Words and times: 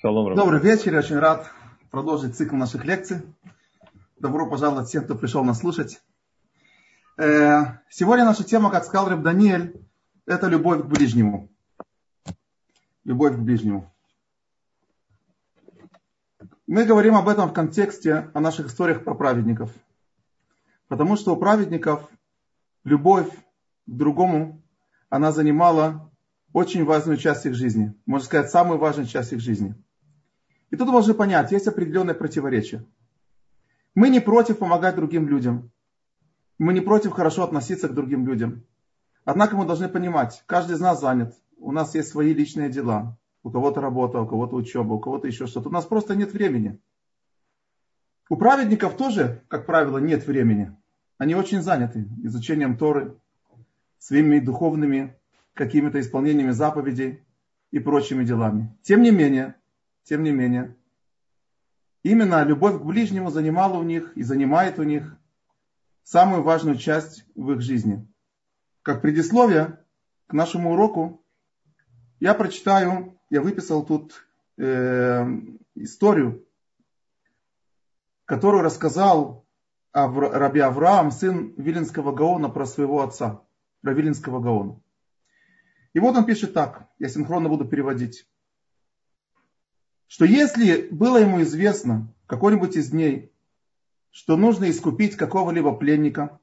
Шалом. 0.00 0.34
Добрый 0.34 0.62
вечер, 0.62 0.94
я 0.94 1.00
очень 1.00 1.18
рад 1.18 1.52
продолжить 1.90 2.34
цикл 2.34 2.56
наших 2.56 2.86
лекций. 2.86 3.20
Добро 4.18 4.48
пожаловать 4.48 4.88
всем, 4.88 5.04
кто 5.04 5.14
пришел 5.14 5.44
нас 5.44 5.58
слушать. 5.58 6.00
Э, 7.18 7.64
Сегодня 7.90 8.24
наша 8.24 8.42
тема, 8.42 8.70
как 8.70 8.84
сказал 8.86 9.10
Раб 9.10 9.20
Даниэль, 9.20 9.78
это 10.24 10.46
любовь 10.46 10.84
к 10.84 10.86
ближнему. 10.86 11.50
Любовь 13.04 13.34
к 13.34 13.40
ближнему. 13.40 13.92
Мы 16.66 16.86
говорим 16.86 17.14
об 17.14 17.28
этом 17.28 17.50
в 17.50 17.52
контексте 17.52 18.30
о 18.32 18.40
наших 18.40 18.68
историях 18.68 19.04
про 19.04 19.14
праведников. 19.14 19.70
Потому 20.88 21.16
что 21.16 21.34
у 21.34 21.36
праведников 21.36 22.08
любовь 22.84 23.28
к 23.28 23.36
другому, 23.84 24.62
она 25.10 25.30
занимала 25.30 26.10
очень 26.54 26.86
важную 26.86 27.18
часть 27.18 27.44
их 27.44 27.54
жизни. 27.54 27.94
Можно 28.06 28.24
сказать, 28.24 28.50
самую 28.50 28.78
важную 28.78 29.06
часть 29.06 29.34
их 29.34 29.40
жизни. 29.40 29.74
И 30.70 30.76
тут 30.76 30.88
должны 30.90 31.14
понять, 31.14 31.52
есть 31.52 31.66
определенное 31.66 32.14
противоречие. 32.14 32.84
Мы 33.94 34.08
не 34.08 34.20
против 34.20 34.58
помогать 34.58 34.96
другим 34.96 35.28
людям. 35.28 35.70
Мы 36.58 36.72
не 36.72 36.80
против 36.80 37.12
хорошо 37.12 37.44
относиться 37.44 37.88
к 37.88 37.94
другим 37.94 38.26
людям. 38.26 38.64
Однако 39.24 39.56
мы 39.56 39.66
должны 39.66 39.88
понимать, 39.88 40.42
каждый 40.46 40.76
из 40.76 40.80
нас 40.80 41.00
занят. 41.00 41.34
У 41.58 41.72
нас 41.72 41.94
есть 41.94 42.08
свои 42.08 42.32
личные 42.32 42.70
дела. 42.70 43.18
У 43.42 43.50
кого-то 43.50 43.80
работа, 43.80 44.20
у 44.20 44.26
кого-то 44.26 44.56
учеба, 44.56 44.94
у 44.94 45.00
кого-то 45.00 45.26
еще 45.26 45.46
что-то. 45.46 45.68
У 45.68 45.72
нас 45.72 45.86
просто 45.86 46.14
нет 46.14 46.32
времени. 46.32 46.78
У 48.28 48.36
праведников 48.36 48.96
тоже, 48.96 49.42
как 49.48 49.66
правило, 49.66 49.98
нет 49.98 50.26
времени. 50.26 50.76
Они 51.18 51.34
очень 51.34 51.62
заняты 51.62 52.08
изучением 52.22 52.78
Торы, 52.78 53.16
своими 53.98 54.38
духовными 54.38 55.16
какими-то 55.54 56.00
исполнениями 56.00 56.52
заповедей 56.52 57.22
и 57.70 57.78
прочими 57.78 58.24
делами. 58.24 58.74
Тем 58.82 59.02
не 59.02 59.10
менее, 59.10 59.56
тем 60.10 60.24
не 60.24 60.32
менее, 60.32 60.76
именно 62.02 62.42
любовь 62.42 62.80
к 62.80 62.84
ближнему 62.84 63.30
занимала 63.30 63.78
у 63.78 63.84
них 63.84 64.16
и 64.16 64.24
занимает 64.24 64.80
у 64.80 64.82
них 64.82 65.16
самую 66.02 66.42
важную 66.42 66.76
часть 66.78 67.24
в 67.36 67.52
их 67.52 67.60
жизни. 67.60 68.04
Как 68.82 69.02
предисловие 69.02 69.78
к 70.26 70.32
нашему 70.32 70.72
уроку 70.72 71.24
я 72.18 72.34
прочитаю, 72.34 73.20
я 73.30 73.40
выписал 73.40 73.86
тут 73.86 74.26
э, 74.58 75.28
историю, 75.76 76.44
которую 78.24 78.64
рассказал 78.64 79.46
Авра, 79.92 80.28
Раби 80.28 80.58
Авраам, 80.58 81.12
сын 81.12 81.54
Вилинского 81.56 82.10
Гаона, 82.10 82.48
про 82.48 82.66
своего 82.66 83.02
отца, 83.02 83.42
про 83.80 83.92
Вилинского 83.92 84.40
Гаона. 84.40 84.80
И 85.92 86.00
вот 86.00 86.16
он 86.16 86.24
пишет 86.24 86.52
так, 86.52 86.88
я 86.98 87.08
синхронно 87.08 87.48
буду 87.48 87.64
переводить 87.64 88.26
что 90.10 90.24
если 90.24 90.88
было 90.90 91.18
ему 91.18 91.40
известно 91.42 92.12
какой-нибудь 92.26 92.74
из 92.74 92.90
дней, 92.90 93.32
что 94.10 94.36
нужно 94.36 94.68
искупить 94.68 95.14
какого-либо 95.14 95.72
пленника 95.76 96.40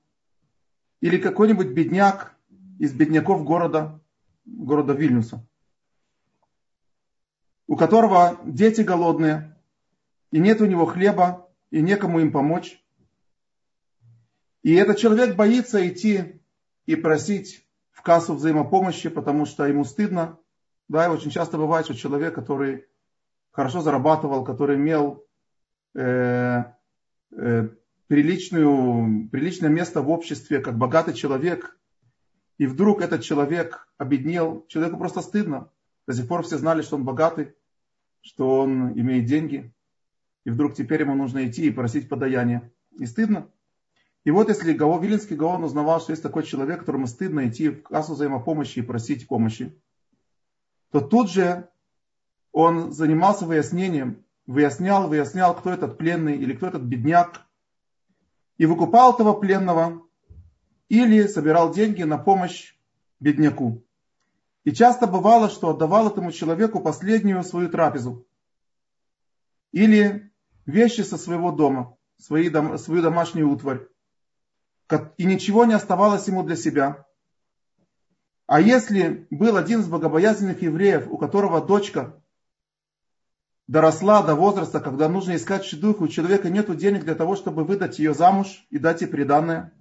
или 1.02 1.18
какой-нибудь 1.18 1.68
бедняк 1.68 2.34
из 2.80 2.94
бедняков 2.94 3.44
города, 3.44 4.00
города 4.46 4.94
Вильнюса, 4.94 5.46
у 7.68 7.76
которого 7.76 8.40
дети 8.46 8.82
голодные, 8.82 9.54
и 10.32 10.40
нет 10.40 10.62
у 10.62 10.66
него 10.66 10.86
хлеба, 10.86 11.50
и 11.70 11.82
некому 11.82 12.22
им 12.22 12.32
помочь. 12.32 12.82
И 14.64 14.74
этот 14.76 14.98
человек 14.98 15.36
боится 15.36 15.86
идти 15.86 16.42
и 16.86 16.96
просить 16.96 17.68
в 17.92 18.02
кассу 18.02 18.34
взаимопомощи, 18.34 19.10
потому 19.10 19.46
что 19.46 19.66
ему 19.66 19.84
стыдно. 19.84 20.40
Да, 20.88 21.08
и 21.08 21.10
очень 21.10 21.32
часто 21.32 21.58
бывает, 21.58 21.86
что 21.86 21.96
человек, 21.96 22.34
который 22.34 22.86
хорошо 23.58 23.82
зарабатывал, 23.82 24.44
который 24.44 24.76
имел 24.76 25.26
э, 25.96 26.64
э, 27.32 27.70
приличную, 28.06 29.30
приличное 29.30 29.72
место 29.72 30.04
в 30.04 30.12
обществе, 30.12 30.60
как 30.60 30.78
богатый 30.78 31.16
человек, 31.16 31.76
и 32.60 32.68
вдруг 32.68 33.02
этот 33.02 33.24
человек 33.24 33.88
обеднел, 33.98 34.64
человеку 34.68 34.98
просто 34.98 35.22
стыдно. 35.22 35.72
До 36.06 36.14
сих 36.14 36.28
пор 36.28 36.44
все 36.44 36.60
знали, 36.60 36.84
что 36.84 36.98
он 36.98 37.04
богатый, 37.04 37.56
что 38.22 38.60
он 38.60 38.92
имеет 38.92 39.26
деньги, 39.26 39.74
и 40.46 40.52
вдруг 40.52 40.76
теперь 40.76 41.02
ему 41.02 41.16
нужно 41.16 41.48
идти 41.48 41.66
и 41.66 41.72
просить 41.72 42.10
подаяние. 42.10 42.72
И 43.00 43.08
стыдно. 43.08 43.50
И 44.24 44.30
вот 44.30 44.50
если 44.50 44.72
Гао, 44.72 45.00
Вилинский 45.00 45.36
Гаон 45.36 45.64
узнавал, 45.64 46.00
что 46.00 46.12
есть 46.12 46.22
такой 46.22 46.44
человек, 46.44 46.82
которому 46.82 47.08
стыдно 47.08 47.48
идти 47.48 47.70
в 47.70 47.82
кассу 47.82 48.14
взаимопомощи 48.14 48.80
и 48.80 48.84
просить 48.84 49.28
помощи, 49.28 49.76
то 50.92 51.02
тут 51.02 51.32
же 51.32 51.68
он 52.58 52.92
занимался 52.92 53.46
выяснением, 53.46 54.26
выяснял, 54.48 55.08
выяснял, 55.08 55.56
кто 55.56 55.70
этот 55.70 56.00
пленный 56.00 56.38
или 56.38 56.54
кто 56.54 56.66
этот 56.66 56.82
бедняк, 56.82 57.46
и 58.58 58.66
выкупал 58.66 59.14
этого 59.14 59.34
пленного, 59.34 60.02
или 60.90 61.28
собирал 61.28 61.72
деньги 61.72 62.02
на 62.02 62.18
помощь 62.18 62.76
бедняку. 63.20 63.86
И 64.64 64.72
часто 64.72 65.06
бывало, 65.06 65.50
что 65.50 65.70
отдавал 65.70 66.08
этому 66.08 66.32
человеку 66.32 66.80
последнюю 66.80 67.44
свою 67.44 67.70
трапезу. 67.70 68.26
Или 69.72 70.32
вещи 70.66 71.02
со 71.02 71.20
своего 71.20 71.52
дома, 71.52 71.96
свои 72.18 72.50
дом, 72.50 72.80
свою 72.80 73.04
домашнюю 73.04 73.52
утварь. 73.52 73.88
И 75.18 75.26
ничего 75.26 75.66
не 75.66 75.76
оставалось 75.76 76.28
ему 76.28 76.42
для 76.42 76.56
себя. 76.56 77.06
А 78.48 78.60
если 78.60 79.28
был 79.30 79.58
один 79.58 79.82
из 79.82 79.88
богобоязненных 79.88 80.64
евреев, 80.64 81.08
у 81.08 81.20
которого 81.20 81.64
дочка 81.64 82.20
доросла 83.68 84.24
до 84.24 84.36
возраста, 84.36 84.80
когда 84.80 85.10
нужно 85.10 85.36
искать 85.36 85.66
шедух, 85.66 86.02
у 86.02 86.08
человека 86.08 86.50
нет 86.50 86.76
денег 86.78 87.04
для 87.04 87.16
того, 87.16 87.36
чтобы 87.36 87.64
выдать 87.64 88.00
ее 88.00 88.14
замуж 88.14 88.66
и 88.70 88.80
дать 88.80 89.02
ей 89.02 89.08
приданное, 89.08 89.74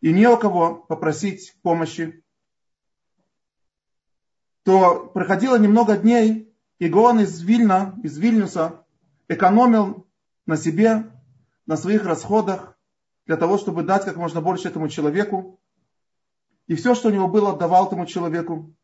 и 0.00 0.12
не 0.12 0.28
у 0.28 0.36
кого 0.36 0.74
попросить 0.74 1.56
помощи, 1.62 2.22
то 4.62 5.06
проходило 5.06 5.58
немного 5.58 5.96
дней, 5.96 6.54
и 6.78 6.88
Гоан 6.88 7.20
из 7.20 7.40
Вильна, 7.40 7.98
из 8.02 8.18
Вильнюса, 8.18 8.84
экономил 9.26 10.06
на 10.46 10.56
себе, 10.56 11.10
на 11.66 11.76
своих 11.76 12.04
расходах, 12.04 12.78
для 13.26 13.36
того, 13.36 13.58
чтобы 13.58 13.82
дать 13.82 14.04
как 14.04 14.16
можно 14.16 14.40
больше 14.40 14.68
этому 14.68 14.88
человеку. 14.88 15.60
И 16.66 16.74
все, 16.74 16.94
что 16.94 17.08
у 17.08 17.12
него 17.12 17.28
было, 17.28 17.52
отдавал 17.52 17.86
этому 17.86 18.06
человеку. 18.06 18.74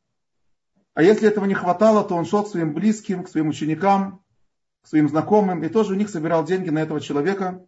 А 0.94 1.03
если 1.03 1.28
этого 1.28 1.44
не 1.44 1.55
хватало, 1.55 2.05
то 2.05 2.15
он 2.15 2.25
шел 2.25 2.44
к 2.44 2.49
своим 2.49 2.72
близким, 2.72 3.25
к 3.25 3.28
своим 3.28 3.49
ученикам, 3.49 4.25
к 4.82 4.87
своим 4.87 5.09
знакомым, 5.09 5.62
и 5.65 5.69
тоже 5.69 5.93
у 5.93 5.97
них 5.97 6.09
собирал 6.09 6.44
деньги 6.44 6.71
на 6.71 6.78
этого 6.78 7.00
человека, 7.00 7.66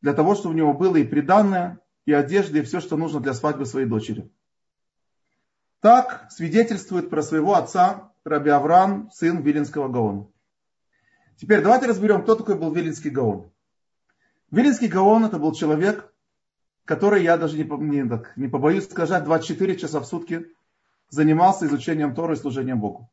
для 0.00 0.14
того, 0.14 0.34
чтобы 0.34 0.54
у 0.54 0.58
него 0.58 0.72
было 0.72 0.96
и 0.96 1.04
приданное, 1.04 1.80
и 2.06 2.12
одежда, 2.12 2.58
и 2.58 2.62
все, 2.62 2.80
что 2.80 2.96
нужно 2.96 3.20
для 3.20 3.34
свадьбы 3.34 3.66
своей 3.66 3.86
дочери. 3.86 4.30
Так 5.80 6.26
свидетельствует 6.30 7.10
про 7.10 7.22
своего 7.22 7.54
отца 7.54 8.12
Раби 8.24 8.50
Авраам, 8.50 9.10
сын 9.12 9.42
Вилинского 9.42 9.88
Гаона. 9.88 10.26
Теперь 11.36 11.62
давайте 11.62 11.86
разберем, 11.86 12.22
кто 12.22 12.34
такой 12.34 12.58
был 12.58 12.72
Вилинский 12.72 13.10
Гаон. 13.10 13.50
Вилинский 14.50 14.88
Гаон 14.88 15.26
это 15.26 15.38
был 15.38 15.52
человек, 15.52 16.12
который, 16.86 17.22
я 17.22 17.36
даже 17.36 17.56
не, 17.56 17.64
не, 17.64 18.08
так, 18.08 18.36
не 18.36 18.48
побоюсь 18.48 18.88
сказать, 18.88 19.24
24 19.24 19.76
часа 19.76 20.00
в 20.00 20.06
сутки 20.06 20.46
занимался 21.10 21.66
изучением 21.66 22.14
Торы 22.14 22.34
и 22.34 22.36
служением 22.38 22.80
Богу. 22.80 23.10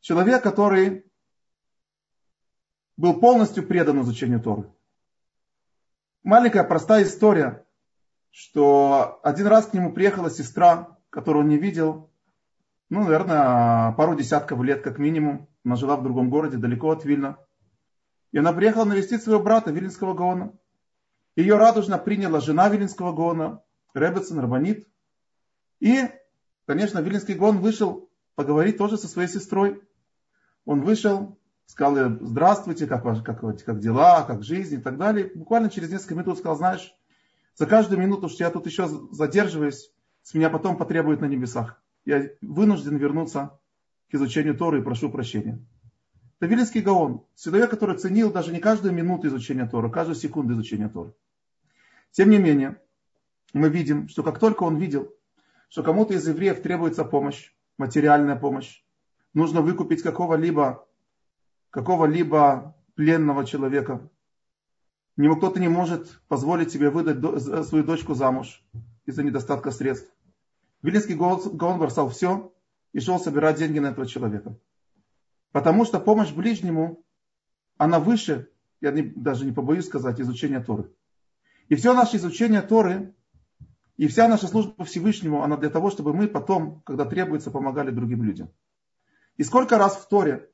Человек, 0.00 0.42
который 0.42 1.04
был 2.96 3.18
полностью 3.18 3.66
предан 3.66 4.00
изучению 4.02 4.40
Торы. 4.40 4.70
Маленькая 6.22 6.64
простая 6.64 7.04
история, 7.04 7.66
что 8.30 9.18
один 9.22 9.46
раз 9.46 9.66
к 9.66 9.74
нему 9.74 9.92
приехала 9.92 10.30
сестра, 10.30 10.98
которую 11.08 11.44
он 11.44 11.48
не 11.48 11.56
видел, 11.56 12.10
ну, 12.90 13.04
наверное, 13.04 13.92
пару 13.92 14.16
десятков 14.16 14.62
лет 14.62 14.82
как 14.82 14.98
минимум. 14.98 15.48
Она 15.64 15.76
жила 15.76 15.96
в 15.96 16.02
другом 16.02 16.28
городе, 16.28 16.56
далеко 16.56 16.90
от 16.90 17.04
Вильна. 17.04 17.38
И 18.32 18.38
она 18.38 18.52
приехала 18.52 18.84
навестить 18.84 19.22
своего 19.22 19.42
брата, 19.42 19.70
Вилинского 19.70 20.14
Гаона. 20.14 20.52
Ее 21.36 21.56
радужно 21.56 21.98
приняла 21.98 22.40
жена 22.40 22.68
Вилинского 22.68 23.12
Гаона, 23.12 23.62
Ребецин, 23.94 24.40
Рабанит. 24.40 24.88
И 25.78 26.08
Конечно, 26.70 27.00
Вилинский 27.00 27.34
Гон 27.34 27.58
вышел 27.58 28.08
поговорить 28.36 28.78
тоже 28.78 28.96
со 28.96 29.08
своей 29.08 29.26
сестрой. 29.26 29.82
Он 30.64 30.82
вышел, 30.82 31.36
сказал 31.66 31.96
ей, 31.96 32.16
здравствуйте, 32.20 32.86
как, 32.86 33.04
ваш, 33.04 33.22
как, 33.22 33.40
как 33.40 33.80
дела, 33.80 34.22
как 34.22 34.44
жизнь 34.44 34.76
и 34.76 34.80
так 34.80 34.96
далее. 34.96 35.32
Буквально 35.34 35.68
через 35.68 35.90
несколько 35.90 36.14
минут 36.14 36.38
сказал, 36.38 36.56
знаешь, 36.56 36.94
за 37.56 37.66
каждую 37.66 38.00
минуту, 38.00 38.28
что 38.28 38.44
я 38.44 38.50
тут 38.50 38.66
еще 38.66 38.86
задерживаюсь, 39.10 39.90
с 40.22 40.32
меня 40.34 40.48
потом 40.48 40.76
потребуют 40.76 41.20
на 41.20 41.24
небесах. 41.24 41.82
Я 42.04 42.30
вынужден 42.40 42.98
вернуться 42.98 43.58
к 44.08 44.14
изучению 44.14 44.56
Торы 44.56 44.78
и 44.78 44.84
прошу 44.84 45.10
прощения. 45.10 45.58
Это 46.38 46.46
Вилинский 46.46 46.82
Гаон, 46.82 47.24
человек, 47.34 47.70
который 47.70 47.98
ценил 47.98 48.30
даже 48.30 48.52
не 48.52 48.60
каждую 48.60 48.94
минуту 48.94 49.26
изучения 49.26 49.66
Торы, 49.66 49.90
каждую 49.90 50.14
секунду 50.14 50.54
изучения 50.54 50.88
Торы. 50.88 51.14
Тем 52.12 52.30
не 52.30 52.38
менее, 52.38 52.80
мы 53.52 53.70
видим, 53.70 54.08
что 54.08 54.22
как 54.22 54.38
только 54.38 54.62
он 54.62 54.76
видел, 54.76 55.12
что 55.70 55.82
кому-то 55.82 56.14
из 56.14 56.28
евреев 56.28 56.60
требуется 56.60 57.04
помощь, 57.04 57.52
материальная 57.78 58.36
помощь, 58.36 58.82
нужно 59.32 59.62
выкупить 59.62 60.02
какого-либо 60.02 60.86
какого-либо 61.70 62.76
пленного 62.96 63.46
человека. 63.46 64.10
Ему 65.16 65.36
кто-то 65.36 65.60
не 65.60 65.68
может 65.68 66.20
позволить 66.26 66.72
себе 66.72 66.90
выдать 66.90 67.20
свою 67.66 67.84
дочку 67.84 68.14
замуж 68.14 68.64
из-за 69.06 69.22
недостатка 69.22 69.70
средств. 69.70 70.12
Вилинский 70.82 71.14
Гаон 71.14 71.78
бросал 71.78 72.08
все 72.08 72.52
и 72.92 72.98
шел 72.98 73.20
собирать 73.20 73.58
деньги 73.58 73.78
на 73.78 73.88
этого 73.88 74.06
человека. 74.06 74.58
Потому 75.52 75.84
что 75.84 76.00
помощь 76.00 76.32
ближнему, 76.32 77.04
она 77.76 78.00
выше, 78.00 78.48
я 78.80 78.92
даже 79.14 79.44
не 79.44 79.52
побоюсь 79.52 79.86
сказать, 79.86 80.20
изучения 80.20 80.60
Торы. 80.60 80.90
И 81.68 81.76
все 81.76 81.94
наше 81.94 82.16
изучение 82.16 82.62
Торы, 82.62 83.14
и 84.00 84.08
вся 84.08 84.28
наша 84.28 84.46
служба 84.46 84.82
Всевышнему, 84.86 85.42
она 85.42 85.58
для 85.58 85.68
того, 85.68 85.90
чтобы 85.90 86.14
мы 86.14 86.26
потом, 86.26 86.80
когда 86.86 87.04
требуется, 87.04 87.50
помогали 87.50 87.90
другим 87.90 88.22
людям. 88.22 88.48
И 89.36 89.44
сколько 89.44 89.76
раз 89.76 89.94
в 89.96 90.08
Торе 90.08 90.48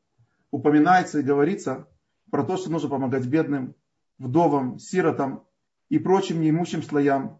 упоминается 0.51 1.21
и 1.21 1.23
говорится 1.23 1.87
про 2.33 2.43
то, 2.43 2.57
что 2.57 2.73
нужно 2.73 2.89
помогать 2.89 3.25
бедным, 3.25 3.77
вдовам, 4.19 4.81
сиротам 4.81 5.45
и 5.89 6.01
прочим 6.01 6.41
неимущим 6.41 6.83
слоям. 6.83 7.39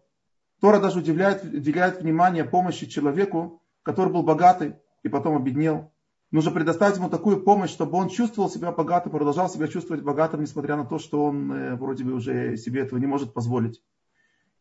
Тора 0.61 0.79
даже 0.79 0.99
удивляет, 0.99 1.43
уделяет 1.43 2.01
внимание 2.01 2.45
помощи 2.45 2.85
человеку, 2.85 3.61
который 3.83 4.13
был 4.13 4.23
богатый 4.23 4.77
и 5.03 5.09
потом 5.09 5.35
обеднел. 5.35 5.91
Нужно 6.31 6.51
предоставить 6.51 6.95
ему 6.95 7.09
такую 7.09 7.43
помощь, 7.43 7.71
чтобы 7.71 7.97
он 7.97 8.07
чувствовал 8.07 8.49
себя 8.49 8.71
богатым, 8.71 9.11
продолжал 9.11 9.49
себя 9.49 9.67
чувствовать 9.67 10.05
богатым, 10.05 10.39
несмотря 10.39 10.77
на 10.77 10.85
то, 10.85 10.99
что 10.99 11.25
он 11.25 11.51
э, 11.51 11.75
вроде 11.75 12.05
бы 12.05 12.13
уже 12.13 12.55
себе 12.55 12.83
этого 12.83 12.97
не 12.97 13.07
может 13.07 13.33
позволить 13.33 13.83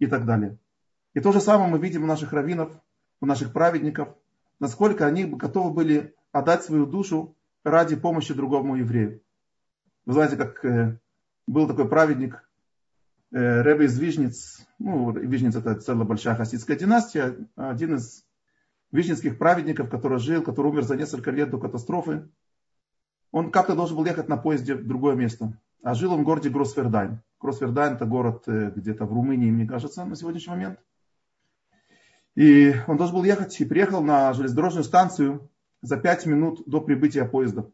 и 0.01 0.09
так 0.09 0.27
далее. 0.27 0.59
И 1.17 1.21
то 1.21 1.33
же 1.33 1.41
самое 1.41 1.71
мы 1.71 1.79
видим 1.79 2.05
у 2.05 2.07
наших 2.07 2.35
раввинов, 2.35 2.71
у 3.23 3.27
наших 3.27 3.55
праведников, 3.55 4.15
насколько 4.61 5.07
они 5.07 5.25
готовы 5.25 5.73
были 5.73 6.15
отдать 6.31 6.63
свою 6.63 6.85
душу 6.85 7.35
ради 7.65 7.97
помощи 7.97 8.35
другому 8.35 8.77
еврею. 8.77 9.23
Вы 10.05 10.13
знаете, 10.13 10.37
как 10.37 10.63
э, 10.63 10.99
был 11.47 11.67
такой 11.67 11.89
праведник, 11.89 12.47
э, 13.33 13.63
Рэбе 13.63 13.87
из 13.87 13.99
Вижниц, 13.99 14.67
ну, 14.79 15.11
Вижниц 15.11 15.57
это 15.57 15.77
целая 15.77 16.05
большая 16.05 16.37
хасидская 16.37 16.77
династия, 16.77 17.49
один 17.57 17.95
из 17.95 18.27
вижницких 18.93 19.39
праведников, 19.39 19.89
который 19.89 20.19
жил, 20.19 20.43
который 20.43 20.71
умер 20.71 20.83
за 20.83 20.97
несколько 20.97 21.31
лет 21.31 21.49
до 21.49 21.57
катастрофы, 21.57 22.29
он 23.33 23.51
как-то 23.51 23.75
должен 23.75 23.97
был 23.97 24.05
ехать 24.05 24.29
на 24.29 24.37
поезде 24.37 24.75
в 24.75 24.87
другое 24.87 25.17
место. 25.17 25.59
А 25.83 25.95
жил 25.95 26.13
он 26.13 26.21
в 26.21 26.25
городе 26.25 26.51
Гросвердайн. 26.51 27.23
Гросвердайн 27.41 27.95
это 27.95 28.05
город 28.05 28.43
э, 28.49 28.71
где-то 28.77 29.07
в 29.07 29.15
Румынии, 29.15 29.51
мне 29.51 29.67
кажется, 29.67 30.05
на 30.05 30.15
сегодняшний 30.15 30.51
момент. 30.51 30.79
И 32.37 32.75
он 32.87 32.97
должен 32.97 33.17
был 33.17 33.25
ехать 33.25 33.61
и 33.61 33.65
приехал 33.65 34.03
на 34.03 34.33
железнодорожную 34.33 34.85
станцию 34.85 35.51
за 35.83 35.97
пять 35.97 36.25
минут 36.27 36.63
до 36.67 36.81
прибытия 36.81 37.25
поезда. 37.25 37.69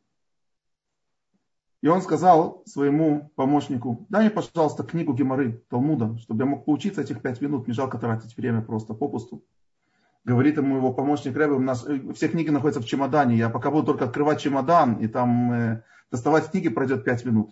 И 1.82 1.88
он 1.88 2.00
сказал 2.00 2.62
своему 2.64 3.30
помощнику, 3.34 4.06
дай 4.08 4.22
мне, 4.22 4.30
пожалуйста, 4.30 4.84
книгу 4.84 5.12
Геморы, 5.12 5.62
Талмуда, 5.68 6.16
чтобы 6.18 6.44
я 6.44 6.48
мог 6.48 6.64
поучиться 6.64 7.02
этих 7.02 7.20
пять 7.20 7.40
минут, 7.40 7.66
не 7.66 7.74
жалко 7.74 7.98
тратить 7.98 8.36
время 8.36 8.62
просто 8.62 8.94
попусту 8.94 9.44
говорит 10.24 10.56
ему 10.56 10.76
его 10.76 10.92
помощник 10.92 11.36
Рэбе, 11.36 11.54
у 11.54 11.60
нас 11.60 11.84
э, 11.86 12.00
все 12.14 12.28
книги 12.28 12.50
находятся 12.50 12.80
в 12.80 12.86
чемодане, 12.86 13.36
я 13.36 13.48
пока 13.48 13.70
буду 13.70 13.86
только 13.86 14.04
открывать 14.04 14.40
чемодан 14.40 14.94
и 14.94 15.08
там 15.08 15.52
э, 15.52 15.84
доставать 16.10 16.50
книги, 16.50 16.68
пройдет 16.68 17.04
5 17.04 17.24
минут. 17.24 17.50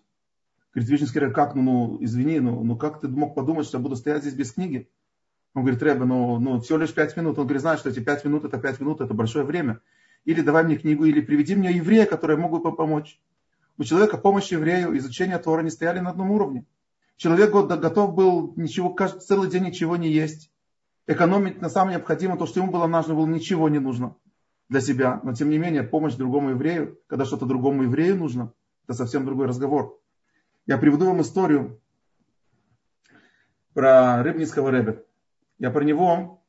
Говорит, 0.72 0.90
Вишнинский 0.90 1.20
Рэбе, 1.20 1.34
как, 1.34 1.54
ну, 1.54 1.62
ну, 1.62 1.98
извини, 2.00 2.40
ну, 2.40 2.62
ну 2.62 2.76
как 2.76 3.00
ты 3.00 3.08
мог 3.08 3.34
подумать, 3.34 3.66
что 3.66 3.78
я 3.78 3.82
буду 3.82 3.96
стоять 3.96 4.22
здесь 4.22 4.34
без 4.34 4.52
книги? 4.52 4.88
Он 5.54 5.62
говорит, 5.62 5.82
Рэбе, 5.82 6.04
ну, 6.04 6.38
ну 6.38 6.60
всего 6.60 6.78
лишь 6.78 6.94
5 6.94 7.16
минут. 7.16 7.38
Он 7.38 7.44
говорит, 7.44 7.62
знаешь, 7.62 7.80
что 7.80 7.90
эти 7.90 8.00
5 8.00 8.24
минут, 8.24 8.44
это 8.44 8.58
5 8.58 8.80
минут, 8.80 9.00
это 9.00 9.14
большое 9.14 9.44
время. 9.44 9.80
Или 10.24 10.42
давай 10.42 10.64
мне 10.64 10.76
книгу, 10.76 11.04
или 11.04 11.20
приведи 11.20 11.54
мне 11.54 11.72
еврея, 11.72 12.06
который 12.06 12.36
мог 12.36 12.52
бы 12.62 12.74
помочь. 12.74 13.20
У 13.78 13.84
человека 13.84 14.18
помощь 14.18 14.52
еврею, 14.52 14.96
изучение 14.98 15.38
Тора 15.38 15.62
не 15.62 15.70
стояли 15.70 16.00
на 16.00 16.10
одном 16.10 16.30
уровне. 16.30 16.66
Человек 17.16 17.50
готов 17.52 18.14
был 18.14 18.52
ничего, 18.56 18.96
целый 19.08 19.50
день 19.50 19.64
ничего 19.64 19.96
не 19.96 20.10
есть 20.10 20.50
экономить 21.06 21.60
на 21.60 21.68
самом 21.68 21.90
необходимом, 21.90 22.38
то, 22.38 22.46
что 22.46 22.60
ему 22.60 22.70
было 22.70 22.86
нужно, 22.86 23.14
было 23.14 23.26
ничего 23.26 23.68
не 23.68 23.80
нужно 23.80 24.14
для 24.68 24.80
себя. 24.80 25.20
Но 25.24 25.34
тем 25.34 25.50
не 25.50 25.58
менее, 25.58 25.82
помощь 25.82 26.14
другому 26.14 26.50
еврею, 26.50 27.00
когда 27.08 27.24
что-то 27.24 27.46
другому 27.46 27.82
еврею 27.82 28.16
нужно, 28.16 28.52
это 28.84 28.94
совсем 28.94 29.24
другой 29.24 29.46
разговор. 29.46 29.98
Я 30.66 30.78
приведу 30.78 31.06
вам 31.06 31.20
историю 31.22 31.80
про 33.74 34.22
Рыбницкого 34.22 34.70
Ребе. 34.70 35.04
Я 35.60 35.70
про 35.70 35.84
него 35.84 36.42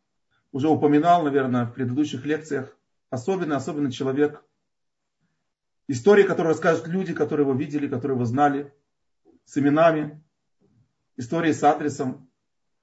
уже 0.54 0.70
упоминал, 0.70 1.24
наверное, 1.24 1.66
в 1.66 1.74
предыдущих 1.74 2.26
лекциях. 2.26 2.76
Особенно, 3.10 3.58
особенно 3.58 3.92
человек. 3.92 4.44
Истории, 5.88 6.24
которые 6.24 6.54
расскажут 6.54 6.88
люди, 6.88 7.14
которые 7.14 7.46
его 7.46 7.54
видели, 7.54 7.90
которые 7.90 8.16
его 8.16 8.24
знали, 8.24 8.74
с 9.44 9.58
именами, 9.58 10.24
истории 11.18 11.52
с 11.52 11.62
адресом, 11.62 12.30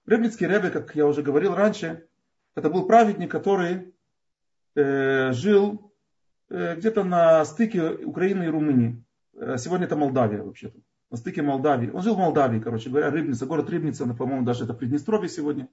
Рыбницкий 0.04 0.46
Ребе, 0.46 0.70
как 0.70 0.94
я 0.94 1.06
уже 1.06 1.22
говорил 1.22 1.54
раньше, 1.54 2.06
это 2.54 2.68
был 2.68 2.86
праведник, 2.86 3.30
который 3.30 3.94
э, 4.74 5.32
жил 5.32 5.92
э, 6.50 6.76
где-то 6.76 7.04
на 7.04 7.44
стыке 7.46 7.90
Украины 7.90 8.44
и 8.44 8.48
Румынии. 8.48 9.02
Э, 9.34 9.56
сегодня 9.56 9.86
это 9.86 9.96
Молдавия 9.96 10.42
вообще-то. 10.42 10.78
На 11.10 11.16
стыке 11.16 11.40
Молдавии. 11.40 11.90
Он 11.90 12.02
жил 12.02 12.14
в 12.14 12.18
Молдавии, 12.18 12.60
короче 12.60 12.90
говоря, 12.90 13.10
Рыбница, 13.10 13.46
город 13.46 13.70
Рыбница, 13.70 14.06
по-моему, 14.06 14.44
даже 14.44 14.64
это 14.64 14.74
Приднестровье 14.74 15.30
сегодня. 15.30 15.68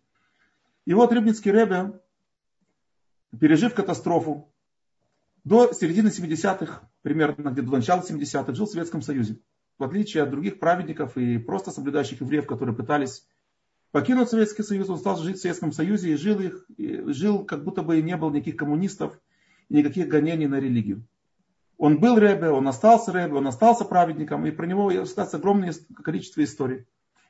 И 0.86 0.94
вот 0.94 1.12
Рыбницкий 1.12 1.52
Ребе, 1.52 2.00
пережив 3.40 3.74
катастрофу, 3.74 4.52
до 5.44 5.74
середины 5.74 6.08
70-х, 6.08 6.90
примерно 7.02 7.50
где-то 7.50 7.70
до 7.70 7.78
начала 7.78 8.02
70-х, 8.02 8.54
жил 8.54 8.66
в 8.66 8.72
Советском 8.72 9.02
Союзе. 9.02 9.40
В 9.78 9.84
отличие 9.84 10.24
от 10.24 10.30
других 10.30 10.60
праведников 10.60 11.18
и 11.18 11.38
просто 11.38 11.72
соблюдающих 11.72 12.22
евреев, 12.22 12.48
которые 12.48 12.76
пытались 12.76 13.28
покинул 13.92 14.26
Советский 14.26 14.64
Союз, 14.64 14.90
он 14.90 14.98
стал 14.98 15.18
жить 15.18 15.38
в 15.38 15.42
Советском 15.42 15.72
Союзе 15.72 16.14
и 16.14 16.16
жил, 16.16 16.40
их, 16.40 16.66
и 16.78 17.02
жил 17.14 17.46
как 17.46 17.64
будто 17.64 17.82
бы 17.82 18.00
и 18.00 18.04
не 18.04 18.16
было 18.16 18.32
никаких 18.32 18.58
коммунистов, 18.58 19.20
никаких 19.70 20.08
гонений 20.08 20.48
на 20.48 20.60
религию. 20.60 21.06
Он 21.78 22.00
был 22.00 22.18
Ребе, 22.18 22.50
он 22.50 22.68
остался 22.68 23.12
Ребе, 23.12 23.36
он 23.36 23.48
остался 23.48 23.86
праведником, 23.86 24.46
и 24.46 24.52
про 24.52 24.66
него 24.66 24.88
остается 24.90 25.38
огромное 25.38 25.74
количество 26.04 26.44
историй. 26.44 26.86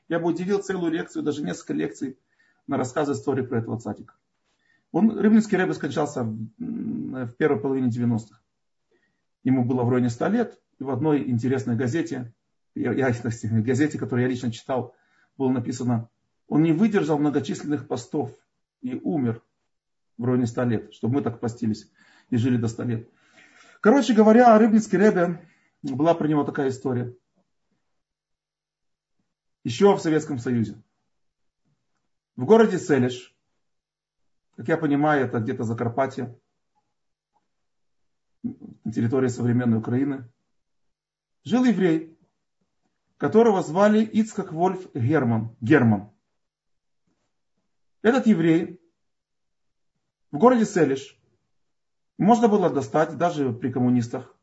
Я 0.08 0.20
бы 0.20 0.28
уделил 0.28 0.62
целую 0.62 0.92
лекцию, 0.92 1.24
даже 1.24 1.42
несколько 1.42 1.74
лекций 1.74 2.18
на 2.68 2.78
рассказы 2.78 3.14
истории 3.14 3.44
про 3.44 3.60
этого 3.60 3.80
цадика. 3.80 4.16
Он, 4.92 5.18
Рыбинский 5.18 5.58
Ребе 5.58 5.74
скончался 5.74 6.24
в 6.24 7.32
первой 7.38 7.60
половине 7.60 7.90
90-х. 7.90 8.40
Ему 9.44 9.66
было 9.66 9.84
в 9.84 9.90
районе 9.90 10.10
100 10.10 10.28
лет, 10.28 10.60
и 10.80 10.84
в 10.84 10.90
одной 10.90 11.30
интересной 11.30 11.76
газете, 11.76 12.34
я, 12.76 12.94
я, 12.94 13.12
газете, 13.62 13.98
которую 13.98 14.24
я 14.24 14.30
лично 14.30 14.52
читал, 14.52 14.96
было 15.38 15.50
написано 15.50 16.10
он 16.48 16.64
не 16.64 16.74
выдержал 16.74 17.18
многочисленных 17.18 17.88
постов 17.88 18.32
и 18.82 18.96
умер 18.96 19.42
в 20.18 20.26
районе 20.26 20.46
100 20.46 20.64
лет, 20.64 20.94
чтобы 20.94 21.16
мы 21.16 21.22
так 21.22 21.40
постились 21.40 21.92
и 22.30 22.38
жили 22.38 22.58
до 22.58 22.68
100 22.68 22.84
лет. 22.84 23.10
Короче 23.82 24.14
говоря, 24.14 24.58
Рыбницкий 24.58 24.98
Ребе, 24.98 25.42
была 25.82 26.14
про 26.14 26.28
него 26.28 26.44
такая 26.44 26.70
история. 26.70 27.14
Еще 29.64 29.96
в 29.96 30.00
Советском 30.00 30.38
Союзе. 30.38 30.82
В 32.36 32.44
городе 32.44 32.80
Селиш, 32.80 33.34
как 34.58 34.68
я 34.68 34.78
понимаю, 34.78 35.26
это 35.26 35.40
где-то 35.40 35.64
Закарпатье, 35.64 36.38
на 38.44 38.92
территории 38.92 39.30
современной 39.30 39.78
Украины, 39.78 40.30
жил 41.44 41.64
еврей, 41.64 42.18
которого 43.18 43.64
звали 43.64 44.04
Ицкак 44.04 44.52
Вольф 44.52 44.94
Герман. 44.94 45.56
Герман. 45.62 46.12
Этот 48.02 48.28
еврей 48.28 48.82
в 50.32 50.38
городе 50.38 50.66
Селиш 50.66 51.18
можно 52.18 52.50
было 52.50 52.70
достать, 52.70 53.18
даже 53.18 53.54
при 53.54 53.72
коммунистах, 53.72 54.36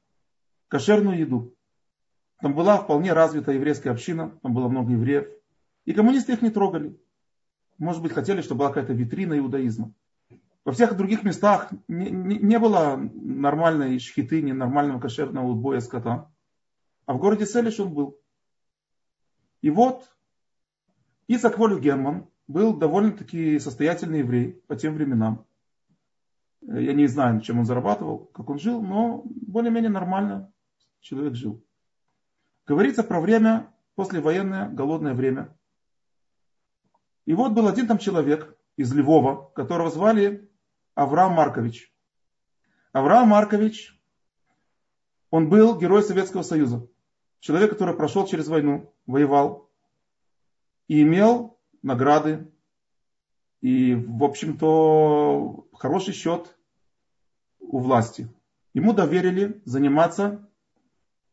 кошерную 0.69 1.19
еду. 1.19 1.55
Там 2.41 2.55
была 2.55 2.79
вполне 2.79 3.13
развитая 3.13 3.57
еврейская 3.57 3.91
община, 3.91 4.31
там 4.43 4.55
было 4.55 4.69
много 4.69 4.93
евреев. 4.93 5.29
И 5.85 5.93
коммунисты 5.93 6.33
их 6.33 6.43
не 6.43 6.51
трогали. 6.51 6.99
Может 7.79 8.03
быть, 8.03 8.13
хотели, 8.13 8.41
чтобы 8.41 8.61
была 8.61 8.69
какая-то 8.69 8.93
витрина 8.93 9.39
иудаизма. 9.39 9.93
Во 10.65 10.73
всех 10.73 10.97
других 10.97 11.25
местах 11.25 11.71
не, 11.89 12.11
не, 12.11 12.39
не 12.39 12.59
было 12.59 12.97
нормальной 12.97 13.99
шхиты, 13.99 14.43
нормального 14.53 15.01
кошерного 15.01 15.49
убоя 15.49 15.81
скота. 15.81 16.31
А 17.07 17.15
в 17.15 17.19
городе 17.19 17.47
Селиш 17.47 17.81
он 17.81 17.93
был. 17.93 18.19
И 19.61 19.71
вот 19.71 20.09
Исак 21.27 21.59
Волю 21.59 21.81
Герман 21.81 22.27
был 22.47 22.77
довольно-таки 22.77 23.59
состоятельный 23.59 24.21
еврей 24.21 24.63
по 24.67 24.77
тем 24.77 24.95
временам. 24.95 25.45
Я 26.61 26.93
не 26.93 27.07
знаю, 27.07 27.41
чем 27.41 27.59
он 27.59 27.65
зарабатывал, 27.67 28.27
как 28.27 28.49
он 28.49 28.59
жил, 28.59 28.83
но 28.83 29.23
более-менее 29.25 29.91
нормально 29.91 30.53
человек 31.01 31.35
жил. 31.35 31.65
Говорится 32.67 33.03
про 33.03 33.21
время, 33.21 33.69
послевоенное, 33.97 34.69
голодное 34.69 35.15
время. 35.15 35.57
И 37.25 37.35
вот 37.35 37.53
был 37.53 37.69
один 37.69 37.87
там 37.87 37.99
человек 37.99 38.57
из 38.77 38.93
Львова, 38.93 39.51
которого 39.55 39.91
звали 39.91 40.51
Авраам 40.95 41.33
Маркович. 41.33 41.93
Авраам 42.93 43.29
Маркович, 43.29 43.99
он 45.31 45.49
был 45.49 45.79
герой 45.79 46.03
Советского 46.03 46.43
Союза. 46.43 46.87
человек, 47.41 47.71
который 47.71 47.97
прошел 47.97 48.27
через 48.27 48.47
войну, 48.49 48.95
воевал 49.07 49.69
и 50.87 51.03
имел 51.03 51.59
награды 51.83 52.49
и, 53.61 53.95
в 53.95 54.23
общем-то, 54.23 55.67
хороший 55.73 56.15
счет 56.15 56.57
у 57.59 57.79
власти. 57.79 58.29
Ему 58.75 58.93
доверили 58.93 59.61
заниматься 59.65 60.49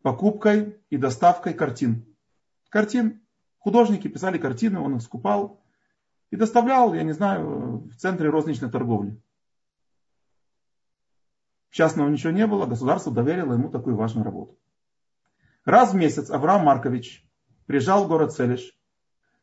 покупкой 0.02 0.80
и 0.90 0.98
доставкой 0.98 1.54
картин. 1.54 2.06
Картин. 2.70 3.22
Художники 3.60 4.08
писали 4.08 4.38
картины, 4.38 4.80
он 4.80 4.96
их 4.96 5.02
скупал 5.02 5.59
и 6.32 6.36
доставлял, 6.36 6.94
я 6.94 7.04
не 7.04 7.14
знаю, 7.14 7.90
в 7.90 7.96
центре 7.96 8.30
розничной 8.30 8.70
торговли. 8.70 9.20
Частного 11.72 12.10
ничего 12.10 12.32
не 12.32 12.48
было, 12.48 12.66
государство 12.66 13.12
доверило 13.12 13.54
ему 13.54 13.70
такую 13.70 13.96
важную 13.96 14.26
работу. 14.26 14.58
Раз 15.66 15.94
в 15.94 15.96
месяц 15.96 16.30
Авраам 16.30 16.66
Маркович 16.66 17.26
приезжал 17.66 18.06
в 18.06 18.08
город 18.08 18.34
Селиш, 18.34 18.76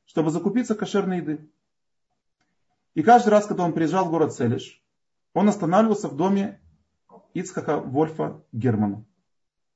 чтобы 0.06 0.30
закупиться 0.30 0.74
кошерной 0.74 1.18
еды. 1.18 1.50
И 2.94 3.02
каждый 3.02 3.28
раз, 3.28 3.46
когда 3.46 3.64
он 3.64 3.72
приезжал 3.72 4.06
в 4.06 4.10
город 4.10 4.32
Селиш, 4.32 4.82
он 5.34 5.48
останавливался 5.48 6.08
в 6.08 6.16
доме 6.16 6.60
Ицхака 7.34 7.78
Вольфа 7.78 8.42
Германа. 8.52 9.04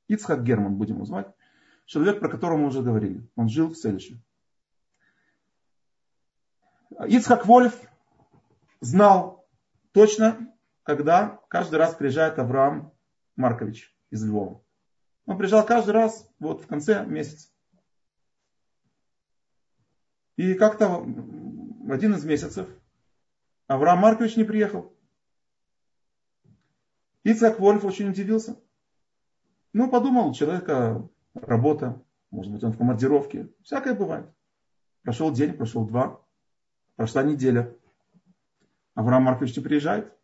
Ицхак 0.09 0.43
Герман 0.43 0.77
будем 0.77 0.97
его 0.97 1.05
звать. 1.05 1.33
Человек, 1.85 2.19
про 2.19 2.29
которого 2.29 2.59
мы 2.59 2.67
уже 2.69 2.83
говорили. 2.83 3.29
Он 3.37 3.49
жил 3.49 3.69
в 3.69 3.77
Селише. 3.77 4.21
Ицхак 7.07 7.47
Вольф 7.47 7.81
знал 8.81 9.47
точно, 9.93 10.53
когда 10.83 11.41
каждый 11.49 11.77
раз 11.77 11.95
приезжает 11.95 12.39
Авраам 12.39 12.93
Маркович 13.37 13.95
из 14.11 14.25
Львова. 14.25 14.63
Он 15.27 15.39
приезжал 15.39 15.65
каждый 15.65 15.93
раз 15.93 16.29
вот 16.39 16.63
в 16.63 16.67
конце 16.67 17.05
месяца. 17.07 17.49
И 20.37 20.55
как-то 20.55 20.89
в 20.89 21.93
один 21.93 22.15
из 22.15 22.25
месяцев 22.25 22.69
Авраам 23.67 24.01
Маркович 24.01 24.37
не 24.37 24.45
приехал. 24.45 24.93
Ицхак 27.23 27.61
Вольф 27.61 27.85
очень 27.85 28.09
удивился. 28.09 28.57
Ну, 29.73 29.91
подумал, 29.91 30.29
у 30.29 30.35
человека 30.35 31.09
работа, 31.35 32.03
может 32.31 32.53
быть, 32.53 32.65
он 32.65 32.73
в 32.73 32.79
командировке. 32.79 33.49
Всякое 33.63 33.95
бывает. 33.95 34.27
Прошел 35.03 35.31
день, 35.31 35.53
прошел 35.53 35.87
два, 35.87 36.21
прошла 37.01 37.23
неделя. 37.23 37.75
Авраам 38.93 39.23
Маркович 39.23 39.57
не 39.57 39.63
приезжает. 39.63 40.15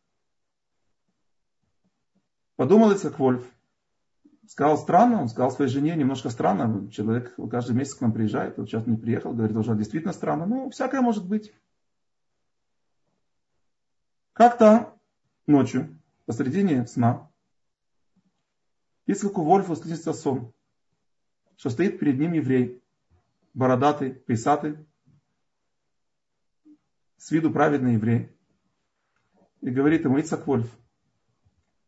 Подумал 2.56 2.90
Ицхак 2.90 3.18
Вольф. 3.18 3.50
Сказал 4.46 4.76
странно, 4.76 5.22
он 5.22 5.30
сказал 5.30 5.50
своей 5.50 5.70
жене, 5.70 5.96
немножко 5.96 6.28
странно, 6.28 6.90
человек 6.90 7.34
каждый 7.50 7.74
месяц 7.74 7.94
к 7.94 8.02
нам 8.02 8.12
приезжает, 8.12 8.58
вот 8.58 8.68
сейчас 8.68 8.86
не 8.86 8.98
приехал, 8.98 9.32
говорит, 9.32 9.56
уже 9.56 9.74
действительно 9.74 10.12
странно, 10.12 10.44
ну, 10.44 10.68
всякое 10.68 11.00
может 11.00 11.26
быть. 11.26 11.54
Как-то 14.34 14.98
ночью, 15.46 15.98
посредине 16.26 16.86
сна, 16.86 17.30
Ицхаку 19.06 19.42
Вольфу 19.44 19.76
снится 19.76 20.12
сон, 20.12 20.52
что 21.56 21.70
стоит 21.70 21.98
перед 21.98 22.18
ним 22.18 22.34
еврей, 22.34 22.82
бородатый, 23.54 24.12
писатый, 24.12 24.86
с 27.16 27.30
виду 27.30 27.50
праведный 27.50 27.94
еврей, 27.94 28.36
и 29.60 29.70
говорит 29.70 30.04
ему, 30.04 30.18
Ицхак 30.18 30.46
Вольф, 30.46 30.70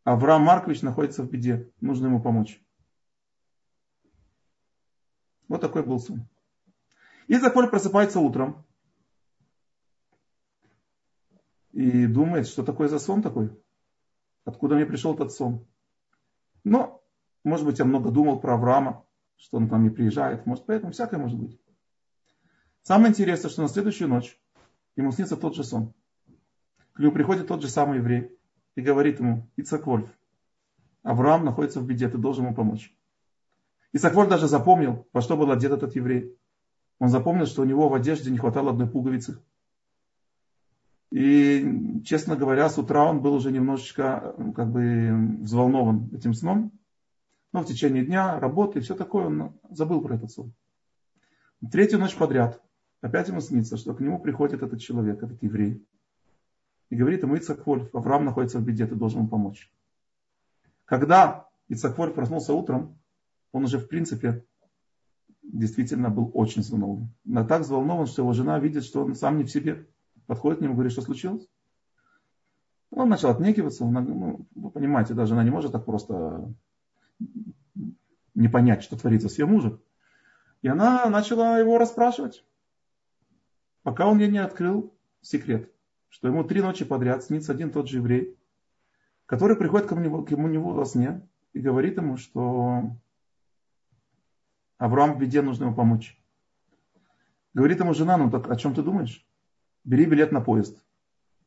Авраам 0.04 0.42
Маркович 0.42 0.82
находится 0.82 1.22
в 1.22 1.30
беде. 1.30 1.70
Нужно 1.80 2.06
ему 2.06 2.20
помочь. 2.20 2.62
Вот 5.48 5.60
такой 5.60 5.82
был 5.82 5.98
сон. 5.98 6.26
Изаколь 7.26 7.68
просыпается 7.68 8.20
утром 8.20 8.64
и 11.72 12.06
думает, 12.06 12.46
что 12.46 12.62
такое 12.62 12.88
за 12.88 12.98
сон 12.98 13.22
такой. 13.22 13.50
Откуда 14.44 14.76
мне 14.76 14.86
пришел 14.86 15.14
этот 15.14 15.32
сон. 15.32 15.66
Но, 16.64 17.02
может 17.44 17.66
быть, 17.66 17.78
я 17.78 17.84
много 17.84 18.10
думал 18.10 18.40
про 18.40 18.54
Авраама, 18.54 19.04
что 19.36 19.58
он 19.58 19.68
там 19.68 19.82
не 19.82 19.90
приезжает. 19.90 20.46
Может, 20.46 20.64
поэтому 20.64 20.92
всякое 20.92 21.18
может 21.18 21.38
быть. 21.38 21.60
Самое 22.82 23.10
интересное, 23.10 23.50
что 23.50 23.60
на 23.60 23.68
следующую 23.68 24.08
ночь 24.08 24.40
ему 24.98 25.12
снится 25.12 25.36
тот 25.36 25.54
же 25.54 25.64
сон. 25.64 25.94
К 26.92 26.98
нему 26.98 27.12
приходит 27.12 27.46
тот 27.46 27.62
же 27.62 27.68
самый 27.68 27.98
еврей 27.98 28.36
и 28.74 28.80
говорит 28.80 29.20
ему, 29.20 29.48
Ицак 29.56 29.86
Вольф, 29.86 30.10
Авраам 31.04 31.44
находится 31.44 31.80
в 31.80 31.86
беде, 31.86 32.08
ты 32.08 32.18
должен 32.18 32.44
ему 32.44 32.54
помочь. 32.54 32.92
Ицак 33.92 34.14
Вольф 34.14 34.28
даже 34.28 34.48
запомнил, 34.48 35.06
во 35.12 35.20
что 35.20 35.36
был 35.36 35.50
одет 35.50 35.72
этот 35.72 35.94
еврей. 35.94 36.36
Он 36.98 37.08
запомнил, 37.08 37.46
что 37.46 37.62
у 37.62 37.64
него 37.64 37.88
в 37.88 37.94
одежде 37.94 38.30
не 38.30 38.38
хватало 38.38 38.72
одной 38.72 38.90
пуговицы. 38.90 39.40
И, 41.12 42.02
честно 42.04 42.36
говоря, 42.36 42.68
с 42.68 42.76
утра 42.76 43.04
он 43.04 43.22
был 43.22 43.34
уже 43.34 43.52
немножечко 43.52 44.34
как 44.54 44.70
бы 44.70 45.38
взволнован 45.40 46.10
этим 46.12 46.34
сном. 46.34 46.72
Но 47.52 47.62
в 47.62 47.66
течение 47.66 48.04
дня, 48.04 48.38
работы 48.40 48.80
и 48.80 48.82
все 48.82 48.94
такое, 48.94 49.26
он 49.26 49.58
забыл 49.70 50.02
про 50.02 50.16
этот 50.16 50.32
сон. 50.32 50.52
Третью 51.70 52.00
ночь 52.00 52.16
подряд 52.16 52.60
опять 53.00 53.28
ему 53.28 53.40
снится, 53.40 53.76
что 53.76 53.94
к 53.94 54.00
нему 54.00 54.18
приходит 54.18 54.62
этот 54.62 54.80
человек, 54.80 55.22
этот 55.22 55.42
еврей 55.42 55.84
и 56.90 56.96
говорит 56.96 57.22
ему 57.22 57.36
Ицак 57.36 57.66
Вольф, 57.66 57.94
Авраам 57.94 58.24
находится 58.24 58.58
в 58.58 58.64
беде, 58.64 58.86
ты 58.86 58.94
должен 58.94 59.20
ему 59.20 59.28
помочь. 59.28 59.70
Когда 60.84 61.46
Ицак 61.68 61.98
Вольф 61.98 62.14
проснулся 62.14 62.54
утром, 62.54 62.98
он 63.52 63.64
уже 63.64 63.78
в 63.78 63.88
принципе 63.88 64.44
действительно 65.42 66.10
был 66.10 66.30
очень 66.34 66.62
взволнован. 66.62 67.08
Но 67.24 67.46
так 67.46 67.62
взволнован, 67.62 68.06
что 68.06 68.22
его 68.22 68.32
жена 68.32 68.58
видит, 68.58 68.84
что 68.84 69.04
он 69.04 69.14
сам 69.14 69.38
не 69.38 69.44
в 69.44 69.50
себе. 69.50 69.86
Подходит 70.26 70.58
к 70.58 70.62
нему 70.62 70.72
и 70.72 70.76
говорит, 70.76 70.92
что 70.92 71.02
случилось? 71.02 71.46
Он 72.90 73.08
начал 73.08 73.30
отнекиваться. 73.30 73.84
Он, 73.84 73.92
ну, 73.92 74.46
вы 74.54 74.70
понимаете, 74.70 75.14
даже 75.14 75.34
она 75.34 75.44
не 75.44 75.50
может 75.50 75.72
так 75.72 75.84
просто 75.84 76.54
не 78.34 78.48
понять, 78.48 78.82
что 78.82 78.96
творится 78.96 79.28
с 79.28 79.38
ее 79.38 79.46
мужем. 79.46 79.80
И 80.62 80.68
она 80.68 81.08
начала 81.08 81.58
его 81.58 81.78
расспрашивать, 81.78 82.44
пока 83.88 84.06
он 84.06 84.18
ей 84.18 84.28
не 84.28 84.36
открыл 84.36 84.92
секрет 85.22 85.72
что 86.10 86.28
ему 86.28 86.44
три 86.44 86.60
ночи 86.60 86.84
подряд 86.84 87.24
снится 87.24 87.52
один 87.52 87.70
тот 87.70 87.88
же 87.88 87.98
еврей, 87.98 88.36
который 89.26 89.56
приходит 89.56 89.88
к 89.88 89.92
нему, 89.92 90.22
к 90.22 90.30
ему 90.30 90.72
во 90.72 90.84
сне 90.84 91.26
и 91.54 91.60
говорит 91.60 91.96
ему, 91.96 92.18
что 92.18 92.96
Авраам 94.78 95.14
в 95.14 95.18
беде, 95.18 95.42
нужно 95.42 95.64
ему 95.64 95.74
помочь. 95.74 96.20
Говорит 97.54 97.80
ему 97.80 97.94
жена, 97.94 98.18
ну 98.18 98.30
так 98.30 98.50
о 98.50 98.56
чем 98.56 98.74
ты 98.74 98.82
думаешь? 98.82 99.26
Бери 99.84 100.04
билет 100.04 100.32
на 100.32 100.42
поезд 100.42 100.82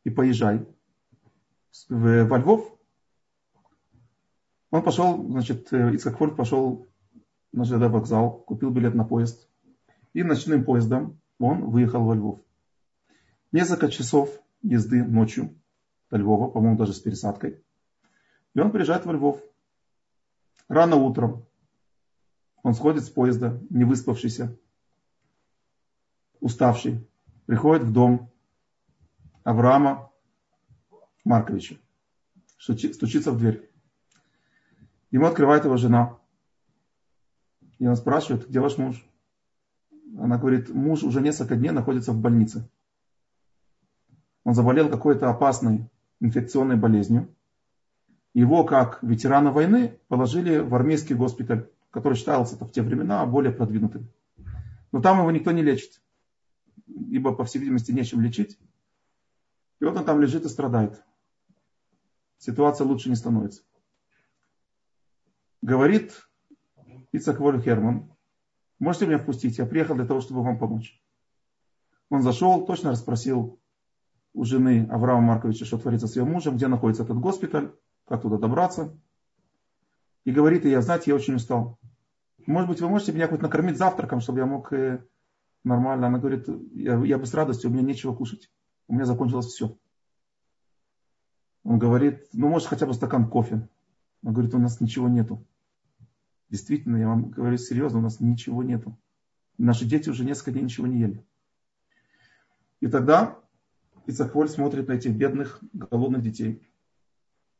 и 0.03 0.09
поезжай 0.09 0.65
в, 1.89 2.25
во 2.25 2.37
Львов. 2.39 2.75
Он 4.71 4.81
пошел, 4.83 5.27
значит, 5.29 5.71
Ицхак 5.71 6.17
Фольк 6.17 6.35
пошел 6.35 6.87
на 7.51 7.65
ЖД 7.65 7.91
вокзал, 7.91 8.31
купил 8.31 8.71
билет 8.71 8.95
на 8.95 9.03
поезд. 9.03 9.47
И 10.13 10.23
ночным 10.23 10.65
поездом 10.65 11.20
он 11.41 11.69
выехал 11.69 12.03
во 12.03 12.15
Львов. 12.15 12.41
Несколько 13.51 13.89
часов 13.89 14.29
езды 14.61 15.03
ночью 15.03 15.55
до 16.09 16.17
Львова, 16.17 16.49
по-моему, 16.49 16.77
даже 16.77 16.93
с 16.93 16.99
пересадкой. 16.99 17.63
И 18.53 18.59
он 18.59 18.71
приезжает 18.71 19.05
во 19.05 19.13
Львов. 19.13 19.41
Рано 20.67 20.95
утром 20.95 21.45
он 22.63 22.73
сходит 22.73 23.03
с 23.03 23.09
поезда, 23.09 23.59
не 23.69 23.83
выспавшийся, 23.83 24.55
уставший, 26.39 27.07
приходит 27.45 27.83
в 27.83 27.91
дом 27.91 28.31
Авраама 29.43 30.11
Марковича, 31.23 31.77
стучится 32.57 33.31
в 33.31 33.37
дверь. 33.37 33.69
Ему 35.09 35.25
открывает 35.25 35.65
его 35.65 35.77
жена. 35.77 36.17
И 37.79 37.87
он 37.87 37.95
спрашивает, 37.95 38.47
где 38.47 38.59
ваш 38.59 38.77
муж? 38.77 39.03
Она 40.17 40.37
говорит, 40.37 40.69
муж 40.69 41.03
уже 41.03 41.21
несколько 41.21 41.55
дней 41.55 41.71
находится 41.71 42.11
в 42.11 42.19
больнице. 42.19 42.69
Он 44.43 44.53
заболел 44.53 44.89
какой-то 44.89 45.29
опасной 45.29 45.89
инфекционной 46.19 46.75
болезнью. 46.75 47.33
Его, 48.33 48.63
как 48.63 49.01
ветерана 49.03 49.51
войны, 49.51 49.99
положили 50.07 50.57
в 50.57 50.73
армейский 50.73 51.15
госпиталь, 51.15 51.69
который 51.89 52.15
считался 52.15 52.55
в 52.55 52.71
те 52.71 52.81
времена 52.81 53.25
более 53.25 53.51
продвинутым. 53.51 54.09
Но 54.91 55.01
там 55.01 55.19
его 55.19 55.31
никто 55.31 55.51
не 55.51 55.61
лечит, 55.61 56.01
ибо, 56.87 57.33
по 57.33 57.45
всей 57.45 57.59
видимости, 57.59 57.91
нечем 57.91 58.21
лечить. 58.21 58.57
И 59.79 59.85
вот 59.85 59.97
он 59.97 60.05
там 60.05 60.21
лежит 60.21 60.45
и 60.45 60.49
страдает. 60.49 61.01
Ситуация 62.37 62.85
лучше 62.85 63.09
не 63.09 63.15
становится. 63.15 63.63
Говорит 65.61 66.27
Ицак 67.11 67.39
Воль 67.39 67.61
Херман, 67.61 68.11
можете 68.85 69.07
меня 69.07 69.19
впустить? 69.19 69.57
Я 69.57 69.65
приехал 69.65 69.95
для 69.95 70.05
того, 70.05 70.21
чтобы 70.21 70.43
вам 70.43 70.57
помочь. 70.57 71.01
Он 72.09 72.21
зашел, 72.21 72.65
точно 72.65 72.91
расспросил 72.91 73.59
у 74.33 74.43
жены 74.43 74.87
Авраама 74.89 75.21
Марковича, 75.21 75.65
что 75.65 75.77
творится 75.77 76.07
с 76.07 76.15
ее 76.15 76.25
мужем, 76.25 76.55
где 76.55 76.67
находится 76.67 77.03
этот 77.03 77.17
госпиталь, 77.17 77.73
как 78.05 78.21
туда 78.21 78.37
добраться. 78.37 78.97
И 80.25 80.31
говорит, 80.31 80.65
я, 80.65 80.81
знаете, 80.81 81.11
я 81.11 81.15
очень 81.15 81.35
устал. 81.35 81.79
может 82.45 82.69
быть, 82.69 82.81
вы 82.81 82.89
можете 82.89 83.13
меня 83.13 83.27
хоть 83.27 83.41
накормить 83.41 83.77
завтраком, 83.77 84.19
чтобы 84.19 84.39
я 84.39 84.45
мог 84.45 84.71
э, 84.73 85.03
нормально. 85.63 86.07
Она 86.07 86.19
говорит, 86.19 86.47
я, 86.73 86.97
я 87.05 87.17
бы 87.17 87.25
с 87.25 87.33
радостью, 87.33 87.69
у 87.69 87.73
меня 87.73 87.83
нечего 87.83 88.13
кушать. 88.13 88.51
У 88.87 88.93
меня 88.93 89.05
закончилось 89.05 89.47
все. 89.47 89.77
Он 91.63 91.79
говорит, 91.79 92.27
ну, 92.33 92.49
может, 92.49 92.67
хотя 92.67 92.85
бы 92.85 92.93
стакан 92.93 93.29
кофе. 93.29 93.67
Он 94.23 94.33
говорит, 94.33 94.53
у 94.53 94.59
нас 94.59 94.81
ничего 94.81 95.07
нету. 95.07 95.45
Действительно, 96.51 96.97
я 96.97 97.07
вам 97.07 97.29
говорю 97.29 97.57
серьезно, 97.57 97.99
у 97.99 98.01
нас 98.01 98.19
ничего 98.19 98.61
нету. 98.61 98.99
Наши 99.57 99.85
дети 99.85 100.09
уже 100.09 100.25
несколько 100.25 100.51
дней 100.51 100.63
ничего 100.63 100.85
не 100.85 100.99
ели. 100.99 101.25
И 102.81 102.87
тогда 102.87 103.39
Ицахволь 104.05 104.49
смотрит 104.49 104.89
на 104.89 104.93
этих 104.93 105.15
бедных, 105.15 105.63
голодных 105.71 106.21
детей 106.21 106.61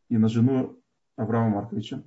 и 0.10 0.18
на 0.18 0.28
жену 0.28 0.78
Авраама 1.16 1.56
Марковича 1.56 2.04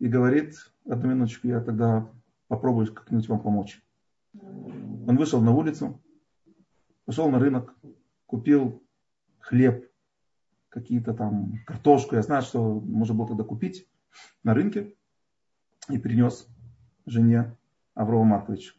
и 0.00 0.08
говорит, 0.08 0.56
одну 0.86 1.10
минуточку, 1.10 1.46
я 1.46 1.60
тогда 1.60 2.10
попробую 2.48 2.92
как-нибудь 2.92 3.28
вам 3.28 3.40
помочь. 3.40 3.80
Он 4.34 5.16
вышел 5.16 5.40
на 5.40 5.52
улицу, 5.52 6.02
пошел 7.04 7.30
на 7.30 7.38
рынок, 7.38 7.74
купил 8.26 8.82
хлеб, 9.38 9.88
какие-то 10.68 11.14
там 11.14 11.60
картошку, 11.64 12.16
я 12.16 12.22
знаю, 12.22 12.42
что 12.42 12.80
можно 12.80 13.14
было 13.14 13.28
тогда 13.28 13.44
купить 13.44 13.88
на 14.42 14.52
рынке, 14.52 14.96
и 15.88 15.98
принес 15.98 16.46
жене 17.06 17.56
Аврова 17.94 18.24
Марковича. 18.24 18.74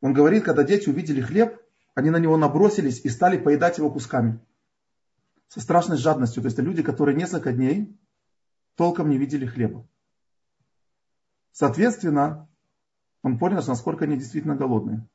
Он 0.00 0.12
говорит, 0.12 0.44
когда 0.44 0.62
дети 0.62 0.88
увидели 0.88 1.20
хлеб, 1.20 1.60
они 1.94 2.10
на 2.10 2.18
него 2.18 2.36
набросились 2.36 3.04
и 3.04 3.08
стали 3.08 3.38
поедать 3.38 3.78
его 3.78 3.90
кусками. 3.90 4.40
Со 5.48 5.60
страшной 5.60 5.96
жадностью. 5.96 6.42
То 6.42 6.46
есть 6.46 6.58
это 6.58 6.66
люди, 6.66 6.82
которые 6.82 7.16
несколько 7.16 7.52
дней 7.52 7.98
толком 8.74 9.08
не 9.08 9.16
видели 9.16 9.46
хлеба. 9.46 9.88
Соответственно, 11.52 12.48
он 13.22 13.38
понял, 13.38 13.62
насколько 13.66 14.04
они 14.04 14.16
действительно 14.18 14.56
голодные. 14.56 15.08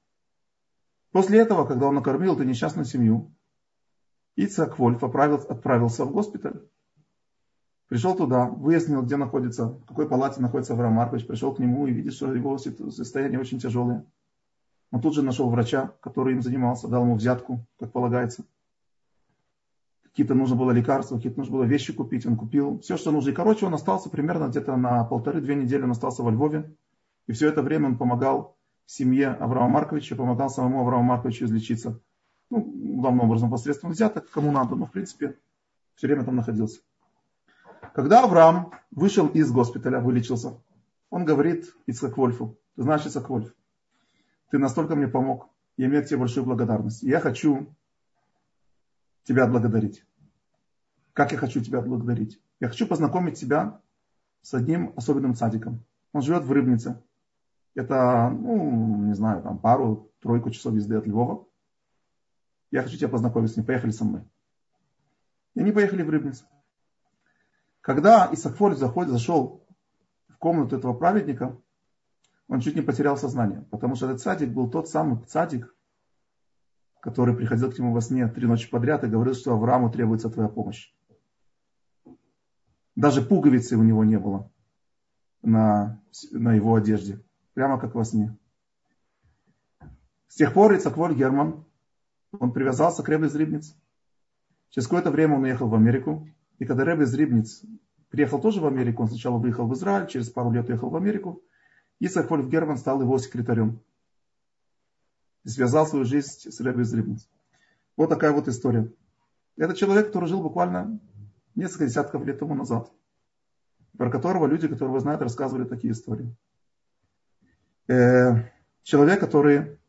После 1.12 1.40
этого, 1.40 1.66
когда 1.66 1.88
он 1.88 1.96
накормил 1.96 2.34
эту 2.34 2.44
несчастную 2.44 2.86
семью, 2.86 3.36
Ицак 4.36 4.80
Вольф 4.80 5.04
отправился 5.04 6.06
в 6.06 6.12
госпиталь. 6.12 6.68
Пришел 7.92 8.16
туда, 8.16 8.46
выяснил, 8.46 9.02
где 9.02 9.18
находится, 9.18 9.66
в 9.66 9.86
какой 9.86 10.08
палате 10.08 10.40
находится 10.40 10.72
Авраам 10.72 10.94
Маркович, 10.94 11.28
пришел 11.28 11.54
к 11.54 11.60
нему 11.60 11.88
и 11.88 11.92
видит, 11.92 12.14
что 12.14 12.34
его 12.34 12.58
состояние 12.58 13.38
очень 13.38 13.60
тяжелое. 13.60 14.06
Он 14.92 15.02
тут 15.02 15.14
же 15.14 15.22
нашел 15.22 15.50
врача, 15.50 15.92
который 16.00 16.36
им 16.36 16.42
занимался, 16.42 16.88
дал 16.88 17.04
ему 17.04 17.16
взятку, 17.16 17.66
как 17.78 17.92
полагается. 17.92 18.46
Какие-то 20.04 20.36
нужно 20.36 20.56
было 20.56 20.72
лекарства, 20.72 21.18
какие-то 21.18 21.40
нужно 21.40 21.58
было 21.58 21.64
вещи 21.66 21.92
купить. 21.92 22.26
Он 22.26 22.38
купил 22.38 22.80
все, 22.80 22.96
что 22.96 23.12
нужно. 23.12 23.32
И, 23.32 23.34
короче, 23.34 23.66
он 23.66 23.74
остался 23.74 24.10
примерно 24.10 24.48
где-то 24.48 24.78
на 24.78 25.04
полторы-две 25.04 25.56
недели, 25.56 25.84
он 25.84 25.92
остался 25.92 26.24
во 26.24 26.32
Львове. 26.32 26.74
И 27.28 27.34
все 27.34 27.50
это 27.50 27.62
время 27.62 27.88
он 27.88 27.98
помогал 27.98 28.56
семье 28.86 29.32
Авраама 29.32 29.68
Марковича, 29.68 30.16
помогал 30.16 30.50
самому 30.50 30.80
Аврааму 30.80 31.04
Марковичу 31.04 31.44
излечиться. 31.44 32.00
Ну, 32.52 32.62
главным 33.02 33.26
образом 33.26 33.52
посредством 33.52 33.92
взяток, 33.92 34.30
кому 34.30 34.54
надо, 34.54 34.76
но 34.76 34.86
в 34.86 34.92
принципе 34.92 35.38
все 35.96 36.08
время 36.08 36.24
там 36.24 36.38
находился. 36.38 36.80
Когда 37.94 38.24
Авраам 38.24 38.72
вышел 38.92 39.28
из 39.28 39.52
госпиталя, 39.52 40.00
вылечился, 40.00 40.58
он 41.10 41.26
говорит 41.26 41.74
Ицхак 41.88 42.18
Вольфу, 42.18 42.58
ты 42.76 42.84
знаешь, 42.84 43.06
Ицхак 43.06 43.30
Вольф, 43.30 43.54
ты 44.50 44.58
настолько 44.58 44.96
мне 44.96 45.08
помог, 45.08 45.50
я 45.78 45.88
имею 45.88 46.04
к 46.04 46.08
тебе 46.08 46.20
большую 46.20 46.46
благодарность. 46.46 47.04
Я 47.04 47.20
хочу 47.20 47.76
тебя 49.24 49.46
отблагодарить. 49.46 50.06
Как 51.14 51.32
я 51.32 51.38
хочу 51.38 51.62
тебя 51.62 51.80
отблагодарить? 51.80 52.42
Я 52.60 52.70
хочу 52.70 52.88
познакомить 52.88 53.40
тебя 53.40 53.82
с 54.42 54.54
одним 54.54 54.94
особенным 54.96 55.36
садиком. 55.36 55.84
Он 56.14 56.22
живет 56.22 56.44
в 56.44 56.52
Рыбнице. 56.52 57.02
Это, 57.76 58.30
ну, 58.30 59.04
не 59.04 59.14
знаю, 59.14 59.42
там 59.42 59.58
пару-тройку 59.58 60.52
часов 60.52 60.74
езды 60.76 60.96
от 60.96 61.08
Львова. 61.08 61.46
Я 62.70 62.84
хочу 62.84 62.98
тебя 62.98 63.10
познакомить 63.10 63.52
с 63.52 63.58
ним. 63.58 63.66
Поехали 63.66 63.92
со 63.92 64.06
мной. 64.06 64.24
И 65.56 65.62
они 65.62 65.72
поехали 65.72 66.04
в 66.04 66.10
Рыбницу. 66.10 66.46
Когда 67.82 68.30
Исафоль 68.32 68.76
заходит, 68.76 69.12
зашел 69.12 69.66
в 70.30 70.38
комнату 70.38 70.78
этого 70.78 70.94
праведника, 70.94 71.58
он 72.48 72.60
чуть 72.60 72.76
не 72.76 72.82
потерял 72.82 73.18
сознание, 73.18 73.66
потому 73.72 73.96
что 73.96 74.08
этот 74.08 74.22
цадик 74.22 74.50
был 74.50 74.70
тот 74.70 74.88
самый 74.88 75.24
цадик, 75.26 75.76
который 77.00 77.36
приходил 77.36 77.72
к 77.72 77.80
нему 77.80 77.94
во 77.94 78.02
сне 78.02 78.28
три 78.28 78.46
ночи 78.46 78.70
подряд 78.70 79.04
и 79.04 79.08
говорил, 79.08 79.34
что 79.34 79.54
Аврааму 79.54 79.90
требуется 79.90 80.30
твоя 80.30 80.50
помощь. 80.50 80.94
Даже 82.96 83.22
пуговицы 83.24 83.78
у 83.78 83.84
него 83.84 84.04
не 84.04 84.20
было 84.20 84.52
на, 85.42 86.00
на 86.32 86.54
его 86.54 86.76
одежде, 86.76 87.24
прямо 87.54 87.80
как 87.80 87.96
во 87.96 88.04
сне. 88.04 88.38
С 90.28 90.36
тех 90.36 90.54
пор 90.54 90.76
Ицакволь 90.76 91.16
Герман, 91.16 91.66
он 92.40 92.54
привязался 92.54 93.02
к 93.02 93.10
Ребе 93.10 93.28
из 93.28 93.36
Рибниц. 93.36 93.76
Через 94.70 94.88
какое-то 94.88 95.10
время 95.10 95.36
он 95.36 95.44
уехал 95.44 95.68
в 95.68 95.76
Америку. 95.76 96.30
И 96.62 96.66
когда 96.66 96.84
Ребе 96.84 97.06
из 97.06 97.66
приехал 98.10 98.40
тоже 98.40 98.62
в 98.62 98.68
Америку, 98.68 99.02
он 99.02 99.10
сначала 99.10 99.40
выехал 99.40 99.66
в 99.66 99.74
Израиль, 99.74 100.06
через 100.06 100.30
пару 100.30 100.52
лет 100.52 100.70
уехал 100.70 100.92
в 100.92 100.96
Америку, 100.96 101.42
Исаак 102.00 102.30
Вольф 102.30 102.48
Герман 102.50 102.78
стал 102.78 103.02
его 103.02 103.18
секретарем. 103.18 103.82
И 105.44 105.50
связал 105.50 105.88
свою 105.88 106.06
жизнь 106.06 106.52
с 106.52 106.62
Рэбби 106.62 106.84
Зрибниц. 106.84 107.28
Вот 107.98 108.10
такая 108.10 108.32
вот 108.32 108.48
история. 108.48 108.94
Это 109.58 109.74
человек, 109.74 110.08
который 110.08 110.30
жил 110.30 110.44
буквально 110.44 111.00
несколько 111.56 111.88
десятков 111.88 112.24
лет 112.26 112.38
тому 112.38 112.54
назад. 112.54 112.92
Про 113.98 114.12
которого 114.12 114.46
люди, 114.46 114.68
которые 114.68 114.90
его 114.90 115.00
знают, 115.00 115.24
рассказывали 115.24 115.68
такие 115.68 115.94
истории. 115.94 116.32
Э, 117.88 118.52
человек, 118.84 119.20
который 119.20 119.80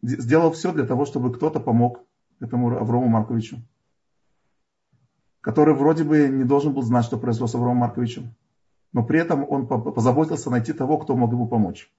сделал 0.00 0.52
все 0.52 0.72
для 0.72 0.86
того, 0.86 1.04
чтобы 1.04 1.30
кто-то 1.30 1.60
помог 1.60 2.06
этому 2.40 2.74
Аврому 2.74 3.08
Марковичу. 3.08 3.62
Который 5.42 5.74
вроде 5.74 6.04
бы 6.04 6.28
не 6.28 6.44
должен 6.44 6.72
был 6.72 6.82
знать, 6.82 7.04
что 7.04 7.18
произошло 7.18 7.46
с 7.46 7.54
Авромом 7.54 7.78
Марковичем 7.78 8.34
но 8.92 9.02
при 9.02 9.18
этом 9.20 9.46
он 9.48 9.66
позаботился 9.66 10.50
найти 10.50 10.72
того, 10.72 10.98
кто 10.98 11.16
мог 11.16 11.32
ему 11.32 11.48
помочь. 11.48 11.90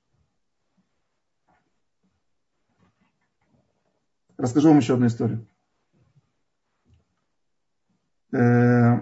Расскажу 4.38 4.70
вам 4.70 4.78
еще 4.78 4.94
одну 4.94 5.08
историю. 5.08 5.48
Э, 8.32 9.02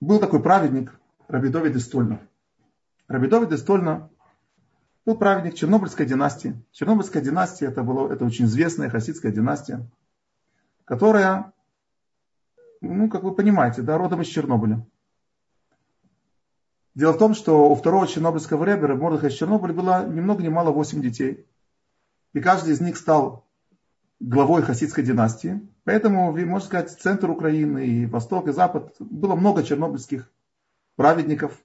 был 0.00 0.18
такой 0.18 0.42
праведник 0.42 0.98
Рабидовид 1.28 1.76
из 1.76 1.84
Стольна. 1.84 2.20
Рабидовид 3.08 3.52
из 3.52 3.62
был 5.04 5.16
праведник 5.16 5.54
Чернобыльской 5.54 6.06
династии. 6.06 6.62
Чернобыльская 6.72 7.22
династия 7.22 7.66
это, 7.66 7.82
была, 7.82 8.12
это 8.12 8.24
очень 8.24 8.46
известная 8.46 8.90
хасидская 8.90 9.32
династия, 9.32 9.86
которая, 10.84 11.52
ну, 12.80 13.08
как 13.08 13.22
вы 13.22 13.34
понимаете, 13.34 13.82
да, 13.82 13.98
родом 13.98 14.22
из 14.22 14.28
Чернобыля. 14.28 14.86
Дело 16.94 17.12
в 17.12 17.18
том, 17.18 17.34
что 17.34 17.70
у 17.70 17.74
второго 17.74 18.06
чернобыльского 18.06 18.64
ребера, 18.64 18.96
Мордыха 18.96 19.26
из 19.26 19.34
Чернобыля, 19.34 19.74
было 19.74 20.06
ни 20.08 20.20
много 20.20 20.42
ни 20.42 20.48
мало 20.48 20.70
8 20.70 21.02
детей. 21.02 21.46
И 22.32 22.40
каждый 22.40 22.72
из 22.72 22.80
них 22.80 22.96
стал 22.96 23.46
главой 24.18 24.62
хасидской 24.62 25.04
династии. 25.04 25.60
Поэтому, 25.84 26.32
можно 26.32 26.66
сказать, 26.66 26.90
центр 26.90 27.30
Украины, 27.30 27.86
и 27.86 28.06
Восток, 28.06 28.48
и 28.48 28.52
Запад, 28.52 28.96
было 28.98 29.36
много 29.36 29.62
чернобыльских 29.62 30.30
праведников. 30.96 31.62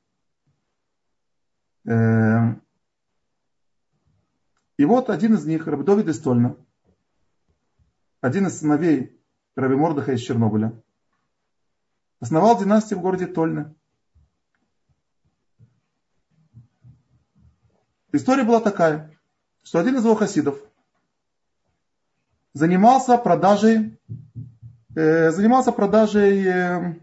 Эм. 1.86 2.62
И 4.78 4.84
вот 4.84 5.10
один 5.10 5.36
из 5.36 5.46
них, 5.46 5.66
Рабдовид 5.66 6.10
из 6.10 6.20
Тольна, 6.20 6.58
один 8.20 8.48
из 8.48 8.60
сыновей 8.60 9.18
Раби 9.56 9.76
Мордыха 9.76 10.12
из 10.12 10.20
Чернобыля, 10.22 10.74
основал 12.22 12.58
династию 12.58 13.00
в 13.00 13.02
городе 13.02 13.28
Тольна. 13.28 13.76
История 18.14 18.44
была 18.44 18.62
такая, 18.62 19.18
что 19.64 19.80
один 19.80 19.96
из 19.96 20.06
его 20.06 20.16
хасидов 20.16 20.58
занимался 22.54 23.18
продажей, 23.18 23.98
э, 24.96 25.32
занимался 25.32 25.72
продажей, 25.72 26.46
э, 26.46 26.96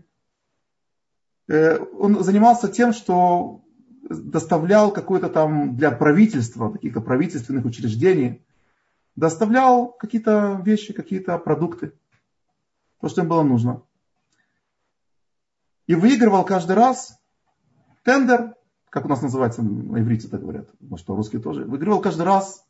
э, 1.49 1.79
он 1.79 2.23
занимался 2.23 2.69
тем, 2.69 2.93
что 2.93 3.63
доставлял 4.09 4.93
какой-то 4.93 5.29
там 5.29 5.77
для 5.77 5.91
правительства, 5.91 6.71
каких-то 6.71 7.01
правительственных 7.01 7.65
учреждений, 7.65 8.45
доставлял 9.17 9.89
какие-то 9.89 10.61
вещи, 10.65 10.93
какие-то 10.93 11.39
продукты, 11.39 11.93
то, 13.01 13.09
что 13.09 13.23
им 13.23 13.29
было 13.29 13.43
нужно. 13.43 13.83
И 15.89 15.97
выигрывал 15.97 16.45
каждый 16.45 16.77
раз 16.77 17.19
тендер 18.05 18.55
как 18.91 19.05
у 19.05 19.09
нас 19.09 19.23
называется 19.23 19.63
на 19.63 20.01
иврите 20.01 20.29
так 20.29 20.41
говорят, 20.41 20.69
ну 20.81 20.97
что, 20.97 21.15
русские 21.15 21.43
тоже, 21.43 21.65
выигрывал 21.65 22.01
каждый 22.01 22.23
раз 22.23 22.65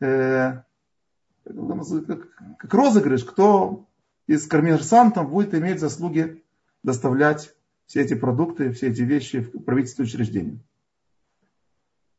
э, 0.00 0.62
как, 1.44 2.28
как 2.58 2.74
розыгрыш, 2.74 3.24
кто 3.24 3.86
из 4.26 4.46
коммерсантов 4.46 5.30
будет 5.30 5.54
иметь 5.54 5.80
заслуги 5.80 6.44
доставлять 6.82 7.54
все 7.86 8.02
эти 8.02 8.14
продукты, 8.14 8.70
все 8.72 8.88
эти 8.88 9.02
вещи 9.02 9.40
в 9.40 9.62
правительственные 9.64 10.08
учреждения. 10.08 10.58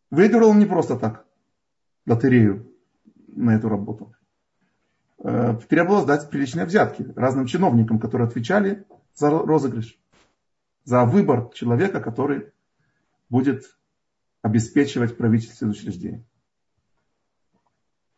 Выиграл 0.10 0.50
он 0.50 0.60
не 0.60 0.66
просто 0.66 0.98
так 0.98 1.26
лотерею 2.06 2.74
на 3.28 3.56
эту 3.56 3.70
работу. 3.70 4.14
Э, 5.20 5.58
требовалось 5.70 6.06
дать 6.06 6.30
приличные 6.30 6.66
взятки 6.66 7.14
разным 7.16 7.46
чиновникам, 7.46 8.00
которые 8.00 8.28
отвечали 8.28 8.86
за 9.20 9.30
розыгрыш, 9.30 10.00
за 10.86 11.06
выбор 11.06 11.52
человека, 11.54 12.02
который 12.02 12.52
будет 13.30 13.64
обеспечивать 14.42 15.18
правительственные 15.18 15.74
учреждения. 15.74 16.24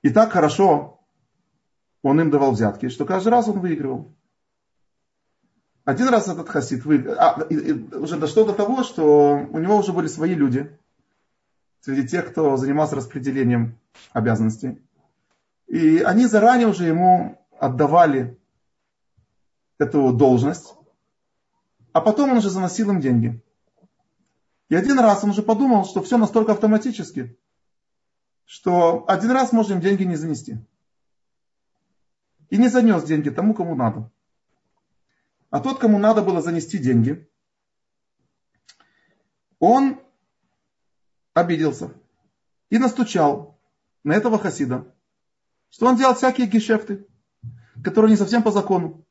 И 0.04 0.10
так 0.10 0.32
хорошо 0.32 1.00
он 2.04 2.20
им 2.20 2.32
давал 2.32 2.52
взятки, 2.52 2.90
что 2.90 3.06
каждый 3.06 3.30
раз 3.30 3.48
он 3.48 3.60
выигрывал. 3.60 4.14
Один 5.86 6.10
раз 6.10 6.28
этот 6.28 6.50
хасид 6.50 6.86
выиграл, 6.86 7.16
а, 7.18 7.46
и, 7.50 7.56
и, 7.56 7.96
уже 7.96 8.18
дошло 8.18 8.46
до 8.46 8.54
того, 8.54 8.84
что 8.84 9.48
у 9.52 9.60
него 9.60 9.78
уже 9.78 9.94
были 9.94 10.08
свои 10.08 10.36
люди, 10.36 10.76
среди 11.82 12.08
тех, 12.08 12.32
кто 12.32 12.58
занимался 12.58 12.96
распределением 12.96 13.78
обязанностей. 14.14 14.82
И 15.68 16.00
они 16.00 16.26
заранее 16.26 16.68
уже 16.68 16.86
ему 16.86 17.40
отдавали 17.60 18.38
эту 19.80 20.14
должность, 20.14 20.76
а 21.94 22.02
потом 22.02 22.32
он 22.32 22.38
уже 22.38 22.50
заносил 22.50 22.90
им 22.92 23.02
деньги. 23.02 23.42
И 24.70 24.76
один 24.76 25.00
раз 25.00 25.24
он 25.24 25.32
уже 25.32 25.44
подумал, 25.44 25.86
что 25.86 26.02
все 26.02 26.18
настолько 26.18 26.54
автоматически, 26.54 27.38
что 28.46 29.04
один 29.08 29.32
раз 29.32 29.52
можем 29.52 29.82
деньги 29.82 30.04
не 30.04 30.16
занести. 30.16 30.58
И 32.50 32.58
не 32.58 32.70
занес 32.70 33.04
деньги 33.04 33.30
тому, 33.30 33.54
кому 33.54 33.76
надо. 33.76 34.10
А 35.50 35.60
тот, 35.60 35.80
кому 35.80 36.00
надо 36.00 36.22
было 36.22 36.42
занести 36.42 36.78
деньги, 36.78 37.30
он 39.60 40.00
обиделся 41.34 41.94
и 42.70 42.78
настучал 42.78 43.60
на 44.04 44.14
этого 44.14 44.40
хасида, 44.40 44.96
что 45.70 45.88
он 45.88 45.98
делал 45.98 46.16
всякие 46.16 46.48
гешефты, 46.48 47.06
которые 47.84 48.12
не 48.12 48.18
совсем 48.18 48.42
по 48.44 48.52
закону. 48.52 49.06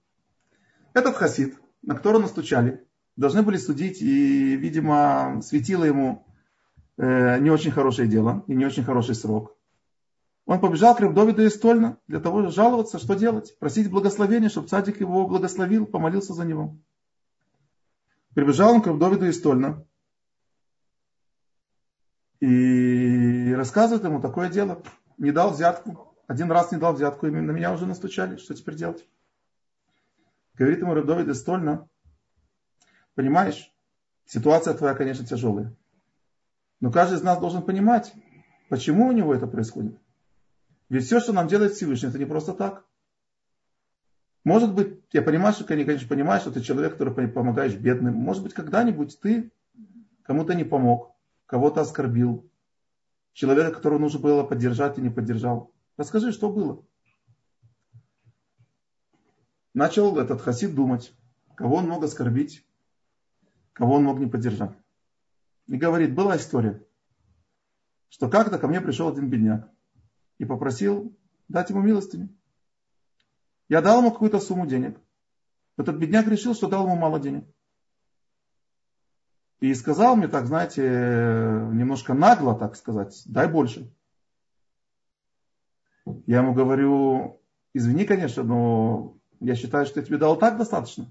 Этот 0.95 1.17
хасид, 1.17 1.60
на 1.83 1.95
которого 1.95 2.23
настучали, 2.23 2.85
должны 3.17 3.43
были 3.43 3.57
судить, 3.57 4.01
и, 4.03 4.57
видимо, 4.57 5.41
светило 5.43 5.85
ему 5.85 6.27
э, 6.97 7.39
не 7.39 7.51
очень 7.51 7.71
хорошее 7.71 8.09
дело 8.09 8.45
и 8.47 8.55
не 8.55 8.67
очень 8.67 8.85
хороший 8.85 9.15
срок. 9.15 9.57
Он 10.47 10.61
побежал 10.61 10.97
к 10.97 11.01
Рабдовиду 11.01 11.45
из 11.45 11.55
Стольна 11.55 11.99
для 12.09 12.19
того, 12.19 12.41
чтобы 12.41 12.53
жаловаться, 12.53 12.99
что 12.99 13.15
делать, 13.15 13.57
просить 13.59 13.91
благословения, 13.91 14.49
чтобы 14.49 14.69
цадик 14.69 15.01
его 15.01 15.27
благословил, 15.27 15.87
помолился 15.87 16.35
за 16.35 16.45
него. 16.45 16.77
Прибежал 18.35 18.75
он 18.75 18.83
к 18.83 18.87
Рабдовиду 18.87 19.27
из 19.27 19.39
Стольна 19.39 19.85
и 22.41 23.53
рассказывает 23.57 24.05
ему 24.05 24.21
такое 24.21 24.49
дело. 24.49 24.83
Не 25.19 25.31
дал 25.31 25.51
взятку. 25.51 26.17
Один 26.27 26.51
раз 26.51 26.73
не 26.73 26.79
дал 26.79 26.95
взятку, 26.95 27.27
и 27.27 27.31
на 27.31 27.51
меня 27.51 27.73
уже 27.73 27.87
настучали. 27.87 28.37
Что 28.37 28.55
теперь 28.55 28.77
делать? 28.77 29.07
Говорит 30.61 30.81
ему 30.81 30.93
Рабдовид 30.93 31.27
из 31.29 31.43
понимаешь, 33.15 33.73
ситуация 34.27 34.75
твоя, 34.75 34.93
конечно, 34.93 35.25
тяжелая. 35.25 35.75
Но 36.81 36.93
каждый 36.93 37.17
из 37.17 37.23
нас 37.23 37.41
должен 37.41 37.63
понимать, 37.63 38.13
почему 38.69 39.09
у 39.09 39.13
него 39.13 39.35
это 39.35 39.47
происходит. 39.47 39.99
Ведь 40.91 41.07
все, 41.07 41.21
что 41.21 41.33
нам 41.33 41.49
делает 41.49 41.73
Всевышний, 41.73 42.11
это 42.11 42.19
не 42.19 42.27
просто 42.27 42.53
так. 42.53 42.85
Может 44.45 44.75
быть, 44.75 45.01
я 45.13 45.23
понимаю, 45.23 45.55
что, 45.55 45.65
конечно, 45.65 46.07
понимаешь, 46.07 46.43
что 46.43 46.53
ты 46.53 46.61
человек, 46.61 46.99
который 46.99 47.27
помогаешь 47.29 47.75
бедным. 47.75 48.17
Может 48.17 48.43
быть, 48.43 48.53
когда-нибудь 48.53 49.19
ты 49.19 49.51
кому-то 50.25 50.53
не 50.53 50.65
помог, 50.65 51.17
кого-то 51.47 51.81
оскорбил. 51.81 52.47
Человека, 53.33 53.73
которого 53.73 53.99
нужно 53.99 54.21
было 54.21 54.43
поддержать, 54.43 54.99
и 54.99 55.01
не 55.01 55.09
поддержал. 55.09 55.73
Расскажи, 55.97 56.33
что 56.33 56.53
было. 56.53 56.85
Начал 59.73 60.19
этот 60.19 60.41
хасид 60.41 60.75
думать, 60.75 61.15
кого 61.55 61.77
он 61.77 61.89
мог 61.89 62.03
оскорбить, 62.03 62.67
кого 63.73 63.95
он 63.95 64.05
мог 64.05 64.19
не 64.19 64.27
поддержать. 64.27 64.77
И 65.69 65.77
говорит, 65.77 66.15
была 66.15 66.37
история, 66.37 66.85
что 68.09 68.29
как-то 68.29 68.59
ко 68.59 68.67
мне 68.67 68.81
пришел 68.81 69.09
один 69.09 69.31
бедняк 69.31 69.71
и 70.39 70.45
попросил 70.45 71.17
дать 71.49 71.71
ему 71.71 71.81
милостыню. 71.81 72.29
Я 73.69 73.81
дал 73.81 74.01
ему 74.01 74.11
какую-то 74.11 74.41
сумму 74.41 74.67
денег. 74.67 74.99
Этот 75.77 75.97
бедняк 75.97 76.27
решил, 76.27 76.55
что 76.55 76.69
дал 76.69 76.87
ему 76.87 76.97
мало 76.97 77.21
денег. 77.21 77.45
И 79.61 79.73
сказал 79.75 80.17
мне 80.17 80.27
так, 80.27 80.47
знаете, 80.47 80.83
немножко 80.83 82.15
нагло, 82.15 82.59
так 82.59 82.75
сказать, 82.75 83.23
дай 83.27 83.47
больше. 83.47 83.95
Я 86.27 86.39
ему 86.39 86.55
говорю, 86.55 87.41
извини, 87.75 88.07
конечно, 88.07 88.43
но 88.43 89.20
я 89.41 89.55
считаю, 89.55 89.87
что 89.87 90.01
я 90.01 90.07
тебе 90.07 90.19
дал 90.19 90.37
так 90.37 90.59
достаточно. 90.59 91.07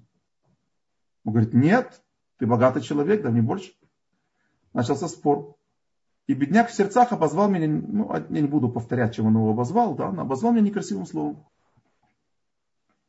Он 1.25 1.33
говорит, 1.33 1.53
нет, 1.53 2.01
ты 2.37 2.47
богатый 2.47 2.81
человек, 2.81 3.21
да 3.21 3.31
не 3.31 3.41
больше. 3.41 3.73
Начался 4.73 5.07
спор. 5.07 5.55
И 6.27 6.33
бедняк 6.33 6.69
в 6.69 6.73
сердцах 6.73 7.11
обозвал 7.11 7.49
меня, 7.49 7.67
ну, 7.67 8.13
я 8.13 8.41
не 8.41 8.47
буду 8.47 8.69
повторять, 8.69 9.15
чем 9.15 9.25
он 9.25 9.35
его 9.35 9.49
обозвал, 9.49 9.95
да, 9.95 10.11
но 10.11 10.21
обозвал 10.21 10.53
меня 10.53 10.61
некрасивым 10.61 11.07
словом. 11.07 11.43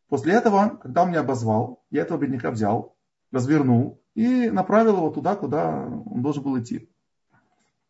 После 0.08 0.32
этого, 0.34 0.80
когда 0.82 1.02
он 1.02 1.10
меня 1.10 1.20
обозвал, 1.20 1.84
я 1.90 2.02
этого 2.02 2.18
бедняка 2.18 2.50
взял, 2.50 2.96
развернул 3.30 4.02
и 4.14 4.50
направил 4.50 4.96
его 4.96 5.10
туда, 5.10 5.36
куда 5.36 5.86
он 5.86 6.22
должен 6.22 6.42
был 6.42 6.58
идти. 6.58 6.90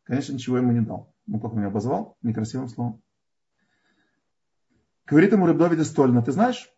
Конечно, 0.03 0.33
ничего 0.33 0.59
ему 0.59 0.73
не 0.73 0.81
дал. 0.81 1.15
Ну, 1.27 1.39
как 1.39 1.53
он 1.53 1.59
меня 1.59 1.69
обозвал, 1.69 2.17
некрасивым 2.23 2.69
словом. 2.69 3.01
Говорит 5.07 5.33
ему 5.33 5.47
Рыбдовиде 5.47 5.85
Стольна, 5.85 6.23
ты 6.23 6.33
знаешь, 6.33 6.71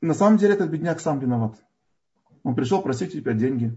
на 0.00 0.14
самом 0.14 0.38
деле 0.38 0.54
этот 0.54 0.70
бедняк 0.70 1.00
сам 1.00 1.18
виноват. 1.18 1.56
Он 2.42 2.54
пришел 2.54 2.82
просить 2.82 3.14
у 3.14 3.20
тебя 3.20 3.32
деньги. 3.32 3.76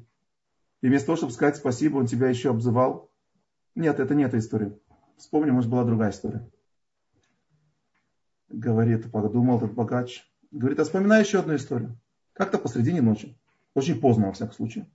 И 0.81 0.87
вместо 0.87 1.07
того, 1.07 1.17
чтобы 1.17 1.33
сказать 1.33 1.57
спасибо, 1.57 1.97
он 1.97 2.07
тебя 2.07 2.29
еще 2.29 2.49
обзывал. 2.49 3.11
Нет, 3.75 3.99
это 3.99 4.15
не 4.15 4.23
эта 4.23 4.37
история. 4.37 4.77
Вспомни, 5.17 5.51
может, 5.51 5.69
была 5.69 5.83
другая 5.83 6.11
история. 6.11 6.49
Говорит, 8.49 9.11
подумал 9.11 9.57
этот 9.57 9.73
богач. 9.73 10.29
Говорит, 10.51 10.79
а 10.79 10.83
вспоминай 10.83 11.21
еще 11.21 11.39
одну 11.39 11.55
историю. 11.55 11.97
Как-то 12.33 12.57
посредине 12.57 13.01
ночи. 13.01 13.37
Очень 13.73 13.99
поздно, 13.99 14.27
во 14.27 14.33
всяком 14.33 14.53
случае. 14.53 14.89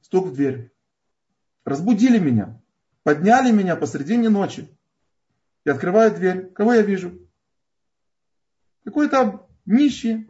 Стук 0.00 0.26
в 0.26 0.34
дверь. 0.34 0.72
Разбудили 1.64 2.18
меня. 2.18 2.60
Подняли 3.02 3.52
меня 3.52 3.76
посредине 3.76 4.28
ночи. 4.28 4.68
Я 5.64 5.72
открываю 5.74 6.14
дверь. 6.14 6.50
Кого 6.52 6.74
я 6.74 6.82
вижу? 6.82 7.18
Какой-то 8.84 9.45
нищий 9.66 10.26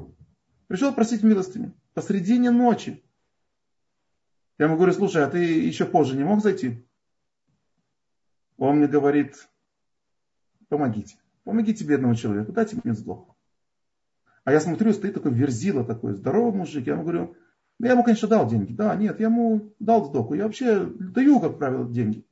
Пришел 0.68 0.92
просить 0.92 1.22
милостыню. 1.22 1.75
Посредине 1.94 2.51
ночи. 2.51 3.03
Я 4.59 4.66
ему 4.66 4.77
говорю, 4.77 4.92
слушай, 4.92 5.22
а 5.22 5.29
ты 5.29 5.38
еще 5.38 5.85
позже 5.85 6.16
не 6.16 6.25
мог 6.25 6.42
зайти? 6.42 6.85
Он 8.57 8.79
мне 8.79 8.88
говорит, 8.88 9.49
помогите. 10.68 11.16
Помогите 11.44 11.85
бедному 11.85 12.14
человеку, 12.14 12.53
дайте 12.53 12.81
мне 12.83 12.94
сдох. 12.94 13.37
А 14.44 14.53
я 14.53 14.61
смотрю, 14.61 14.92
стоит 14.92 15.14
такой 15.14 15.33
верзила 15.33 15.85
такой, 15.85 16.14
здоровый 16.14 16.59
мужик. 16.59 16.87
Я 16.87 16.94
ему 16.94 17.03
говорю, 17.03 17.37
я 17.79 17.92
ему, 17.92 18.03
конечно, 18.03 18.29
дал 18.29 18.49
деньги. 18.49 18.72
Да, 18.72 18.94
нет, 18.96 19.20
я 19.20 19.27
ему 19.27 19.72
дал 19.79 20.07
сдоку. 20.07 20.35
Я 20.35 20.44
вообще 20.44 20.85
даю, 20.85 21.40
как 21.40 21.59
правило, 21.59 21.88
деньги. 21.88 22.25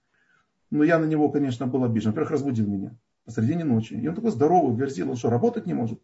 Но 0.70 0.82
я 0.82 0.98
на 0.98 1.04
него, 1.04 1.28
конечно, 1.28 1.66
был 1.66 1.84
обижен. 1.84 2.10
Во-первых, 2.10 2.32
разбудил 2.32 2.66
меня 2.66 2.96
посредине 3.24 3.64
ночи. 3.64 3.94
И 3.94 4.08
он 4.08 4.14
такой 4.14 4.30
здоровый, 4.30 4.76
верзил. 4.76 5.10
Он 5.10 5.16
что, 5.16 5.30
работать 5.30 5.66
не 5.66 5.74
может? 5.74 6.00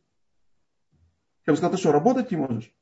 Я 1.47 1.53
бы 1.53 1.57
сказал, 1.57 1.73
ты 1.73 1.79
что, 1.79 1.93
работать 1.93 2.31
не 2.31 2.37
можешь? 2.37 2.73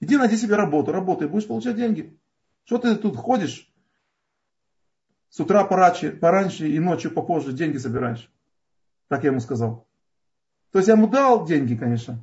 Иди 0.00 0.16
найди 0.16 0.36
себе 0.36 0.56
работу, 0.56 0.92
работай, 0.92 1.28
будешь 1.28 1.46
получать 1.46 1.76
деньги. 1.76 2.18
Что 2.64 2.78
ты 2.78 2.96
тут 2.96 3.16
ходишь? 3.16 3.72
С 5.30 5.40
утра 5.40 5.64
пораньше, 5.64 6.12
пораньше 6.12 6.68
и 6.68 6.78
ночью 6.78 7.10
попозже 7.10 7.52
деньги 7.52 7.78
собираешь. 7.78 8.30
Так 9.08 9.24
я 9.24 9.30
ему 9.30 9.40
сказал. 9.40 9.86
То 10.72 10.78
есть 10.78 10.88
я 10.88 10.94
ему 10.94 11.08
дал 11.08 11.46
деньги, 11.46 11.76
конечно. 11.76 12.22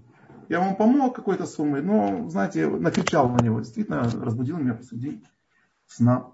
Я 0.50 0.64
ему 0.64 0.76
помог 0.76 1.16
какой-то 1.16 1.46
суммой, 1.46 1.82
но, 1.82 2.30
знаете, 2.30 2.68
накричал 2.68 3.30
на 3.30 3.42
него. 3.42 3.60
Действительно, 3.60 4.04
разбудил 4.04 4.58
меня 4.58 4.74
посреди 4.74 5.24
сна. 5.88 6.32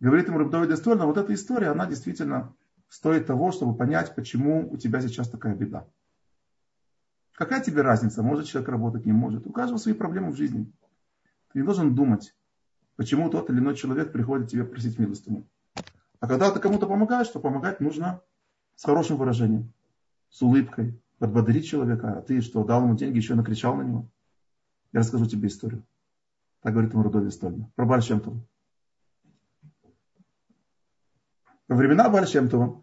Говорит 0.00 0.28
ему 0.28 0.38
Рабдовид 0.38 0.70
История, 0.70 1.04
вот 1.04 1.16
эта 1.16 1.32
история, 1.32 1.68
она 1.68 1.86
действительно 1.86 2.54
стоит 2.88 3.26
того, 3.26 3.52
чтобы 3.52 3.74
понять, 3.74 4.14
почему 4.14 4.70
у 4.70 4.76
тебя 4.76 5.00
сейчас 5.00 5.28
такая 5.28 5.54
беда. 5.54 5.86
Какая 7.34 7.60
тебе 7.60 7.82
разница, 7.82 8.22
может 8.22 8.46
человек 8.46 8.68
работать, 8.68 9.06
не 9.06 9.12
может. 9.12 9.46
У 9.46 9.50
каждого 9.50 9.78
свои 9.78 9.94
проблемы 9.94 10.30
в 10.30 10.36
жизни. 10.36 10.70
Ты 11.52 11.58
не 11.58 11.64
должен 11.64 11.94
думать, 11.94 12.34
почему 12.96 13.28
тот 13.28 13.50
или 13.50 13.58
иной 13.58 13.74
человек 13.74 14.12
приходит 14.12 14.50
тебе 14.50 14.64
просить 14.64 14.98
милостыню. 14.98 15.44
А 16.20 16.28
когда 16.28 16.50
ты 16.52 16.60
кому-то 16.60 16.86
помогаешь, 16.86 17.28
то 17.28 17.40
помогать 17.40 17.80
нужно 17.80 18.20
с 18.76 18.84
хорошим 18.84 19.16
выражением, 19.16 19.72
с 20.30 20.42
улыбкой, 20.42 21.00
подбодрить 21.18 21.66
человека, 21.66 22.18
а 22.18 22.22
ты 22.22 22.40
что, 22.40 22.64
дал 22.64 22.84
ему 22.84 22.96
деньги, 22.96 23.16
еще 23.16 23.34
накричал 23.34 23.76
на 23.76 23.82
него? 23.82 24.08
Я 24.92 25.00
расскажу 25.00 25.26
тебе 25.26 25.48
историю. 25.48 25.84
Так 26.62 26.72
говорит 26.72 26.92
ему 26.92 27.02
Рудови 27.02 27.30
Стольна. 27.30 27.68
Про 27.74 27.84
Бальшемтова. 27.84 28.40
Во 31.66 31.76
времена 31.76 32.08
Бальшемтова 32.08 32.82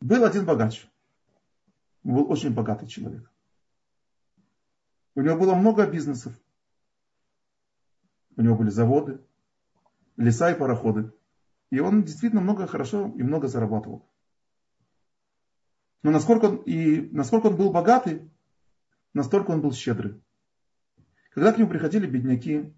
был 0.00 0.24
один 0.24 0.44
богач. 0.44 0.86
Он 2.04 2.14
был 2.14 2.30
очень 2.30 2.52
богатый 2.52 2.86
человек. 2.86 3.30
У 5.14 5.20
него 5.20 5.36
было 5.36 5.54
много 5.54 5.86
бизнесов. 5.86 6.34
У 8.36 8.42
него 8.42 8.56
были 8.56 8.70
заводы, 8.70 9.20
леса 10.16 10.50
и 10.50 10.58
пароходы. 10.58 11.12
И 11.70 11.80
он 11.80 12.02
действительно 12.02 12.42
много 12.42 12.66
хорошо 12.66 13.12
и 13.16 13.22
много 13.22 13.48
зарабатывал. 13.48 14.06
Но 16.02 16.10
насколько 16.10 16.46
он, 16.46 16.56
и 16.56 17.08
насколько 17.12 17.46
он 17.46 17.56
был 17.56 17.70
богатый, 17.70 18.28
настолько 19.14 19.52
он 19.52 19.60
был 19.60 19.72
щедрый. 19.72 20.20
Когда 21.30 21.52
к 21.52 21.58
нему 21.58 21.70
приходили 21.70 22.06
бедняки, 22.06 22.74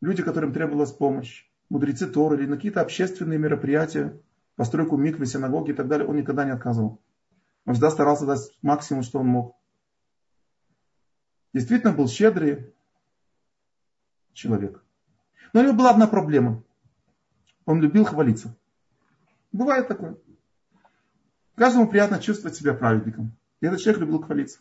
люди, 0.00 0.22
которым 0.22 0.52
требовалась 0.52 0.92
помощь, 0.92 1.46
мудрецы 1.68 2.08
Торы 2.08 2.38
или 2.38 2.46
на 2.46 2.56
какие-то 2.56 2.80
общественные 2.80 3.38
мероприятия, 3.38 4.20
постройку 4.56 4.96
миквы, 4.96 5.26
синагоги 5.26 5.70
и 5.70 5.74
так 5.74 5.88
далее, 5.88 6.08
он 6.08 6.16
никогда 6.16 6.44
не 6.44 6.50
отказывал. 6.50 7.00
Он 7.66 7.74
всегда 7.74 7.90
старался 7.90 8.26
дать 8.26 8.56
максимум, 8.62 9.02
что 9.02 9.18
он 9.20 9.26
мог. 9.26 9.56
Действительно 11.52 11.92
был 11.92 12.08
щедрый 12.08 12.74
человек. 14.32 14.82
Но 15.52 15.60
у 15.60 15.62
него 15.64 15.74
была 15.74 15.90
одна 15.90 16.06
проблема. 16.06 16.62
Он 17.66 17.80
любил 17.80 18.04
хвалиться. 18.04 18.56
Бывает 19.52 19.88
такое. 19.88 20.16
Каждому 21.56 21.88
приятно 21.88 22.20
чувствовать 22.20 22.56
себя 22.56 22.72
праведником. 22.72 23.36
И 23.60 23.66
этот 23.66 23.80
человек 23.80 24.02
любил 24.02 24.22
хвалиться. 24.22 24.60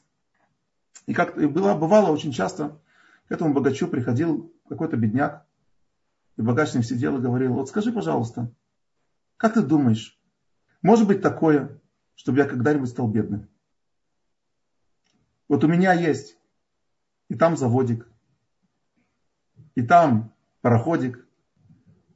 И 1.06 1.14
как 1.14 1.36
было, 1.36 1.76
бывало 1.76 2.12
очень 2.12 2.32
часто, 2.32 2.80
к 3.28 3.32
этому 3.32 3.54
богачу 3.54 3.88
приходил 3.88 4.54
какой-то 4.68 4.98
бедняк, 4.98 5.46
и 6.38 6.42
богач 6.42 6.70
с 6.70 6.74
ним 6.74 6.84
сидел 6.84 7.18
и 7.18 7.22
говорил, 7.22 7.54
вот 7.54 7.70
скажи, 7.70 7.92
пожалуйста, 7.92 8.52
как 9.38 9.54
ты 9.54 9.62
думаешь, 9.62 10.20
может 10.82 11.08
быть 11.08 11.22
такое, 11.22 11.80
чтобы 12.20 12.40
я 12.40 12.46
когда-нибудь 12.46 12.90
стал 12.90 13.08
бедным? 13.08 13.48
Вот 15.48 15.64
у 15.64 15.68
меня 15.68 15.94
есть 15.94 16.36
и 17.30 17.36
там 17.36 17.56
заводик, 17.56 18.10
и 19.76 19.82
там 19.82 20.34
пароходик, 20.60 21.26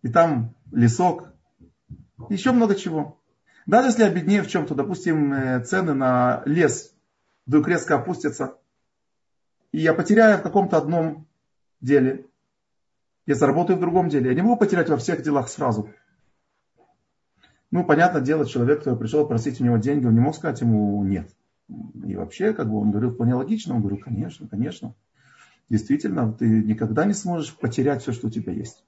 и 0.02 0.10
там 0.10 0.56
лесок, 0.74 1.32
еще 2.28 2.52
много 2.52 2.76
чего. 2.76 3.18
Даже 3.66 3.88
если 3.88 4.04
я 4.04 4.10
беднее 4.10 4.44
в 4.44 4.50
чем-то, 4.50 4.76
допустим, 4.76 5.32
э, 5.32 5.64
цены 5.64 5.94
на 5.94 6.44
лес 6.46 6.94
вдруг 7.46 7.70
резко 7.70 7.96
опустятся, 7.96 8.58
и 9.72 9.80
я 9.80 9.94
потеряю 9.94 10.38
в 10.38 10.44
каком-то 10.44 10.78
одном 10.78 11.28
деле, 11.80 12.26
я 13.26 13.36
заработаю 13.36 13.78
в 13.78 13.82
другом 13.82 14.10
деле. 14.10 14.32
Я 14.32 14.36
не 14.36 14.42
могу 14.42 14.58
потерять 14.58 14.90
во 14.90 14.98
всех 14.98 15.22
делах 15.22 15.48
сразу. 15.48 15.90
Ну, 17.74 17.84
понятное 17.84 18.22
дело, 18.22 18.46
человек, 18.46 18.80
который 18.80 19.00
пришел 19.00 19.28
просить 19.28 19.60
у 19.60 19.64
него 19.64 19.78
деньги, 19.78 20.06
он 20.06 20.14
не 20.14 20.20
мог 20.20 20.36
сказать 20.36 20.62
ему 20.62 21.04
нет. 21.04 21.36
И 22.06 22.16
вообще, 22.16 22.54
как 22.54 22.70
бы 22.70 22.78
он 22.80 22.92
говорил 22.92 23.10
вполне 23.10 23.34
логично, 23.34 23.74
он 23.74 23.82
говорил, 23.82 24.00
конечно, 24.00 24.48
конечно. 24.48 24.94
Действительно, 25.70 26.32
ты 26.32 26.46
никогда 26.46 27.04
не 27.04 27.14
сможешь 27.14 27.58
потерять 27.58 28.04
все, 28.04 28.12
что 28.12 28.28
у 28.28 28.30
тебя 28.30 28.54
есть. 28.54 28.86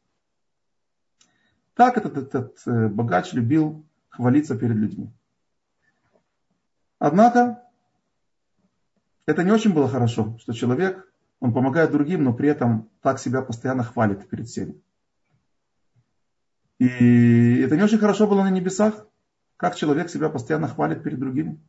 Так 1.74 1.98
этот, 1.98 2.16
этот 2.16 2.62
э, 2.68 2.88
богач 2.90 3.34
любил 3.34 3.84
хвалиться 4.10 4.56
перед 4.56 4.76
людьми. 4.76 5.10
Однако, 7.00 7.64
это 9.26 9.44
не 9.44 9.50
очень 9.50 9.74
было 9.74 9.88
хорошо, 9.88 10.38
что 10.38 10.54
человек, 10.54 11.12
он 11.40 11.56
помогает 11.56 11.90
другим, 11.90 12.24
но 12.24 12.36
при 12.36 12.50
этом 12.50 12.88
так 13.02 13.18
себя 13.18 13.42
постоянно 13.42 13.82
хвалит 13.82 14.30
перед 14.30 14.48
всеми. 14.48 14.80
И 16.80 17.60
это 17.62 17.78
не 17.78 17.84
очень 17.84 17.98
хорошо 17.98 18.28
было 18.28 18.44
на 18.44 18.50
небесах, 18.50 19.08
как 19.58 19.76
человек 19.76 20.10
себя 20.10 20.30
постоянно 20.30 20.68
хвалит 20.68 21.04
перед 21.04 21.20
другими. 21.20 21.62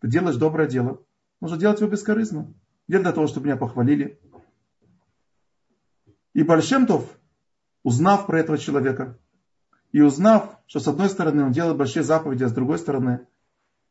Ты 0.00 0.08
делаешь 0.08 0.36
доброе 0.36 0.68
дело, 0.68 1.02
нужно 1.40 1.58
делать 1.58 1.80
его 1.80 1.90
бескорыстно. 1.90 2.54
Не 2.88 2.98
для 2.98 3.12
того, 3.12 3.26
чтобы 3.26 3.46
меня 3.46 3.56
похвалили. 3.56 4.20
И 6.32 6.42
Бальшемтов, 6.42 7.18
узнав 7.82 8.26
про 8.26 8.40
этого 8.40 8.58
человека, 8.58 9.18
и 9.92 10.00
узнав, 10.00 10.58
что 10.66 10.80
с 10.80 10.88
одной 10.88 11.08
стороны 11.08 11.44
он 11.44 11.52
делает 11.52 11.76
большие 11.76 12.02
заповеди, 12.02 12.44
а 12.44 12.48
с 12.48 12.52
другой 12.52 12.78
стороны 12.78 13.26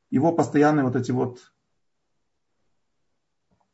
его 0.10 0.32
постоянные 0.32 0.86
вот 0.86 0.96
эти 0.96 1.12
вот 1.12 1.52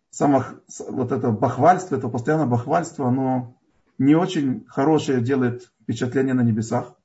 самых, 0.09 0.61
вот 0.89 1.11
это 1.11 1.31
бахвальство, 1.31 1.95
это 1.95 2.07
постоянное 2.09 2.45
бахвальство, 2.47 3.07
оно 3.07 3.60
не 4.01 4.15
очень 4.15 4.65
хорошее 4.65 5.21
делает 5.21 5.71
впечатление 5.83 6.33
на 6.33 6.41
небесах. 6.41 6.95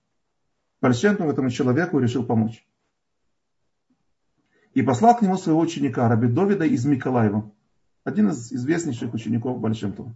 Бальшемтов 0.80 1.28
этому 1.28 1.50
человеку 1.50 1.98
решил 1.98 2.24
помочь. 2.24 2.66
И 4.72 4.80
послал 4.80 5.14
к 5.14 5.20
нему 5.20 5.37
своего 5.37 5.61
ученика, 5.61 6.09
Раби 6.09 6.26
Довида 6.26 6.64
из 6.64 6.87
Миколаева, 6.87 7.52
один 8.02 8.30
из 8.30 8.50
известнейших 8.50 9.12
учеников 9.12 9.61
Бальшемтова. 9.61 10.14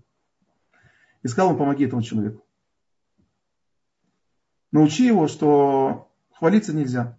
И 1.23 1.29
сказал 1.29 1.51
ему, 1.51 1.59
помоги 1.59 1.85
этому 1.85 2.01
человеку. 2.01 2.47
Научи 4.73 5.07
его, 5.07 5.29
что 5.29 6.11
хвалиться 6.33 6.75
нельзя, 6.75 7.19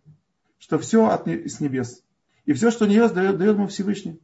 что 0.58 0.80
все 0.80 1.08
от, 1.08 1.28
с 1.28 1.60
небес. 1.60 2.04
И 2.45 2.54
все, 2.54 2.71
что 2.71 2.88
небес 2.88 3.12
дает, 3.12 3.38
дает 3.38 3.58
ему 3.58 3.67
Всевышний. 3.67 4.19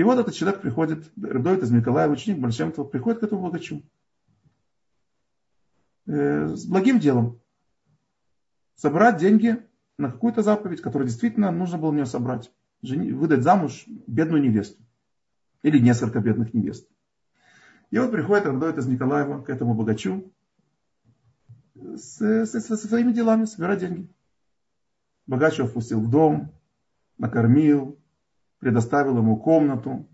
И 0.00 0.02
вот 0.02 0.18
этот 0.18 0.34
человек 0.34 0.62
приходит, 0.62 1.12
Рабдовит 1.22 1.62
из 1.62 1.70
Миколаева, 1.70 2.12
ученик 2.12 2.38
Большемтова, 2.38 2.86
приходит 2.86 3.20
к 3.20 3.22
этому 3.22 3.42
богачу. 3.42 3.82
Э, 6.06 6.46
с 6.46 6.64
благим 6.64 6.98
делом. 6.98 7.38
Собрать 8.76 9.18
деньги 9.18 9.62
на 9.98 10.10
какую-то 10.10 10.40
заповедь, 10.40 10.80
которую 10.80 11.06
действительно 11.06 11.50
нужно 11.50 11.76
было 11.76 11.90
мне 11.90 12.06
собрать. 12.06 12.50
Жени, 12.80 13.12
выдать 13.12 13.42
замуж 13.42 13.84
бедную 14.06 14.42
невесту. 14.42 14.82
Или 15.60 15.78
несколько 15.78 16.20
бедных 16.20 16.54
невест. 16.54 16.88
И 17.90 17.98
вот 17.98 18.10
приходит 18.10 18.46
Рабдовит 18.46 18.78
из 18.78 18.86
Николаева 18.86 19.42
к 19.42 19.50
этому 19.50 19.74
богачу 19.74 20.32
со 21.96 22.46
своими 22.46 23.12
делами, 23.12 23.44
собирать 23.44 23.80
деньги. 23.80 24.08
Богач 25.26 25.58
его 25.58 25.68
впустил 25.68 26.00
в 26.00 26.08
дом, 26.08 26.54
накормил, 27.18 27.99
предоставил 28.60 29.18
ему 29.18 29.36
комнату, 29.36 30.08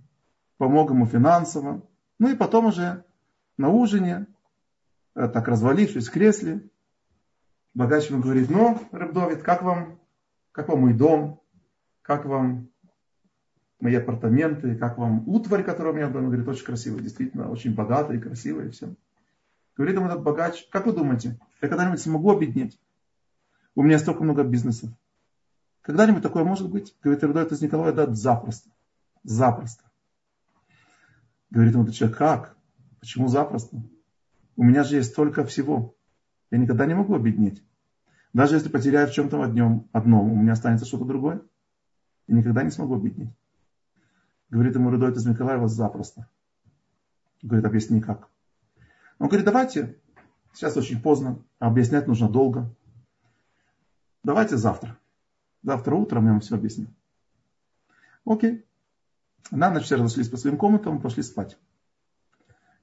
помог 0.56 0.90
ему 0.90 1.06
финансово. 1.06 1.82
Ну 2.18 2.30
и 2.30 2.36
потом 2.36 2.66
уже 2.66 3.04
на 3.58 3.68
ужине, 3.68 4.26
э, 5.14 5.28
так 5.28 5.46
развалившись 5.48 6.08
в 6.08 6.12
кресле, 6.12 6.68
богач 7.74 8.08
ему 8.08 8.22
говорит, 8.22 8.48
ну, 8.48 8.80
Рыбдовид, 8.92 9.42
как 9.42 9.62
вам, 9.62 9.98
как 10.52 10.68
вам 10.68 10.80
мой 10.80 10.94
дом, 10.94 11.42
как 12.02 12.24
вам 12.24 12.70
мои 13.80 13.94
апартаменты, 13.96 14.76
как 14.76 14.96
вам 14.96 15.28
утварь, 15.28 15.62
которая 15.62 15.92
у 15.92 15.96
меня 15.96 16.08
в 16.08 16.12
доме, 16.12 16.28
говорит, 16.28 16.48
очень 16.48 16.64
красивая, 16.64 17.00
действительно, 17.00 17.50
очень 17.50 17.74
богатая 17.74 18.16
и 18.16 18.20
красивая 18.20 18.66
и 18.66 18.70
все. 18.70 18.94
Говорит 19.76 19.96
ему 19.96 20.06
этот 20.06 20.22
богач, 20.22 20.66
как 20.70 20.86
вы 20.86 20.92
думаете, 20.92 21.38
я 21.60 21.68
когда-нибудь 21.68 22.00
смогу 22.00 22.30
обеднеть? 22.30 22.80
У 23.74 23.82
меня 23.82 23.98
столько 23.98 24.24
много 24.24 24.42
бизнесов. 24.42 24.90
Когда-нибудь 25.86 26.24
такое 26.24 26.42
может 26.42 26.68
быть? 26.68 26.96
Говорит, 27.00 27.22
Эрдойт 27.22 27.52
из 27.52 27.62
Николая, 27.62 27.92
да, 27.92 28.12
запросто. 28.12 28.68
Запросто. 29.22 29.84
Говорит 31.50 31.74
ему 31.74 31.84
этот 31.84 31.94
человек, 31.94 32.18
как? 32.18 32.56
Почему 32.98 33.28
запросто? 33.28 33.80
У 34.56 34.64
меня 34.64 34.82
же 34.82 34.96
есть 34.96 35.10
столько 35.10 35.44
всего. 35.44 35.94
Я 36.50 36.58
никогда 36.58 36.86
не 36.86 36.94
могу 36.94 37.14
обеднеть. 37.14 37.62
Даже 38.32 38.56
если 38.56 38.68
потеряю 38.68 39.06
в 39.06 39.12
чем-то 39.12 39.40
одном, 39.40 39.88
одном, 39.92 40.32
у 40.32 40.34
меня 40.34 40.54
останется 40.54 40.86
что-то 40.86 41.04
другое. 41.04 41.40
Я 42.26 42.34
никогда 42.34 42.64
не 42.64 42.70
смогу 42.70 42.96
обеднеть. 42.96 43.30
Говорит 44.50 44.74
ему 44.74 44.90
Рудойт 44.90 45.16
из 45.16 45.24
Николаева 45.24 45.68
запросто. 45.68 46.28
Говорит, 47.42 47.64
объясни 47.64 48.00
как. 48.00 48.28
Он 49.20 49.28
говорит, 49.28 49.46
давайте, 49.46 49.96
сейчас 50.52 50.76
очень 50.76 51.00
поздно, 51.00 51.44
объяснять 51.60 52.08
нужно 52.08 52.28
долго. 52.28 52.74
Давайте 54.24 54.56
завтра. 54.56 54.98
Завтра 55.66 55.96
утром 55.96 56.26
я 56.26 56.30
вам 56.30 56.40
все 56.40 56.54
объясню. 56.54 56.86
Окей. 58.24 58.64
На 59.50 59.68
ночь 59.68 59.82
все 59.82 59.96
разошлись 59.96 60.28
по 60.28 60.36
своим 60.36 60.58
комнатам, 60.58 61.00
пошли 61.00 61.24
спать. 61.24 61.58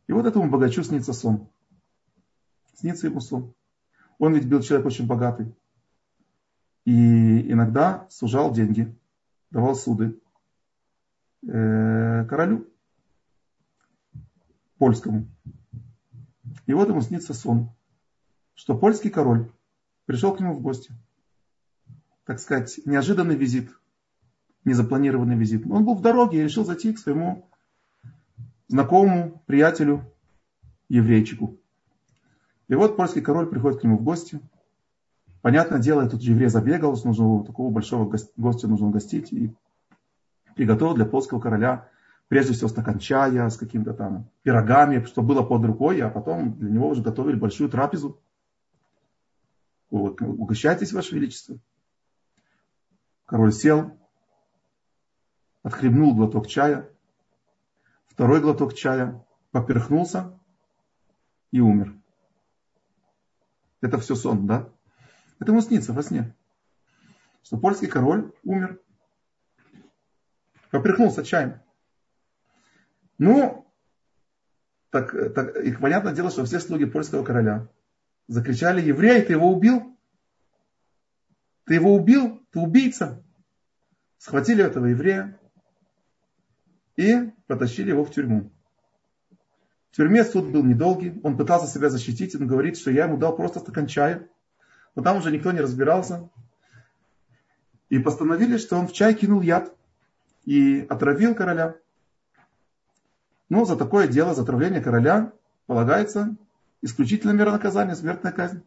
И 0.08 0.12
вот 0.12 0.26
этому 0.26 0.50
богачу 0.50 0.84
снится 0.84 1.14
сон. 1.14 1.48
Снится 2.74 3.08
ему 3.08 3.22
сон. 3.22 3.54
Он 4.18 4.34
ведь 4.34 4.50
был 4.50 4.62
человек 4.62 4.86
очень 4.86 5.08
богатый. 5.08 5.56
И 6.84 7.50
иногда 7.50 8.06
сужал 8.10 8.52
деньги, 8.52 8.94
давал 9.50 9.76
суды 9.76 10.20
э, 11.48 12.26
королю 12.26 12.68
польскому. 14.78 15.26
И 16.66 16.74
вот 16.74 16.90
ему 16.90 17.00
снится 17.00 17.34
сон, 17.34 17.70
что 18.56 18.78
польский 18.78 19.10
король 19.10 19.50
пришел 20.06 20.36
к 20.36 20.42
нему 20.42 20.54
в 20.54 20.62
гости 20.62 20.94
так 22.26 22.40
сказать, 22.40 22.80
неожиданный 22.86 23.36
визит, 23.36 23.70
незапланированный 24.66 25.36
визит. 25.36 25.66
Он 25.70 25.84
был 25.84 25.96
в 25.96 26.02
дороге 26.02 26.40
и 26.40 26.44
решил 26.44 26.66
зайти 26.66 26.94
к 26.94 27.00
своему 27.00 27.50
знакомому, 28.68 29.42
приятелю, 29.46 30.04
еврейчику. 30.90 31.58
И 32.68 32.76
вот 32.76 32.96
польский 32.96 33.22
король 33.22 33.48
приходит 33.48 33.82
к 33.82 33.84
нему 33.84 33.98
в 33.98 34.04
гости. 34.04 34.40
Понятное 35.42 35.80
дело, 35.80 36.02
этот 36.02 36.22
еврей 36.22 36.48
забегал, 36.48 36.98
нужно 37.04 37.44
такого 37.44 37.70
большого 37.70 38.10
гостя 38.38 38.68
нужно 38.68 38.90
гостить. 38.90 39.34
И 39.34 39.54
приготовил 40.56 40.96
для 40.96 41.06
польского 41.06 41.42
короля 41.42 41.90
прежде 42.30 42.54
всего 42.54 42.70
стакан 42.70 43.00
чая 43.00 43.50
с 43.50 43.58
каким-то 43.58 43.94
там 43.94 44.30
пирогами, 44.44 45.04
что 45.04 45.22
было 45.22 45.44
под 45.44 45.66
рукой, 45.66 46.00
а 46.02 46.10
потом 46.10 46.58
для 46.58 46.70
него 46.70 46.88
уже 46.88 47.02
готовили 47.02 47.36
большую 47.36 47.70
трапезу. 47.70 48.20
Вот, 49.90 50.22
угощайтесь, 50.22 50.94
Ваше 50.94 51.16
Величество. 51.16 51.58
Король 53.34 53.52
сел, 53.52 53.98
отхлебнул 55.64 56.14
глоток 56.14 56.46
чая, 56.46 56.88
второй 58.06 58.42
глоток 58.42 58.76
чая, 58.76 59.26
поперхнулся 59.50 60.40
и 61.50 61.60
умер. 61.60 61.96
Это 63.82 63.98
все 63.98 64.14
сон, 64.14 64.46
да? 64.46 64.70
Это 65.40 65.52
ему 65.52 65.62
снится 65.62 65.94
во 65.94 66.04
сне. 66.04 66.36
Что 67.42 67.58
польский 67.58 67.88
король 67.88 68.32
умер. 68.44 68.80
Поперхнулся 70.70 71.26
чаем. 71.26 71.60
Ну, 73.18 73.68
так, 74.92 75.12
так, 75.34 75.56
и 75.56 75.72
понятное 75.72 76.14
дело, 76.14 76.30
что 76.30 76.46
все 76.46 76.60
слуги 76.60 76.86
польского 76.86 77.26
короля 77.26 77.68
закричали, 78.28 78.80
еврей, 78.80 79.24
ты 79.24 79.34
его 79.34 79.52
убил? 79.52 79.93
Ты 81.66 81.76
его 81.76 81.96
убил? 81.96 82.46
Ты 82.52 82.60
убийца? 82.60 83.24
Схватили 84.18 84.64
этого 84.64 84.86
еврея 84.86 85.40
и 86.96 87.32
потащили 87.48 87.90
его 87.90 88.04
в 88.04 88.12
тюрьму. 88.12 88.52
В 89.92 89.96
тюрьме 89.96 90.24
суд 90.24 90.52
был 90.52 90.64
недолгий, 90.64 91.20
он 91.24 91.38
пытался 91.38 91.68
себя 91.68 91.90
защитить, 91.90 92.36
он 92.36 92.48
говорит, 92.48 92.78
что 92.78 92.90
я 92.90 93.06
ему 93.06 93.18
дал 93.18 93.36
просто 93.36 93.60
стакан 93.60 93.86
чая, 93.86 94.28
но 94.96 95.04
там 95.04 95.18
уже 95.18 95.32
никто 95.32 95.52
не 95.52 95.62
разбирался. 95.62 96.30
И 97.90 98.00
постановили, 98.00 98.58
что 98.58 98.78
он 98.78 98.88
в 98.88 98.94
чай 98.94 99.14
кинул 99.14 99.42
яд 99.42 99.72
и 100.46 100.86
отравил 100.90 101.36
короля. 101.36 101.76
Ну, 103.50 103.66
за 103.66 103.76
такое 103.76 104.08
дело, 104.08 104.34
за 104.34 104.42
отравление 104.42 104.82
короля, 104.82 105.32
полагается 105.68 106.36
исключительно 106.82 107.32
мера 107.32 107.52
наказания, 107.52 107.96
смертная 107.96 108.32
казнь. 108.32 108.64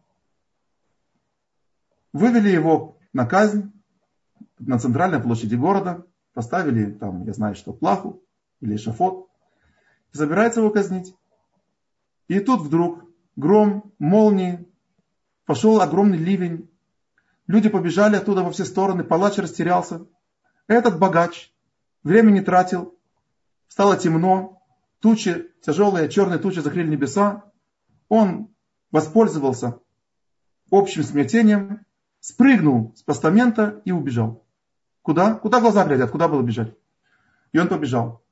Вывели 2.16 2.48
его 2.48 2.96
на 3.12 3.26
казнь 3.26 3.72
на 4.58 4.78
центральной 4.78 5.20
площади 5.20 5.54
города, 5.54 6.06
поставили 6.32 6.90
там, 6.90 7.24
я 7.24 7.34
знаю 7.34 7.54
что, 7.54 7.74
плаху 7.74 8.22
или 8.62 8.78
шафот, 8.78 9.28
и 10.14 10.16
собирается 10.16 10.60
его 10.60 10.70
казнить. 10.70 11.14
И 12.28 12.40
тут 12.40 12.62
вдруг 12.62 13.04
гром, 13.36 13.92
молнии, 13.98 14.66
пошел 15.44 15.78
огромный 15.82 16.16
ливень, 16.16 16.70
люди 17.48 17.68
побежали 17.68 18.16
оттуда 18.16 18.42
во 18.42 18.50
все 18.50 18.64
стороны, 18.64 19.04
палач 19.04 19.36
растерялся. 19.36 20.06
Этот 20.68 20.98
богач 20.98 21.52
времени 22.02 22.40
тратил, 22.40 22.98
стало 23.68 23.98
темно, 23.98 24.62
тучи, 25.00 25.52
тяжелые 25.60 26.08
черные 26.08 26.38
тучи 26.38 26.60
закрыли 26.60 26.88
небеса, 26.88 27.44
он 28.08 28.48
воспользовался 28.90 29.80
общим 30.70 31.02
смятением, 31.02 31.85
спрыгнул 32.20 32.92
с 32.96 33.02
постамента 33.02 33.80
и 33.84 33.92
убежал. 33.92 34.44
Куда? 35.02 35.34
Куда 35.34 35.60
глаза 35.60 35.84
глядят? 35.84 36.10
Куда 36.10 36.28
было 36.28 36.42
бежать? 36.42 36.74
И 37.52 37.58
он 37.58 37.68
побежал. 37.68 38.22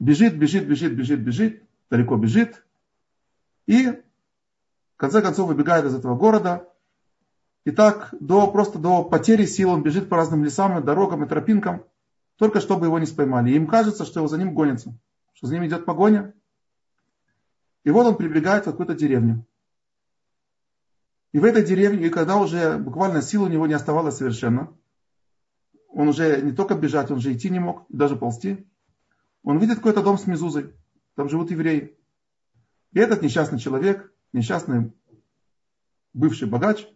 Бежит, 0.00 0.36
бежит, 0.36 0.66
бежит, 0.66 0.94
бежит, 0.94 1.20
бежит, 1.20 1.62
далеко 1.90 2.16
бежит. 2.16 2.64
И 3.66 3.86
в 3.86 4.96
конце 4.96 5.22
концов 5.22 5.48
выбегает 5.48 5.84
из 5.84 5.94
этого 5.94 6.16
города. 6.16 6.68
И 7.64 7.70
так 7.70 8.08
до, 8.18 8.50
просто 8.50 8.78
до 8.78 9.04
потери 9.04 9.46
сил 9.46 9.70
он 9.70 9.82
бежит 9.82 10.08
по 10.08 10.16
разным 10.16 10.44
лесам, 10.44 10.78
и 10.78 10.82
дорогам 10.82 11.24
и 11.24 11.28
тропинкам, 11.28 11.84
только 12.36 12.60
чтобы 12.60 12.86
его 12.86 12.98
не 12.98 13.06
споймали. 13.06 13.50
И 13.50 13.56
им 13.56 13.66
кажется, 13.66 14.04
что 14.04 14.20
его 14.20 14.28
за 14.28 14.38
ним 14.38 14.54
гонятся 14.54 14.94
что 15.34 15.48
за 15.48 15.54
ним 15.54 15.66
идет 15.66 15.84
погоня. 15.84 16.32
И 17.82 17.90
вот 17.90 18.06
он 18.06 18.16
прибегает 18.16 18.62
в 18.62 18.70
какую-то 18.70 18.94
деревню. 18.94 19.44
И 21.34 21.38
в 21.40 21.44
этой 21.44 21.64
деревне, 21.64 22.10
когда 22.10 22.36
уже 22.36 22.78
буквально 22.78 23.20
сил 23.20 23.42
у 23.42 23.48
него 23.48 23.66
не 23.66 23.74
оставалось 23.74 24.18
совершенно, 24.18 24.72
он 25.88 26.06
уже 26.06 26.40
не 26.40 26.52
только 26.52 26.76
бежать, 26.76 27.10
он 27.10 27.16
уже 27.16 27.32
идти 27.32 27.50
не 27.50 27.58
мог, 27.58 27.86
даже 27.88 28.14
ползти, 28.14 28.64
он 29.42 29.58
видит 29.58 29.78
какой-то 29.78 30.00
дом 30.00 30.16
с 30.16 30.28
мезузой, 30.28 30.72
там 31.16 31.28
живут 31.28 31.50
евреи. 31.50 31.98
И 32.92 33.00
этот 33.00 33.22
несчастный 33.22 33.58
человек, 33.58 34.12
несчастный 34.32 34.92
бывший 36.12 36.46
богач, 36.46 36.86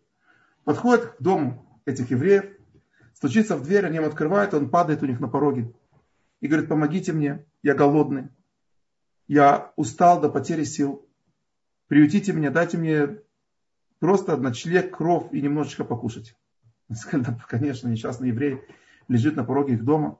подходит 0.63 1.07
к 1.07 1.21
дому 1.21 1.81
этих 1.85 2.13
евреев, 2.13 2.45
стучится 3.15 3.57
в 3.57 3.65
дверь, 3.65 3.87
они 3.87 3.97
ему 3.97 4.07
открывают, 4.07 4.55
он 4.55 4.71
падает 4.71 5.03
у 5.03 5.07
них 5.07 5.19
на 5.19 5.27
пороге 5.27 5.75
и 6.39 6.47
говорит, 6.47 6.69
помогите 6.69 7.13
мне, 7.13 7.45
я 7.65 7.75
голодный, 7.75 8.29
я 9.27 9.73
устал 9.75 10.21
до 10.21 10.29
потери 10.29 10.63
сил, 10.63 11.05
приютите 11.89 12.33
меня, 12.33 12.53
дайте 12.53 12.79
мне 12.79 13.19
просто 13.99 14.37
ночлег, 14.37 14.97
кров 14.97 15.33
и 15.33 15.41
немножечко 15.41 15.85
покушать. 15.85 16.37
Конечно, 17.49 17.89
несчастный 17.89 18.29
еврей 18.29 18.63
лежит 19.09 19.37
на 19.37 19.45
пороге 19.45 19.75
их 19.75 19.85
дома. 19.85 20.19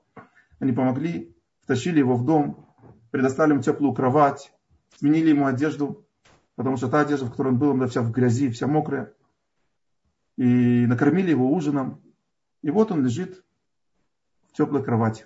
Они 0.59 0.71
помогли, 0.71 1.35
втащили 1.61 1.99
его 1.99 2.15
в 2.15 2.25
дом, 2.25 2.67
предоставили 3.11 3.53
ему 3.53 3.63
теплую 3.63 3.93
кровать, 3.93 4.51
сменили 4.97 5.29
ему 5.29 5.45
одежду, 5.45 6.05
потому 6.55 6.77
что 6.77 6.89
та 6.89 7.01
одежда, 7.01 7.25
в 7.25 7.31
которой 7.31 7.49
он 7.49 7.59
был, 7.59 7.71
она 7.71 7.87
вся 7.87 8.01
в 8.01 8.11
грязи, 8.11 8.49
вся 8.49 8.67
мокрая. 8.67 9.13
И 10.37 10.85
накормили 10.87 11.31
его 11.31 11.51
ужином. 11.51 12.01
И 12.61 12.71
вот 12.71 12.91
он 12.91 13.03
лежит 13.03 13.43
в 14.51 14.57
теплой 14.57 14.83
кровати 14.83 15.25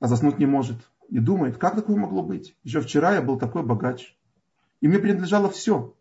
а 0.00 0.06
заснуть 0.06 0.38
не 0.38 0.46
может. 0.46 0.76
И 1.08 1.18
думает, 1.18 1.56
как 1.56 1.74
такое 1.74 1.96
могло 1.96 2.22
быть? 2.22 2.56
Еще 2.64 2.80
вчера 2.80 3.14
я 3.14 3.22
был 3.22 3.38
такой 3.38 3.62
богач. 3.62 4.16
И 4.80 4.88
мне 4.88 4.98
принадлежало 4.98 5.50
все. 5.50 5.94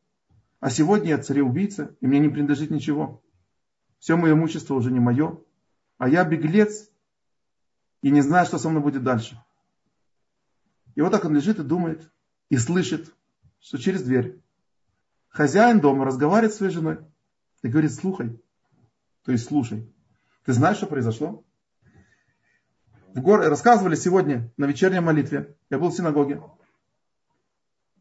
А 0.59 0.69
сегодня 0.69 1.09
я 1.09 1.17
цареубийца, 1.17 1.95
и 2.01 2.07
мне 2.07 2.19
не 2.19 2.29
принадлежит 2.29 2.71
ничего. 2.71 3.21
Все 3.99 4.15
мое 4.15 4.33
имущество 4.33 4.75
уже 4.75 4.91
не 4.91 4.99
мое. 4.99 5.39
А 5.97 6.09
я 6.09 6.23
беглец 6.23 6.89
и 8.01 8.09
не 8.09 8.21
знаю, 8.21 8.45
что 8.45 8.57
со 8.57 8.69
мной 8.69 8.81
будет 8.81 9.03
дальше. 9.03 9.43
И 10.95 11.01
вот 11.01 11.11
так 11.11 11.25
он 11.25 11.35
лежит 11.35 11.59
и 11.59 11.63
думает, 11.63 12.11
и 12.49 12.57
слышит, 12.57 13.13
что 13.59 13.77
через 13.77 14.03
дверь 14.03 14.39
хозяин 15.29 15.79
дома 15.79 16.05
разговаривает 16.05 16.53
с 16.53 16.57
своей 16.57 16.71
женой 16.71 16.99
и 17.61 17.67
говорит, 17.67 17.93
слухай, 17.93 18.41
то 19.23 19.31
есть 19.31 19.45
слушай, 19.45 19.91
ты 20.45 20.53
знаешь, 20.53 20.77
что 20.77 20.87
произошло? 20.87 21.43
в 23.17 23.21
гор... 23.21 23.41
рассказывали 23.41 23.95
сегодня 23.95 24.51
на 24.57 24.65
вечерней 24.65 24.99
молитве, 24.99 25.55
я 25.69 25.79
был 25.79 25.89
в 25.89 25.95
синагоге, 25.95 26.41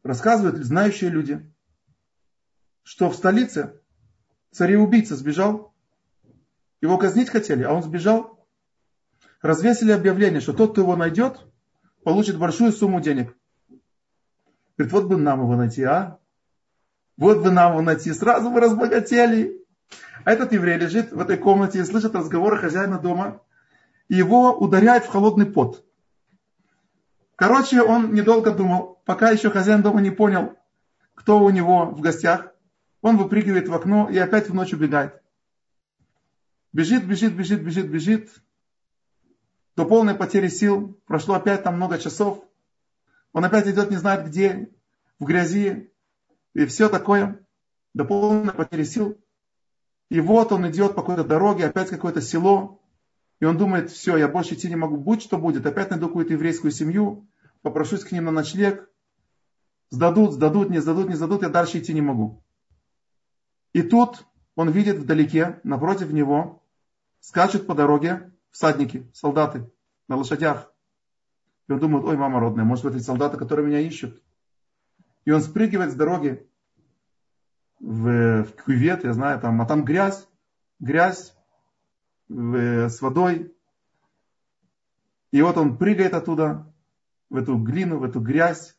рассказывают 0.02 0.64
знающие 0.64 1.10
люди, 1.10 1.50
что 2.86 3.10
в 3.10 3.16
столице 3.16 3.80
цареубийца 4.52 5.16
сбежал, 5.16 5.74
его 6.80 6.96
казнить 6.98 7.28
хотели, 7.28 7.64
а 7.64 7.72
он 7.72 7.82
сбежал, 7.82 8.46
развесили 9.42 9.90
объявление, 9.90 10.40
что 10.40 10.52
тот, 10.52 10.70
кто 10.70 10.82
его 10.82 10.94
найдет, 10.94 11.40
получит 12.04 12.38
большую 12.38 12.70
сумму 12.70 13.00
денег. 13.00 13.36
Говорит, 14.78 14.92
вот 14.92 15.06
бы 15.06 15.16
нам 15.16 15.40
его 15.40 15.56
найти, 15.56 15.82
а? 15.82 16.18
Вот 17.16 17.42
бы 17.42 17.50
нам 17.50 17.72
его 17.72 17.82
найти, 17.82 18.12
сразу 18.12 18.50
бы 18.50 18.60
разбогатели. 18.60 19.66
А 20.24 20.30
этот 20.30 20.52
еврей 20.52 20.78
лежит 20.78 21.10
в 21.10 21.20
этой 21.20 21.38
комнате 21.38 21.80
и 21.80 21.84
слышит 21.84 22.14
разговоры 22.14 22.56
хозяина 22.58 23.00
дома 23.00 23.42
и 24.06 24.14
его 24.14 24.56
ударяет 24.56 25.04
в 25.04 25.08
холодный 25.08 25.46
пот. 25.46 25.84
Короче, 27.34 27.82
он 27.82 28.14
недолго 28.14 28.52
думал, 28.52 29.02
пока 29.04 29.30
еще 29.30 29.50
хозяин 29.50 29.82
дома 29.82 30.00
не 30.00 30.12
понял, 30.12 30.54
кто 31.16 31.40
у 31.40 31.50
него 31.50 31.86
в 31.86 32.00
гостях. 32.00 32.52
Он 33.02 33.16
выпрыгивает 33.16 33.68
в 33.68 33.74
окно 33.74 34.08
и 34.10 34.18
опять 34.18 34.48
в 34.48 34.54
ночь 34.54 34.72
убегает. 34.72 35.22
Бежит, 36.72 37.04
бежит, 37.06 37.34
бежит, 37.34 37.62
бежит, 37.62 37.88
бежит. 37.88 38.30
До 39.76 39.84
полной 39.84 40.14
потери 40.14 40.48
сил. 40.48 41.00
Прошло 41.06 41.34
опять 41.34 41.62
там 41.62 41.76
много 41.76 41.98
часов. 41.98 42.44
Он 43.32 43.44
опять 43.44 43.66
идет 43.66 43.90
не 43.90 43.96
знает 43.96 44.26
где, 44.26 44.70
в 45.18 45.24
грязи. 45.24 45.90
И 46.54 46.66
все 46.66 46.88
такое. 46.88 47.46
До 47.94 48.04
полной 48.04 48.52
потери 48.52 48.84
сил. 48.84 49.18
И 50.08 50.20
вот 50.20 50.52
он 50.52 50.68
идет 50.70 50.94
по 50.94 51.02
какой-то 51.02 51.24
дороге, 51.24 51.66
опять 51.66 51.90
какое-то 51.90 52.20
село. 52.20 52.80
И 53.40 53.44
он 53.44 53.58
думает, 53.58 53.90
все, 53.90 54.16
я 54.16 54.28
больше 54.28 54.54
идти 54.54 54.68
не 54.68 54.76
могу, 54.76 54.96
будь 54.96 55.22
что 55.22 55.36
будет, 55.36 55.66
опять 55.66 55.90
найду 55.90 56.06
какую-то 56.06 56.32
еврейскую 56.32 56.70
семью, 56.70 57.28
попрошусь 57.60 58.04
к 58.04 58.12
ним 58.12 58.24
на 58.24 58.30
ночлег, 58.30 58.88
сдадут, 59.90 60.32
сдадут, 60.32 60.70
не 60.70 60.78
сдадут, 60.78 61.08
не 61.08 61.16
сдадут, 61.16 61.42
я 61.42 61.48
дальше 61.48 61.78
идти 61.78 61.92
не 61.92 62.00
могу. 62.00 62.42
И 63.76 63.82
тут 63.82 64.24
он 64.54 64.70
видит 64.70 64.96
вдалеке, 64.96 65.60
напротив 65.62 66.10
него, 66.10 66.62
скачут 67.20 67.66
по 67.66 67.74
дороге 67.74 68.32
всадники, 68.50 69.06
солдаты 69.12 69.70
на 70.08 70.16
лошадях. 70.16 70.72
И 71.68 71.72
он 71.72 71.80
думает, 71.80 72.06
ой, 72.06 72.16
мама 72.16 72.40
родная, 72.40 72.64
может, 72.64 72.86
это 72.86 72.98
солдаты, 73.00 73.36
которые 73.36 73.66
меня 73.66 73.80
ищут. 73.80 74.22
И 75.26 75.30
он 75.30 75.42
спрыгивает 75.42 75.92
с 75.92 75.94
дороги 75.94 76.48
в, 77.78 78.44
в 78.44 78.52
кювет, 78.64 79.04
я 79.04 79.12
знаю, 79.12 79.40
там, 79.40 79.60
а 79.60 79.66
там 79.66 79.84
грязь, 79.84 80.26
грязь 80.80 81.36
в, 82.30 82.88
с 82.88 83.02
водой. 83.02 83.54
И 85.32 85.42
вот 85.42 85.58
он 85.58 85.76
прыгает 85.76 86.14
оттуда, 86.14 86.72
в 87.28 87.36
эту 87.36 87.58
глину, 87.58 87.98
в 87.98 88.04
эту 88.04 88.20
грязь 88.20 88.74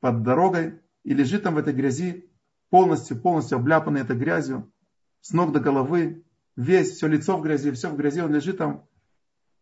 под 0.00 0.24
дорогой, 0.24 0.80
и 1.04 1.14
лежит 1.14 1.44
там 1.44 1.54
в 1.54 1.58
этой 1.58 1.72
грязи, 1.72 2.31
полностью, 2.72 3.20
полностью 3.20 3.58
обляпанный 3.58 4.00
этой 4.00 4.16
грязью, 4.16 4.72
с 5.20 5.34
ног 5.34 5.52
до 5.52 5.60
головы, 5.60 6.24
весь, 6.56 6.92
все 6.92 7.06
лицо 7.06 7.36
в 7.36 7.42
грязи, 7.42 7.70
все 7.70 7.90
в 7.90 7.98
грязи, 7.98 8.22
он 8.22 8.32
лежит 8.32 8.56
там, 8.56 8.86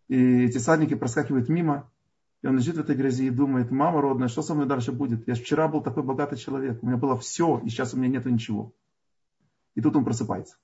и 0.06 0.44
эти 0.44 0.58
садники 0.58 0.94
проскакивают 0.94 1.48
мимо, 1.48 1.90
и 2.40 2.46
он 2.46 2.56
лежит 2.56 2.76
в 2.76 2.78
этой 2.78 2.94
грязи 2.94 3.26
и 3.26 3.30
думает, 3.30 3.72
мама 3.72 4.00
родная, 4.00 4.28
что 4.28 4.42
со 4.42 4.54
мной 4.54 4.68
дальше 4.68 4.92
будет? 4.92 5.26
Я 5.26 5.34
вчера 5.34 5.66
был 5.66 5.80
такой 5.82 6.04
богатый 6.04 6.36
человек, 6.36 6.84
у 6.84 6.86
меня 6.86 6.98
было 6.98 7.18
все, 7.18 7.58
и 7.64 7.68
сейчас 7.68 7.94
у 7.94 7.96
меня 7.96 8.10
нет 8.10 8.26
ничего. 8.26 8.72
И 9.74 9.80
тут 9.80 9.96
он 9.96 10.04
просыпается. 10.04 10.54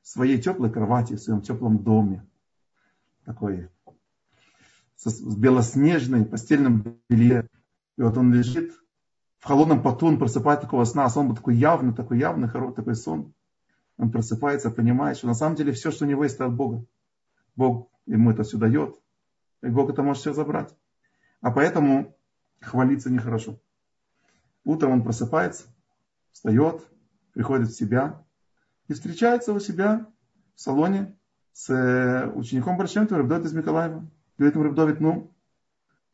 В 0.00 0.08
своей 0.08 0.40
теплой 0.40 0.72
кровати, 0.72 1.16
в 1.16 1.20
своем 1.20 1.42
теплом 1.42 1.84
доме, 1.84 2.26
такой, 3.26 3.68
с 4.96 5.36
белоснежной 5.36 6.24
постельным 6.24 6.98
белье. 7.10 7.46
И 7.98 8.00
вот 8.00 8.16
он 8.16 8.32
лежит 8.32 8.72
в 9.46 9.48
холодном 9.48 9.80
поту, 9.80 10.08
он 10.08 10.18
просыпает 10.18 10.60
такого 10.60 10.82
сна, 10.82 11.04
а 11.04 11.08
сон 11.08 11.28
был 11.28 11.36
такой 11.36 11.54
явный, 11.54 11.94
такой 11.94 12.18
явный, 12.18 12.48
хороший 12.48 12.74
такой 12.74 12.96
сон. 12.96 13.32
Он 13.96 14.10
просыпается, 14.10 14.72
понимает, 14.72 15.18
что 15.18 15.28
на 15.28 15.34
самом 15.34 15.54
деле 15.54 15.70
все, 15.70 15.92
что 15.92 16.04
у 16.04 16.08
него 16.08 16.24
есть, 16.24 16.34
это 16.34 16.46
от 16.46 16.54
Бога. 16.56 16.84
Бог 17.54 17.88
ему 18.06 18.32
это 18.32 18.42
все 18.42 18.58
дает, 18.58 18.96
и 19.62 19.68
Бог 19.68 19.88
это 19.88 20.02
может 20.02 20.22
все 20.22 20.32
забрать. 20.32 20.74
А 21.42 21.52
поэтому 21.52 22.16
хвалиться 22.60 23.08
нехорошо. 23.08 23.60
Утром 24.64 24.90
он 24.90 25.04
просыпается, 25.04 25.68
встает, 26.32 26.84
приходит 27.32 27.68
в 27.68 27.76
себя 27.76 28.24
и 28.88 28.94
встречается 28.94 29.52
у 29.52 29.60
себя 29.60 30.08
в 30.56 30.60
салоне 30.60 31.16
с 31.52 31.70
э, 31.70 32.32
учеником 32.32 32.78
Большим 32.78 33.06
Рабдовит 33.06 33.46
из 33.46 33.52
Миколаева. 33.52 34.10
Говорит 34.38 34.56
ему 34.56 34.64
Рабдовит, 34.64 35.00
ну, 35.00 35.35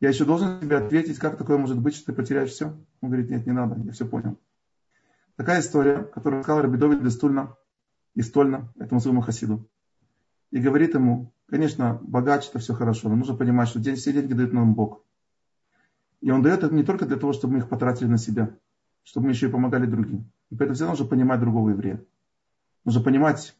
я 0.03 0.09
еще 0.09 0.25
должен 0.25 0.59
тебе 0.59 0.77
ответить, 0.77 1.17
как 1.17 1.37
такое 1.37 1.57
может 1.57 1.79
быть, 1.79 1.95
что 1.95 2.07
ты 2.07 2.13
потеряешь 2.13 2.51
все. 2.51 2.77
Он 3.01 3.09
говорит, 3.09 3.29
нет, 3.29 3.45
не 3.45 3.53
надо, 3.53 3.79
я 3.83 3.91
все 3.91 4.05
понял. 4.05 4.37
Такая 5.35 5.61
история, 5.61 6.03
которую 6.03 6.43
сказал 6.43 6.61
Рабидовит 6.61 7.03
Дестульна 7.03 7.55
и 8.13 8.21
Стольна, 8.21 8.71
этому 8.77 9.01
своему 9.01 9.21
хасиду. 9.21 9.67
И 10.51 10.59
говорит 10.59 10.93
ему, 10.93 11.33
Конечно, 11.53 11.99
богач 12.01 12.49
это 12.49 12.57
все 12.57 12.73
хорошо, 12.73 13.09
но 13.09 13.15
нужно 13.15 13.35
понимать, 13.35 13.67
что 13.67 13.79
все 13.79 14.11
деньги 14.11 14.33
дает 14.33 14.53
нам 14.53 14.73
Бог. 14.73 15.03
И 16.19 16.31
Он 16.31 16.41
дает 16.41 16.63
это 16.63 16.73
не 16.73 16.83
только 16.83 17.05
для 17.05 17.17
того, 17.17 17.31
чтобы 17.33 17.53
мы 17.53 17.59
их 17.59 17.69
потратили 17.69 18.07
на 18.07 18.17
себя, 18.17 18.57
чтобы 19.03 19.27
мы 19.27 19.33
еще 19.33 19.49
и 19.49 19.51
помогали 19.51 19.85
другим. 19.85 20.31
И 20.49 20.55
поэтому 20.55 20.73
всегда 20.73 20.89
нужно 20.89 21.05
понимать 21.05 21.41
другого 21.41 21.69
еврея. 21.69 22.03
Нужно 22.85 23.03
понимать, 23.03 23.55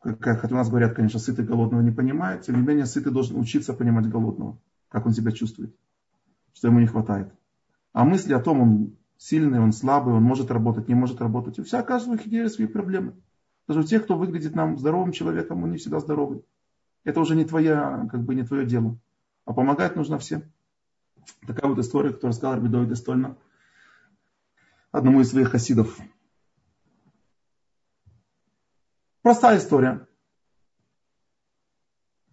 как, 0.00 0.20
как 0.20 0.44
у 0.44 0.54
нас 0.54 0.68
говорят, 0.68 0.94
конечно, 0.94 1.18
сытый 1.18 1.44
голодного 1.44 1.82
не 1.82 1.90
понимает, 1.90 2.42
тем 2.42 2.60
не 2.60 2.66
менее 2.66 2.86
сытый 2.86 3.12
должен 3.12 3.36
учиться 3.40 3.74
понимать 3.74 4.08
голодного, 4.08 4.58
как 4.96 5.06
он 5.06 5.12
себя 5.12 5.30
чувствует, 5.30 5.76
что 6.54 6.68
ему 6.68 6.80
не 6.80 6.86
хватает. 6.86 7.32
А 7.92 8.04
мысли 8.04 8.32
о 8.32 8.40
том, 8.40 8.60
он 8.60 8.96
сильный, 9.18 9.60
он 9.60 9.72
слабый, 9.72 10.14
он 10.14 10.22
может 10.22 10.50
работать, 10.50 10.88
не 10.88 10.94
может 10.94 11.20
работать. 11.20 11.58
У 11.58 11.64
вся 11.64 11.82
каждого 11.82 12.16
их 12.16 12.50
свои 12.50 12.66
проблемы. 12.66 13.14
Даже 13.68 13.80
у 13.80 13.82
тех, 13.84 14.04
кто 14.04 14.16
выглядит 14.16 14.54
нам 14.54 14.78
здоровым 14.78 15.12
человеком, 15.12 15.62
он 15.62 15.72
не 15.72 15.76
всегда 15.76 16.00
здоровый 16.00 16.42
это 17.06 17.20
уже 17.20 17.36
не, 17.36 17.44
твоя, 17.44 18.08
как 18.10 18.22
бы 18.24 18.34
не 18.34 18.42
твое 18.42 18.66
дело. 18.66 18.98
А 19.44 19.52
помогать 19.52 19.94
нужно 19.94 20.18
всем. 20.18 20.42
Такая 21.46 21.70
вот 21.70 21.78
история, 21.78 22.12
которую 22.12 22.32
сказал 22.32 22.56
Рабидовид 22.56 22.90
Истольна 22.90 23.36
одному 24.90 25.20
из 25.20 25.30
своих 25.30 25.50
хасидов. 25.50 25.96
Простая 29.22 29.58
история 29.58 30.08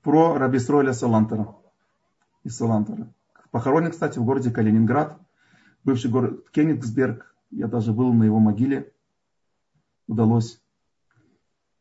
про 0.01 0.39
Рабисроля 0.39 0.93
Салантера. 0.93 1.62
Из 2.43 2.55
Салантера. 2.57 3.13
Похоронен, 3.51 3.91
кстати, 3.91 4.19
в 4.19 4.25
городе 4.25 4.51
Калининград, 4.51 5.17
бывший 5.83 6.11
город 6.11 6.49
Кенигсберг. 6.51 7.35
Я 7.51 7.67
даже 7.67 7.93
был 7.93 8.11
на 8.13 8.23
его 8.23 8.39
могиле. 8.39 8.91
Удалось 10.07 10.63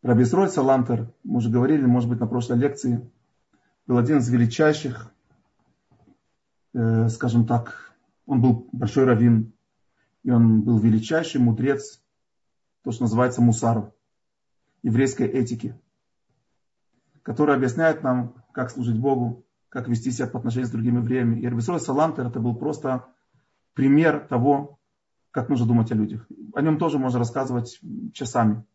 Рабисроль 0.02 0.48
Салантер, 0.48 1.12
мы 1.22 1.36
уже 1.36 1.48
говорили, 1.48 1.86
может 1.86 2.10
быть, 2.10 2.18
на 2.18 2.26
прошлой 2.26 2.58
лекции, 2.58 3.08
был 3.86 3.98
один 3.98 4.18
из 4.18 4.28
величайших, 4.28 5.12
э, 6.74 7.08
скажем 7.08 7.46
так, 7.46 7.94
он 8.26 8.40
был 8.40 8.68
большой 8.72 9.04
раввин, 9.04 9.52
и 10.24 10.30
он 10.32 10.62
был 10.62 10.78
величайший 10.78 11.40
мудрец, 11.40 12.02
то, 12.82 12.90
что 12.90 13.04
называется 13.04 13.42
мусаров, 13.42 13.92
еврейской 14.82 15.26
этики, 15.28 15.78
который 17.22 17.54
объясняет 17.54 18.02
нам, 18.02 18.34
как 18.52 18.72
служить 18.72 18.98
Богу, 18.98 19.44
как 19.72 19.88
вести 19.88 20.10
себя 20.10 20.26
по 20.26 20.38
отношению 20.38 20.68
с 20.68 20.70
другими 20.70 20.98
евреями. 20.98 21.40
И 21.40 21.48
Рабисроль 21.48 21.80
Салантер 21.80 22.26
это 22.26 22.38
был 22.40 22.54
просто 22.54 23.06
пример 23.72 24.26
того, 24.28 24.78
как 25.30 25.48
нужно 25.48 25.66
думать 25.66 25.90
о 25.90 25.94
людях. 25.94 26.26
О 26.54 26.60
нем 26.60 26.78
тоже 26.78 26.98
можно 26.98 27.18
рассказывать 27.18 27.80
часами. 28.12 28.66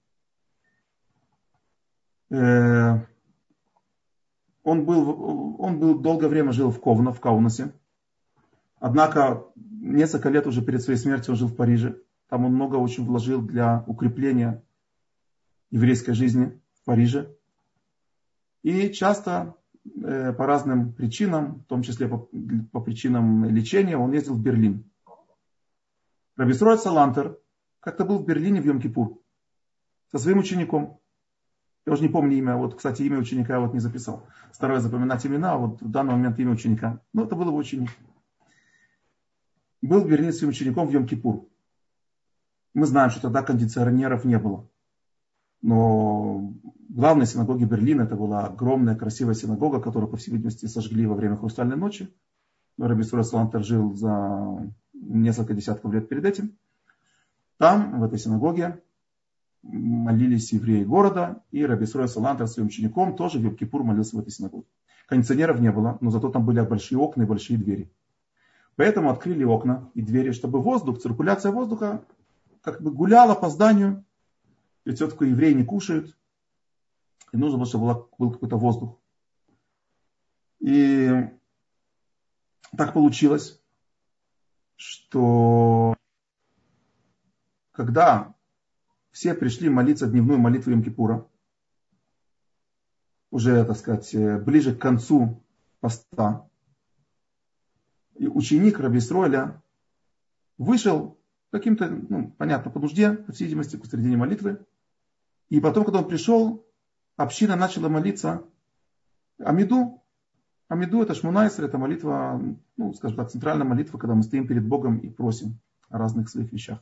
Э, 2.31 2.95
он 4.63 4.85
был, 4.85 5.61
он 5.61 5.79
был 5.79 5.99
долгое 5.99 6.29
время 6.29 6.51
жил 6.51 6.71
в 6.71 6.81
Ковно, 6.81 7.13
в 7.13 7.21
Каунасе. 7.21 7.73
Однако 8.79 9.45
несколько 9.55 10.29
лет 10.29 10.47
уже 10.47 10.63
перед 10.63 10.81
своей 10.81 10.97
смертью 10.97 11.33
он 11.33 11.37
жил 11.37 11.47
в 11.47 11.55
Париже. 11.55 12.01
Там 12.27 12.43
он 12.43 12.55
много 12.55 12.77
очень 12.77 13.05
вложил 13.05 13.43
для 13.43 13.83
укрепления 13.85 14.63
еврейской 15.69 16.13
жизни 16.13 16.59
в 16.73 16.85
Париже. 16.85 17.35
И 18.63 18.89
часто 18.89 19.53
по 19.95 20.45
разным 20.45 20.93
причинам, 20.93 21.59
в 21.59 21.65
том 21.65 21.81
числе 21.81 22.07
по, 22.07 22.29
по 22.71 22.81
причинам 22.81 23.45
лечения, 23.45 23.97
он 23.97 24.11
ездил 24.13 24.35
в 24.35 24.41
Берлин. 24.41 24.89
Рабисрой 26.35 26.77
Салантер 26.77 27.37
как-то 27.79 28.05
был 28.05 28.19
в 28.19 28.25
Берлине 28.25 28.61
в 28.61 28.65
Йом-Кипур 28.65 29.17
со 30.11 30.19
своим 30.19 30.39
учеником. 30.39 30.99
Я 31.85 31.93
уже 31.93 32.01
не 32.01 32.09
помню 32.09 32.37
имя, 32.37 32.57
вот, 32.57 32.75
кстати, 32.75 33.01
имя 33.03 33.17
ученика 33.17 33.53
я 33.53 33.59
вот 33.59 33.73
не 33.73 33.79
записал. 33.79 34.27
Стараюсь 34.51 34.83
запоминать 34.83 35.25
имена, 35.25 35.53
а 35.53 35.57
вот 35.57 35.81
в 35.81 35.89
данный 35.89 36.13
момент 36.13 36.37
имя 36.37 36.51
ученика. 36.51 37.01
Ну, 37.13 37.23
это 37.23 37.35
был 37.35 37.47
его 37.47 37.57
ученик. 37.57 37.89
Был 39.81 40.01
в 40.01 40.09
Берлине 40.09 40.33
своим 40.33 40.49
учеником 40.49 40.87
в 40.87 40.91
Йом-Кипур. 40.91 41.47
Мы 42.73 42.85
знаем, 42.85 43.09
что 43.09 43.21
тогда 43.21 43.41
кондиционеров 43.41 44.25
не 44.25 44.37
было. 44.37 44.67
Но 45.61 46.53
главной 46.89 47.25
синагоги 47.25 47.65
Берлина, 47.65 48.03
это 48.03 48.15
была 48.15 48.45
огромная 48.45 48.95
красивая 48.95 49.33
синагога, 49.33 49.81
которую, 49.81 50.09
по 50.09 50.17
всей 50.17 50.31
видимости, 50.31 50.65
сожгли 50.65 51.05
во 51.05 51.15
время 51.15 51.37
Хрустальной 51.37 51.77
ночи. 51.77 52.13
Раби 52.77 53.03
Сура 53.03 53.23
Салантер 53.23 53.63
жил 53.63 53.95
за 53.95 54.71
несколько 54.93 55.53
десятков 55.53 55.91
лет 55.93 56.07
перед 56.09 56.25
этим. 56.25 56.57
Там, 57.57 57.99
в 57.99 58.03
этой 58.03 58.19
синагоге, 58.19 58.81
молились 59.63 60.53
евреи 60.53 60.83
города, 60.83 61.43
и 61.51 61.65
Рабисрой 61.65 62.07
Салантер 62.07 62.47
своим 62.47 62.67
учеником 62.67 63.15
тоже 63.15 63.39
в 63.39 63.45
Йом-Кипур 63.45 63.83
молился 63.83 64.15
в 64.15 64.19
этой 64.19 64.31
синагоге. 64.31 64.67
Кондиционеров 65.07 65.59
не 65.59 65.71
было, 65.71 65.97
но 66.01 66.11
зато 66.11 66.29
там 66.29 66.45
были 66.45 66.61
большие 66.61 66.99
окна 66.99 67.23
и 67.23 67.25
большие 67.25 67.57
двери. 67.57 67.91
Поэтому 68.75 69.09
открыли 69.09 69.43
окна 69.43 69.89
и 69.93 70.01
двери, 70.01 70.31
чтобы 70.31 70.61
воздух, 70.61 70.99
циркуляция 70.99 71.51
воздуха 71.51 72.03
как 72.61 72.81
бы 72.81 72.91
гуляла 72.91 73.33
по 73.33 73.49
зданию. 73.49 74.03
Ведь 74.85 74.97
все-таки 74.97 75.25
евреи 75.25 75.53
не 75.53 75.63
кушают. 75.63 76.16
И 77.31 77.37
нужно 77.37 77.57
было, 77.57 77.67
чтобы 77.67 78.07
был 78.17 78.31
какой-то 78.31 78.57
воздух. 78.57 78.97
И 80.59 81.29
так 82.75 82.93
получилось, 82.93 83.61
что 84.75 85.95
когда 87.71 88.35
все 89.17 89.33
пришли 89.33 89.67
молиться 89.67 90.05
дневную 90.05 90.37
молитву 90.37 90.71
Йом-Кипура. 90.71 91.27
Уже, 93.31 93.65
так 93.65 93.75
сказать, 93.75 94.13
э, 94.13 94.39
ближе 94.39 94.75
к 94.75 94.79
концу 94.79 95.43
поста. 95.79 96.47
И 98.13 98.27
ученик 98.27 98.79
Рабисроля 98.79 99.63
вышел 100.59 101.17
каким-то, 101.49 101.89
ну, 101.89 102.31
понятно, 102.37 102.69
по 102.69 102.79
нужде, 102.79 103.11
по 103.11 103.31
всей 103.31 103.45
видимости, 103.45 103.75
посредине 103.75 104.17
молитвы. 104.17 104.63
И 105.49 105.59
потом, 105.59 105.83
когда 105.83 105.99
он 105.99 106.07
пришел, 106.07 106.66
община 107.17 107.55
начала 107.55 107.89
молиться 107.89 108.43
Амиду. 109.39 110.01
Амиду 110.69 111.01
это 111.01 111.13
Шмунайсер, 111.13 111.65
это 111.65 111.77
молитва, 111.77 112.41
ну, 112.77 112.93
скажем 112.93 113.17
так, 113.17 113.31
центральная 113.31 113.65
молитва, 113.65 113.97
когда 113.97 114.15
мы 114.15 114.23
стоим 114.23 114.47
перед 114.47 114.65
Богом 114.65 114.97
и 114.99 115.09
просим 115.09 115.59
о 115.89 115.97
разных 115.97 116.29
своих 116.29 116.51
вещах. 116.51 116.79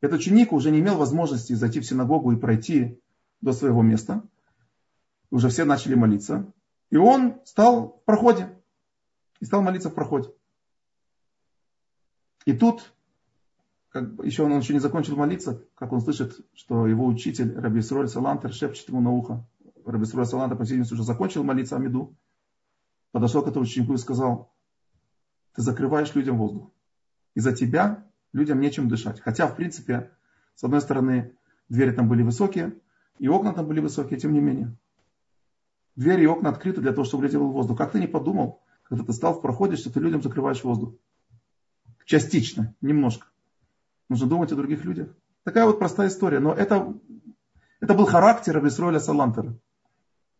Этот 0.00 0.20
ученик 0.20 0.52
уже 0.52 0.70
не 0.70 0.80
имел 0.80 0.96
возможности 0.96 1.54
зайти 1.54 1.80
в 1.80 1.86
синагогу 1.86 2.32
и 2.32 2.36
пройти 2.36 3.00
до 3.40 3.52
своего 3.52 3.82
места. 3.82 4.22
Уже 5.30 5.48
все 5.48 5.64
начали 5.64 5.94
молиться. 5.94 6.52
И 6.90 6.96
он 6.96 7.40
стал 7.44 8.00
в 8.00 8.04
проходе. 8.04 8.48
И 9.40 9.46
стал 9.46 9.62
молиться 9.62 9.90
в 9.90 9.94
проходе. 9.94 10.30
И 12.44 12.52
тут, 12.52 12.92
как 13.96 14.26
еще 14.26 14.42
он 14.42 14.58
еще 14.58 14.74
не 14.74 14.78
закончил 14.78 15.16
молиться, 15.16 15.64
как 15.74 15.90
он 15.90 16.02
слышит, 16.02 16.38
что 16.52 16.86
его 16.86 17.06
учитель 17.06 17.58
Раби 17.58 17.80
Сроль 17.80 18.08
Салантер 18.08 18.52
шепчет 18.52 18.90
ему 18.90 19.00
на 19.00 19.10
ухо. 19.10 19.48
Раби 19.86 20.04
Сроль 20.04 20.26
Салантер, 20.26 20.58
по 20.58 20.64
уже 20.64 21.02
закончил 21.02 21.42
молиться 21.44 21.76
Амиду. 21.76 22.14
Подошел 23.12 23.42
к 23.42 23.48
этому 23.48 23.64
ученику 23.64 23.94
и 23.94 23.96
сказал, 23.96 24.52
ты 25.54 25.62
закрываешь 25.62 26.14
людям 26.14 26.36
воздух. 26.36 26.70
Из-за 27.34 27.52
тебя 27.52 28.06
людям 28.34 28.60
нечем 28.60 28.90
дышать. 28.90 29.20
Хотя, 29.20 29.46
в 29.46 29.56
принципе, 29.56 30.10
с 30.54 30.62
одной 30.62 30.82
стороны, 30.82 31.34
двери 31.70 31.92
там 31.92 32.06
были 32.06 32.22
высокие, 32.22 32.74
и 33.18 33.28
окна 33.28 33.54
там 33.54 33.66
были 33.66 33.80
высокие, 33.80 34.20
тем 34.20 34.34
не 34.34 34.40
менее. 34.40 34.76
Двери 35.94 36.24
и 36.24 36.26
окна 36.26 36.50
открыты 36.50 36.82
для 36.82 36.92
того, 36.92 37.04
чтобы 37.04 37.24
летел 37.24 37.48
воздух. 37.48 37.78
Как 37.78 37.92
ты 37.92 38.00
не 38.00 38.06
подумал, 38.06 38.60
когда 38.82 39.04
ты 39.04 39.14
стал 39.14 39.32
в 39.32 39.40
проходе, 39.40 39.76
что 39.76 39.90
ты 39.90 40.00
людям 40.00 40.22
закрываешь 40.22 40.62
воздух? 40.62 40.94
Частично, 42.04 42.74
немножко. 42.82 43.28
Нужно 44.08 44.26
думать 44.28 44.52
о 44.52 44.56
других 44.56 44.84
людях. 44.84 45.08
Такая 45.44 45.66
вот 45.66 45.78
простая 45.78 46.08
история. 46.08 46.38
Но 46.40 46.52
это, 46.52 46.94
это 47.80 47.94
был 47.94 48.06
характер 48.06 48.56
Абисроля 48.56 49.00
Салантера. 49.00 49.58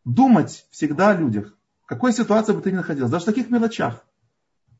Думать 0.04 0.66
всегда 0.70 1.10
о 1.10 1.16
людях. 1.16 1.56
В 1.82 1.86
какой 1.86 2.12
ситуации 2.12 2.52
бы 2.52 2.60
ты 2.60 2.72
ни 2.72 2.76
находился. 2.76 3.12
Даже 3.12 3.24
в 3.24 3.26
таких 3.26 3.50
мелочах. 3.50 4.04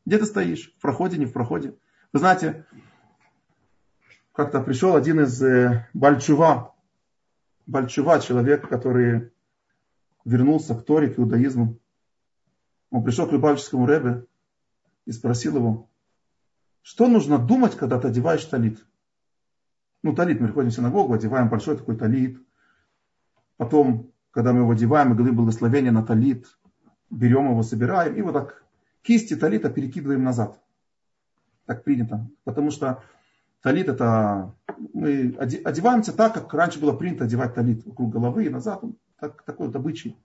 Где 0.04 0.18
ты 0.18 0.26
стоишь? 0.26 0.72
В 0.78 0.80
проходе, 0.80 1.18
не 1.18 1.26
в 1.26 1.32
проходе. 1.32 1.74
Вы 2.12 2.18
знаете, 2.20 2.64
как-то 4.32 4.60
пришел 4.60 4.94
один 4.94 5.20
из 5.20 5.42
э, 5.42 5.88
Бальчува, 5.94 6.74
Бальчува, 7.66 8.20
человек, 8.20 8.68
который 8.68 9.32
вернулся 10.24 10.74
к 10.74 10.84
Торе, 10.84 11.08
к 11.08 11.18
иудаизму. 11.18 11.78
Он 12.90 13.02
пришел 13.02 13.26
к 13.26 13.32
Любавическому 13.32 13.86
Ребе 13.86 14.26
и 15.06 15.12
спросил 15.12 15.56
его, 15.56 15.88
что 16.86 17.08
нужно 17.08 17.36
думать, 17.36 17.74
когда 17.74 17.98
ты 17.98 18.06
одеваешь 18.06 18.44
талит? 18.44 18.86
Ну, 20.04 20.14
талит, 20.14 20.40
мы 20.40 20.46
приходим 20.46 20.70
в 20.70 20.72
синагогу, 20.72 21.14
одеваем 21.14 21.48
большой 21.48 21.76
такой 21.76 21.96
талит. 21.96 22.40
Потом, 23.56 24.12
когда 24.30 24.52
мы 24.52 24.60
его 24.60 24.70
одеваем, 24.70 25.08
мы 25.08 25.16
говорим 25.16 25.34
благословение 25.34 25.90
на 25.90 26.06
талит, 26.06 26.46
берем 27.10 27.50
его, 27.50 27.64
собираем, 27.64 28.14
и 28.14 28.22
вот 28.22 28.34
так 28.34 28.62
кисти 29.02 29.34
талита 29.34 29.68
перекидываем 29.68 30.22
назад. 30.22 30.62
Так 31.64 31.82
принято. 31.82 32.30
Потому 32.44 32.70
что 32.70 33.02
талит 33.62 33.88
это... 33.88 34.54
Мы 34.94 35.34
одеваемся 35.40 36.12
так, 36.12 36.34
как 36.34 36.54
раньше 36.54 36.78
было 36.78 36.92
принято 36.92 37.24
одевать 37.24 37.54
талит 37.54 37.84
вокруг 37.84 38.12
головы 38.12 38.44
и 38.44 38.48
назад. 38.48 38.80
Так, 39.18 39.42
такой 39.42 39.66
вот 39.66 39.74
обычай. 39.74 40.16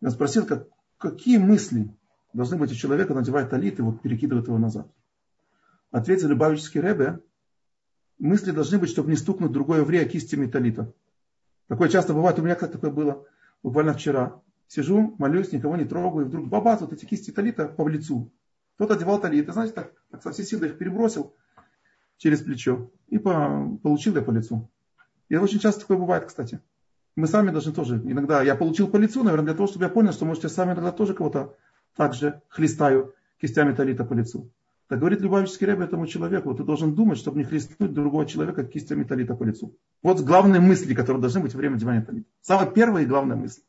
Я 0.00 0.08
спросил, 0.12 0.46
как, 0.46 0.68
какие 0.96 1.36
мысли 1.36 1.94
должны 2.32 2.56
быть 2.56 2.72
у 2.72 2.74
человека, 2.74 3.12
надевает 3.12 3.50
талит 3.50 3.80
и 3.80 3.82
вот 3.82 4.00
перекидывает 4.00 4.46
его 4.46 4.56
назад. 4.56 4.88
Ответил 5.92 6.28
Любавический 6.28 6.80
Ребе, 6.80 7.20
мысли 8.18 8.50
должны 8.50 8.78
быть, 8.78 8.88
чтобы 8.88 9.10
не 9.10 9.16
стукнуть 9.16 9.52
другой 9.52 9.80
еврея 9.80 10.08
кистями 10.08 10.46
талита. 10.46 10.90
Такое 11.68 11.90
часто 11.90 12.14
бывает, 12.14 12.38
у 12.38 12.42
меня 12.42 12.54
как 12.54 12.72
такое 12.72 12.90
было, 12.90 13.26
буквально 13.62 13.92
вчера. 13.92 14.40
Сижу, 14.68 15.14
молюсь, 15.18 15.52
никого 15.52 15.76
не 15.76 15.84
трогаю, 15.84 16.24
и 16.24 16.28
вдруг 16.28 16.48
бабац, 16.48 16.80
вот 16.80 16.94
эти 16.94 17.04
кисти 17.04 17.30
талита 17.30 17.68
по 17.68 17.86
лицу. 17.86 18.32
Кто-то 18.76 18.94
одевал 18.94 19.20
талит, 19.20 19.46
и 19.46 19.52
знаете, 19.52 19.74
так, 19.74 19.92
так 20.10 20.22
со 20.22 20.32
всей 20.32 20.44
силы 20.46 20.68
их 20.68 20.78
перебросил 20.78 21.34
через 22.16 22.40
плечо 22.40 22.90
и 23.08 23.18
по, 23.18 23.78
получил 23.82 24.16
я 24.16 24.22
по 24.22 24.30
лицу. 24.30 24.70
И 25.28 25.36
очень 25.36 25.58
часто 25.58 25.82
такое 25.82 25.98
бывает, 25.98 26.24
кстати. 26.24 26.62
Мы 27.16 27.26
сами 27.26 27.50
должны 27.50 27.74
тоже, 27.74 27.96
иногда 27.96 28.42
я 28.42 28.54
получил 28.54 28.88
по 28.88 28.96
лицу, 28.96 29.22
наверное, 29.22 29.48
для 29.48 29.54
того, 29.54 29.66
чтобы 29.66 29.84
я 29.84 29.90
понял, 29.90 30.12
что, 30.14 30.24
может, 30.24 30.44
я 30.44 30.48
сами 30.48 30.72
иногда 30.72 30.90
тоже 30.90 31.12
кого-то 31.12 31.54
так 31.94 32.14
же 32.14 32.40
хлестаю 32.48 33.14
кистями 33.38 33.74
талита 33.74 34.06
по 34.06 34.14
лицу. 34.14 34.50
Так 34.92 35.00
говорит 35.00 35.22
Любавический 35.22 35.66
Рэбе 35.66 35.86
этому 35.86 36.06
человеку, 36.06 36.54
ты 36.54 36.64
должен 36.64 36.94
думать, 36.94 37.16
чтобы 37.16 37.38
не 37.38 37.44
хлестнуть 37.44 37.94
другого 37.94 38.26
человека 38.26 38.62
кистями 38.62 39.04
талита 39.04 39.34
по 39.34 39.42
лицу. 39.42 39.74
Вот 40.02 40.20
главные 40.20 40.60
мысли, 40.60 40.92
которые 40.92 41.22
должны 41.22 41.40
быть 41.40 41.54
во 41.54 41.58
время 41.60 41.76
одевания 41.76 42.02
талита. 42.02 42.28
Самая 42.42 42.66
первая 42.70 43.02
и 43.02 43.06
главная 43.06 43.34
мысль. 43.34 43.62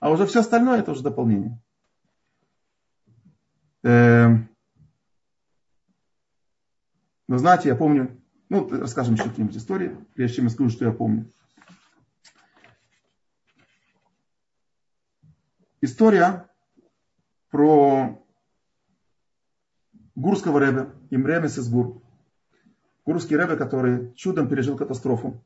А 0.00 0.10
уже 0.10 0.24
все 0.24 0.40
остальное 0.40 0.78
это 0.78 0.92
уже 0.92 1.02
дополнение. 1.02 1.60
Эм. 3.82 4.48
Но 7.28 7.36
знаете, 7.36 7.68
я 7.68 7.74
помню, 7.74 8.18
ну, 8.48 8.66
расскажем 8.70 9.16
еще 9.16 9.24
какие-нибудь 9.24 9.58
истории, 9.58 9.98
прежде 10.14 10.36
чем 10.36 10.44
я 10.46 10.50
скажу, 10.50 10.70
что 10.70 10.86
я 10.86 10.92
помню. 10.92 11.30
История 15.82 16.48
про 17.50 18.21
гурского 20.14 20.60
рэбе, 20.60 20.90
Имре 21.10 21.40
Месисгур. 21.40 22.02
Гурский 23.04 23.36
рэбе, 23.36 23.56
который 23.56 24.12
чудом 24.14 24.48
пережил 24.48 24.76
катастрофу 24.76 25.42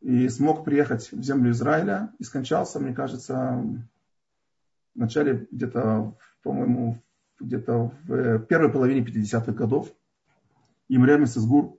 и 0.00 0.28
смог 0.28 0.64
приехать 0.64 1.10
в 1.12 1.22
землю 1.22 1.50
Израиля 1.50 2.12
и 2.18 2.24
скончался, 2.24 2.78
мне 2.78 2.94
кажется, 2.94 3.64
в 4.94 4.98
начале 4.98 5.46
где-то, 5.50 6.16
по-моему, 6.42 7.02
где-то 7.40 7.92
в 8.04 8.38
первой 8.40 8.72
половине 8.72 9.04
50-х 9.04 9.52
годов. 9.52 9.92
Имре 10.88 11.18
Месисгур. 11.18 11.76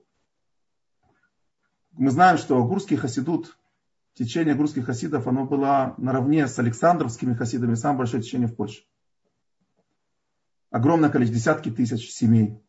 Мы 1.92 2.10
знаем, 2.10 2.38
что 2.38 2.64
гурский 2.64 2.96
хасидут, 2.96 3.58
течение 4.14 4.54
гурских 4.54 4.86
хасидов, 4.86 5.26
оно 5.26 5.46
было 5.46 5.94
наравне 5.98 6.46
с 6.46 6.58
Александровскими 6.58 7.34
хасидами, 7.34 7.74
самое 7.74 7.98
большое 7.98 8.22
течение 8.22 8.46
в 8.46 8.54
Польше 8.54 8.84
огромное 10.70 11.10
количество, 11.10 11.38
десятки 11.38 11.70
тысяч 11.70 12.10
семей. 12.10 12.60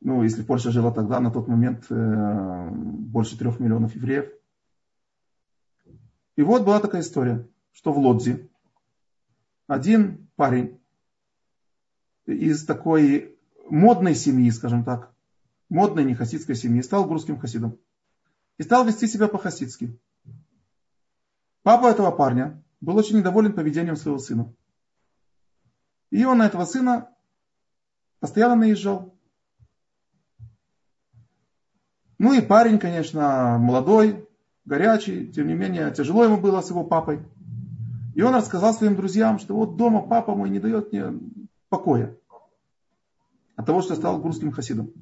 Ну, 0.00 0.22
если 0.22 0.42
Польша 0.42 0.70
жила 0.70 0.92
тогда, 0.92 1.20
на 1.20 1.30
тот 1.30 1.48
момент, 1.48 1.86
э, 1.90 2.68
больше 2.70 3.38
трех 3.38 3.60
миллионов 3.60 3.94
евреев. 3.94 4.30
И 6.36 6.42
вот 6.42 6.64
была 6.64 6.80
такая 6.80 7.00
история, 7.00 7.48
что 7.72 7.92
в 7.92 7.98
Лодзе 7.98 8.48
один 9.66 10.28
парень 10.36 10.78
из 12.26 12.64
такой 12.64 13.36
модной 13.68 14.14
семьи, 14.14 14.50
скажем 14.50 14.84
так, 14.84 15.12
модной 15.68 16.04
нехасидской 16.04 16.54
семьи, 16.54 16.82
стал 16.82 17.06
грузским 17.06 17.38
хасидом. 17.38 17.78
И 18.58 18.62
стал 18.62 18.86
вести 18.86 19.06
себя 19.06 19.28
по-хасидски. 19.28 19.98
Папа 21.62 21.86
этого 21.86 22.10
парня 22.10 22.62
был 22.80 22.96
очень 22.96 23.18
недоволен 23.18 23.52
поведением 23.52 23.96
своего 23.96 24.18
сына. 24.18 24.54
И 26.10 26.24
он 26.24 26.38
на 26.38 26.46
этого 26.46 26.64
сына 26.64 27.08
постоянно 28.20 28.56
наезжал. 28.56 29.14
Ну 32.18 32.32
и 32.32 32.40
парень, 32.40 32.78
конечно, 32.78 33.58
молодой, 33.58 34.26
горячий, 34.64 35.30
тем 35.32 35.48
не 35.48 35.54
менее, 35.54 35.92
тяжело 35.92 36.24
ему 36.24 36.38
было 36.38 36.60
с 36.60 36.70
его 36.70 36.84
папой. 36.84 37.22
И 38.14 38.22
он 38.22 38.34
рассказал 38.34 38.72
своим 38.72 38.96
друзьям, 38.96 39.38
что 39.38 39.54
вот 39.54 39.76
дома 39.76 40.00
папа 40.00 40.34
мой 40.34 40.48
не 40.48 40.58
дает 40.58 40.92
мне 40.92 41.12
покоя 41.68 42.16
от 43.56 43.66
того, 43.66 43.82
что 43.82 43.94
я 43.94 44.00
стал 44.00 44.18
грузским 44.20 44.52
хасидом. 44.52 44.92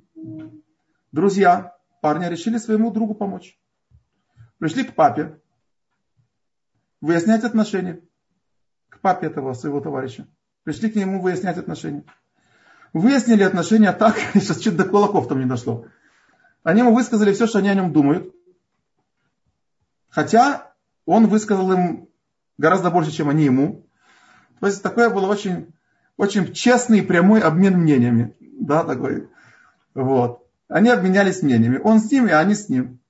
Друзья 1.12 1.76
парня 2.02 2.28
решили 2.28 2.59
своему 2.59 2.90
другу 2.90 3.14
помочь. 3.14 3.59
Пришли 4.59 4.84
к 4.84 4.94
папе 4.94 5.40
выяснять 7.00 7.44
отношения 7.44 8.00
к 8.88 9.00
папе 9.00 9.26
этого 9.26 9.52
своего 9.52 9.80
товарища. 9.80 10.26
Пришли 10.64 10.90
к 10.90 10.96
нему 10.96 11.20
выяснять 11.20 11.58
отношения. 11.58 12.04
Выяснили 12.94 13.42
отношения 13.42 13.92
так, 13.92 14.16
сейчас 14.34 14.58
чуть 14.58 14.76
до 14.76 14.84
кулаков 14.84 15.28
там 15.28 15.38
не 15.38 15.46
дошло. 15.46 15.86
Они 16.62 16.80
ему 16.80 16.94
высказали 16.94 17.32
все, 17.32 17.46
что 17.46 17.58
они 17.58 17.68
о 17.68 17.74
нем 17.74 17.92
думают. 17.92 18.34
Хотя 20.08 20.72
он 21.04 21.26
высказал 21.26 21.70
им 21.72 22.08
гораздо 22.56 22.90
больше, 22.90 23.10
чем 23.10 23.28
они 23.28 23.44
ему. 23.44 23.86
То 24.60 24.66
есть 24.66 24.82
такое 24.82 25.10
было 25.10 25.26
очень, 25.26 25.74
очень 26.16 26.52
честный 26.54 27.00
и 27.00 27.06
прямой 27.06 27.40
обмен 27.40 27.78
мнениями. 27.78 28.34
Да, 28.40 28.84
такой. 28.84 29.28
Вот. 29.92 30.48
Они 30.68 30.88
обменялись 30.88 31.42
мнениями. 31.42 31.78
Он 31.82 32.00
с 32.00 32.10
ними, 32.10 32.30
а 32.30 32.38
они 32.38 32.54
с 32.54 32.70
ним. 32.70 33.00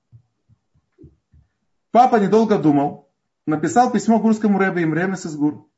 Папа 1.91 2.17
недолго 2.17 2.57
думал. 2.57 3.09
Написал 3.45 3.91
письмо 3.91 4.19
гурскому 4.19 4.57
рэбе 4.57 4.83
Имремес 4.83 5.25
из 5.25 5.35
Гур 5.37 5.69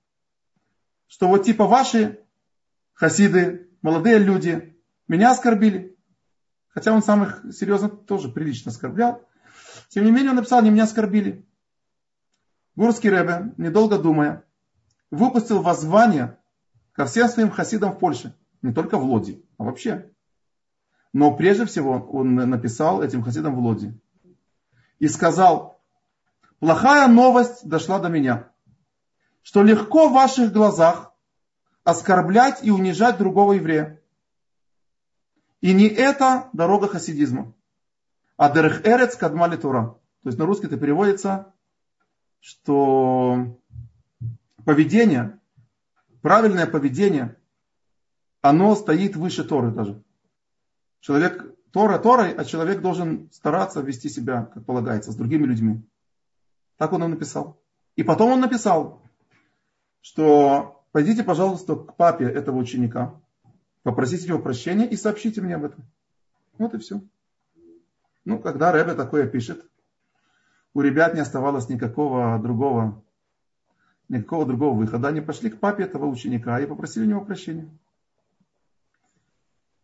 что 1.08 1.28
вот 1.28 1.43
типа 1.43 1.66
ваши 1.66 2.20
хасиды, 2.93 3.70
молодые 3.82 4.20
люди, 4.20 4.78
меня 5.08 5.32
оскорбили. 5.32 5.97
Хотя 6.70 6.93
он 6.93 7.01
сам 7.01 7.24
их 7.24 7.43
серьезно 7.53 7.89
тоже 7.89 8.30
прилично 8.30 8.72
оскорблял. 8.72 9.24
Тем 9.89 10.05
не 10.05 10.12
менее 10.12 10.32
он 10.32 10.36
написал, 10.36 10.60
они 10.60 10.70
меня 10.70 10.84
оскорбили. 10.84 11.45
Гурский 12.76 13.10
Ребе, 13.10 13.53
недолго 13.58 13.97
думая, 13.97 14.43
выпустил 15.10 15.62
воззвание 15.62 16.38
ко 16.93 17.05
всем 17.05 17.28
своим 17.30 17.49
хасидам 17.49 17.93
в 17.93 17.99
Польше. 17.99 18.36
Не 18.62 18.74
только 18.74 18.97
в 18.97 19.03
Лоди, 19.03 19.43
а 19.58 19.64
вообще. 19.64 20.12
Но 21.14 21.36
прежде 21.36 21.66
всего 21.66 21.93
он 22.12 22.36
написал 22.36 23.01
этим 23.01 23.24
хасидам 23.24 23.55
в 23.55 23.60
Лоде. 23.60 23.97
И 24.99 25.08
сказал, 25.08 25.80
плохая 26.60 27.08
новость 27.08 27.68
дошла 27.68 27.99
до 27.99 28.10
меня, 28.10 28.51
что 29.48 29.64
легко 29.64 30.10
в 30.10 30.12
ваших 30.12 30.52
глазах 30.52 31.14
оскорблять 31.86 32.66
и 32.66 32.70
унижать 32.70 33.18
другого 33.18 33.54
еврея. 33.54 34.02
И 35.62 35.74
не 35.74 35.88
это 35.88 36.50
дорога 36.52 36.89
хасидизма. 36.89 37.54
А 38.36 38.52
дерех 38.52 38.86
эрец 38.86 39.16
кадмали 39.16 39.56
тура. 39.56 39.98
То 40.24 40.28
есть 40.28 40.38
на 40.38 40.45
русский 40.45 40.68
это 40.68 40.76
переводится, 40.76 41.54
что 42.41 43.58
поведение, 44.66 45.39
правильное 46.22 46.68
поведение, 46.68 47.38
оно 48.41 48.76
стоит 48.76 49.16
выше 49.16 49.45
Торы 49.45 49.72
даже. 49.72 50.04
Человек, 51.00 51.56
Тора 51.72 52.00
Торой, 52.00 52.34
а 52.34 52.43
человек 52.43 52.82
должен 52.82 53.32
стараться 53.32 53.80
вести 53.80 54.10
себя, 54.10 54.52
как 54.54 54.66
полагается, 54.66 55.14
с 55.14 55.16
другими 55.16 55.45
людьми. 55.45 55.88
Так 56.76 56.91
он 56.91 57.06
и 57.06 57.08
написал. 57.08 57.62
И 57.95 58.04
потом 58.04 58.32
он 58.32 58.41
написал, 58.41 59.07
что 60.08 60.86
пойдите, 60.93 61.22
пожалуйста, 61.22 61.76
к 61.76 61.97
папе 61.97 62.24
этого 62.24 62.55
ученика, 62.55 63.20
попросите 63.84 64.28
его 64.28 64.39
прощения 64.39 64.88
и 64.88 64.95
сообщите 64.95 65.41
мне 65.41 65.55
об 65.55 65.66
этом. 65.66 65.84
Вот 66.58 66.74
и 66.74 66.78
все. 66.78 67.01
Ну, 68.24 68.39
когда 68.39 68.72
Рэбе 68.72 68.93
такое 68.93 69.28
пишет, 69.28 69.70
у 70.74 70.80
ребят 70.80 71.14
не 71.14 71.20
оставалось 71.20 71.68
никакого 71.68 72.39
другого, 72.39 73.03
никакого 74.08 74.45
другого 74.45 74.78
выхода. 74.78 75.10
Они 75.10 75.20
пошли 75.20 75.49
к 75.49 75.60
папе 75.60 75.84
этого 75.84 76.05
ученика 76.05 76.58
и 76.62 76.66
попросили 76.66 77.03
у 77.03 77.10
него 77.10 77.26
прощения. 77.26 77.70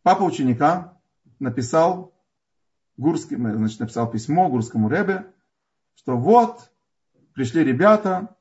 Папа 0.04 0.24
ученика 0.24 0.98
написал 1.40 2.14
гурским, 2.96 3.58
значит, 3.58 3.82
написал 3.82 4.10
письмо 4.10 4.48
гурскому 4.48 4.88
Ребе, 4.88 5.26
что 5.96 6.16
вот 6.16 6.72
пришли 7.34 7.62
ребята 7.62 8.34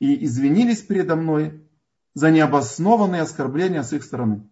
и 0.00 0.24
извинились 0.24 0.82
передо 0.82 1.14
мной 1.14 1.64
за 2.14 2.30
необоснованные 2.30 3.22
оскорбления 3.22 3.82
с 3.82 3.92
их 3.92 4.02
стороны. 4.02 4.48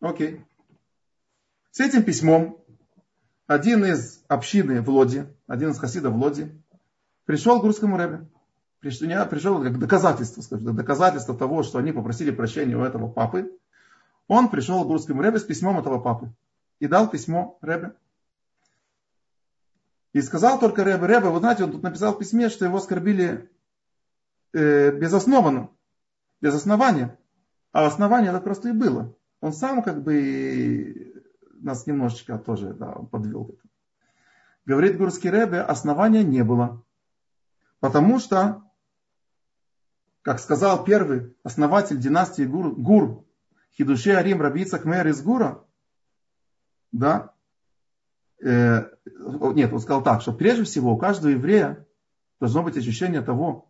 Окей. 0.00 0.44
С 1.70 1.80
этим 1.80 2.02
письмом 2.02 2.58
один 3.46 3.84
из 3.84 4.24
общины 4.26 4.82
в 4.82 4.90
Лоде, 4.90 5.32
один 5.46 5.70
из 5.70 5.78
хасидов 5.78 6.14
в 6.14 6.16
Лоде, 6.16 6.50
пришел 7.24 7.60
к 7.60 7.64
русскому 7.64 7.96
рэбе. 7.96 8.26
Пришел, 8.80 9.08
пришел 9.26 9.62
как 9.62 9.78
доказательство, 9.78 10.40
скажем, 10.40 10.74
доказательство 10.74 11.36
того, 11.36 11.62
что 11.62 11.78
они 11.78 11.92
попросили 11.92 12.30
прощения 12.30 12.76
у 12.76 12.82
этого 12.82 13.08
папы. 13.08 13.52
Он 14.26 14.48
пришел 14.48 14.84
к 14.84 14.88
русскому 14.88 15.22
рэбе 15.22 15.38
с 15.38 15.44
письмом 15.44 15.78
этого 15.78 15.98
папы. 15.98 16.32
И 16.78 16.86
дал 16.86 17.10
письмо 17.10 17.58
рэбе. 17.60 17.92
И 20.12 20.22
сказал 20.22 20.58
только 20.58 20.84
рэбе, 20.84 21.06
рэбе, 21.06 21.28
вы 21.28 21.40
знаете, 21.40 21.64
он 21.64 21.72
тут 21.72 21.82
написал 21.82 22.14
в 22.14 22.18
письме, 22.18 22.48
что 22.48 22.64
его 22.64 22.78
оскорбили 22.78 23.50
э, 24.52 24.90
безоснованно, 24.92 25.70
без 26.40 26.54
основания. 26.54 27.18
А 27.72 27.86
основание 27.86 28.30
это 28.30 28.40
просто 28.40 28.70
и 28.70 28.72
было. 28.72 29.14
Он 29.40 29.52
сам 29.52 29.82
как 29.82 30.02
бы 30.02 31.14
нас 31.60 31.86
немножечко 31.86 32.38
тоже 32.38 32.74
да, 32.74 32.92
подвел 32.92 33.44
к 33.44 33.50
этому. 33.50 33.70
Говорит 34.64 34.98
Гурский 34.98 35.30
Ребе, 35.30 35.60
основания 35.60 36.22
не 36.22 36.44
было. 36.44 36.84
Потому 37.80 38.18
что, 38.18 38.62
как 40.22 40.40
сказал 40.40 40.84
первый 40.84 41.36
основатель 41.42 41.98
династии 41.98 42.42
Гур, 42.42 42.74
Гур 42.74 43.24
Хидуши 43.76 44.10
Арим 44.10 44.42
Рабицах 44.42 44.84
Мэр 44.84 45.06
из 45.06 45.22
Гура, 45.22 45.64
да, 46.90 47.32
э, 48.42 48.90
нет, 49.06 49.72
он 49.72 49.80
сказал 49.80 50.02
так, 50.02 50.22
что 50.22 50.32
прежде 50.32 50.64
всего 50.64 50.92
у 50.92 50.98
каждого 50.98 51.30
еврея 51.30 51.86
должно 52.40 52.62
быть 52.62 52.76
ощущение 52.76 53.22
того, 53.22 53.67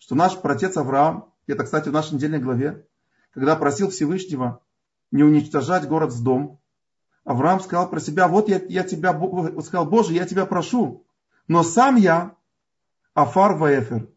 что 0.00 0.14
наш 0.14 0.36
протец 0.40 0.76
Авраам, 0.76 1.32
это, 1.46 1.62
кстати, 1.62 1.88
в 1.88 1.92
нашей 1.92 2.14
недельной 2.14 2.40
главе, 2.40 2.86
когда 3.32 3.54
просил 3.54 3.90
Всевышнего 3.90 4.60
не 5.12 5.22
уничтожать 5.22 5.86
город 5.86 6.12
с 6.12 6.20
дом, 6.20 6.58
Авраам 7.24 7.60
сказал 7.60 7.88
про 7.88 8.00
себя, 8.00 8.26
вот 8.26 8.48
я, 8.48 8.60
я 8.68 8.82
тебя, 8.82 9.12
сказал, 9.60 9.86
Боже, 9.86 10.14
я 10.14 10.26
тебя 10.26 10.46
прошу, 10.46 11.06
но 11.46 11.62
сам 11.62 11.96
я 11.96 12.34
Афар 13.14 13.56
Ваэфер, 13.56 14.08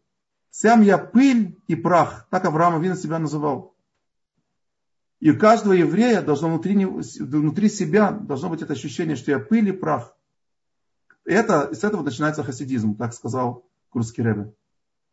сам 0.50 0.80
я 0.80 0.98
пыль 0.98 1.60
и 1.68 1.76
прах, 1.76 2.26
так 2.30 2.44
Авраам 2.46 2.76
Авин 2.76 2.96
себя 2.96 3.18
называл. 3.18 3.76
И 5.20 5.30
у 5.30 5.38
каждого 5.38 5.74
еврея 5.74 6.22
должно 6.22 6.48
внутри, 6.48 6.84
внутри 6.84 7.68
себя 7.68 8.10
должно 8.10 8.48
быть 8.48 8.62
это 8.62 8.72
ощущение, 8.72 9.16
что 9.16 9.30
я 9.30 9.38
пыль 9.38 9.68
и 9.68 9.72
прах. 9.72 10.16
Это, 11.24 11.74
с 11.74 11.84
этого 11.84 12.02
начинается 12.02 12.42
хасидизм, 12.42 12.96
так 12.96 13.12
сказал 13.12 13.66
Курский 13.90 14.24
Ребе. 14.24 14.54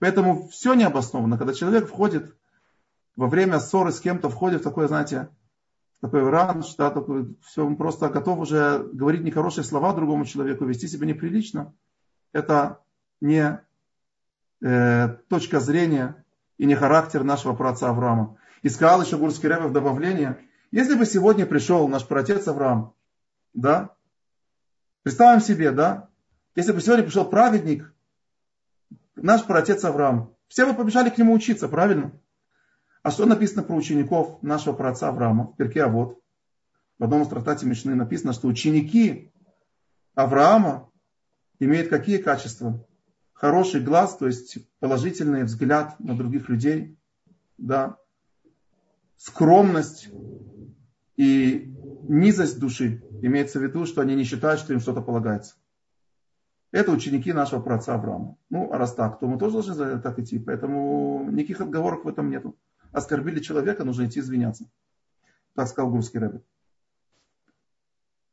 Поэтому 0.02 0.48
все 0.48 0.74
необоснованно. 0.74 1.38
Когда 1.38 1.54
человек 1.54 1.88
входит 1.88 2.36
во 3.16 3.28
время 3.28 3.60
ссоры 3.60 3.92
с 3.92 4.00
кем-то, 4.00 4.32
входит 4.32 4.62
в 4.62 4.64
такое, 4.64 4.88
знаете, 4.88 5.30
такой 6.02 6.28
ранж, 6.28 6.74
да, 6.76 6.90
такой, 6.90 7.36
все, 7.46 7.64
он 7.64 7.76
просто 7.76 8.10
готов 8.10 8.40
уже 8.40 8.80
говорить 8.94 9.22
нехорошие 9.22 9.64
слова 9.64 9.94
другому 9.94 10.26
человеку, 10.26 10.66
вести 10.66 10.88
себя 10.88 11.06
неприлично. 11.06 11.76
Это 12.34 12.80
не 13.22 13.62
э, 14.64 15.10
точка 15.30 15.60
зрения 15.60 16.26
и 16.58 16.66
не 16.66 16.74
характер 16.74 17.24
нашего 17.24 17.54
праотца 17.54 17.88
Авраама. 17.90 18.38
И 18.64 18.70
сказал 18.70 19.04
еще 19.04 19.20
Гурский 19.20 19.50
Рэбе 19.50 19.68
в 19.68 19.72
добавление, 19.72 20.40
если 20.72 20.96
бы 20.96 21.06
сегодня 21.06 21.46
пришел 21.46 21.88
наш 21.88 22.08
праотец 22.08 22.48
Авраам, 22.48 22.96
да, 23.54 23.92
представим 25.04 25.42
себе, 25.42 25.70
да, 25.70 26.10
если 26.56 26.72
бы 26.72 26.82
сегодня 26.82 27.04
пришел 27.04 27.26
праведник, 27.26 27.94
наш 29.16 29.46
праотец 29.46 29.84
Авраам, 29.84 30.36
все 30.48 30.66
бы 30.66 30.74
побежали 30.74 31.10
к 31.10 31.18
нему 31.18 31.34
учиться, 31.34 31.68
правильно? 31.68 32.12
А 33.04 33.12
что 33.12 33.26
написано 33.26 33.64
про 33.64 33.76
учеников 33.76 34.42
нашего 34.44 34.74
праотца 34.74 35.08
Авраама 35.08 35.48
в 35.48 35.56
перке 35.56 35.84
Авод? 35.84 36.20
В 37.00 37.04
одном 37.04 37.24
из 37.24 37.30
трактате 37.30 37.66
Мишны 37.66 37.96
написано, 37.96 38.34
что 38.34 38.48
ученики 38.48 39.32
Авраама 40.14 40.90
имеют 41.60 41.90
какие 41.90 42.18
качества? 42.18 42.86
Хороший 43.34 43.82
глаз, 43.82 44.18
то 44.18 44.28
есть 44.28 44.60
положительный 44.80 45.44
взгляд 45.44 46.00
на 46.00 46.16
других 46.16 46.48
людей, 46.48 46.96
да, 47.58 47.98
скромность 49.18 50.10
и 51.16 51.74
низость 52.08 52.60
души. 52.60 53.04
Имеется 53.22 53.60
в 53.60 53.64
виду, 53.64 53.86
что 53.86 54.02
они 54.02 54.16
не 54.16 54.24
считают, 54.24 54.60
что 54.60 54.74
им 54.74 54.80
что-то 54.80 55.02
полагается. 55.02 55.56
Это 56.72 56.92
ученики 56.92 57.34
нашего 57.34 57.62
праотца 57.62 57.96
Авраама. 57.96 58.38
Ну, 58.50 58.72
а 58.72 58.78
раз 58.78 58.94
так, 58.94 59.20
то 59.20 59.28
мы 59.28 59.38
тоже 59.38 59.62
должны 59.62 60.00
так 60.00 60.20
идти. 60.20 60.40
Поэтому 60.40 61.30
никаких 61.30 61.62
отговорок 61.62 62.06
в 62.06 62.08
этом 62.08 62.30
нету 62.30 62.56
оскорбили 62.92 63.40
человека, 63.40 63.84
нужно 63.84 64.06
идти 64.06 64.20
извиняться. 64.20 64.70
Так 65.54 65.68
сказал 65.68 65.92
Гурский 65.92 66.20
Рэбби. 66.20 66.42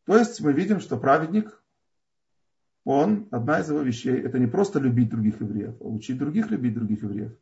То 0.05 0.17
есть 0.17 0.41
мы 0.41 0.53
видим, 0.53 0.81
что 0.81 0.97
праведник, 0.97 1.63
он, 2.85 3.29
одна 3.31 3.61
из 3.61 3.69
его 3.69 3.81
вещей, 3.81 4.19
это 4.21 4.39
не 4.39 4.47
просто 4.47 4.79
любить 4.79 5.11
других 5.11 5.41
евреев, 5.41 5.77
а 5.81 5.85
учить 5.85 6.19
других 6.19 6.51
любить 6.51 6.75
других 6.75 7.03
евреев. 7.03 7.37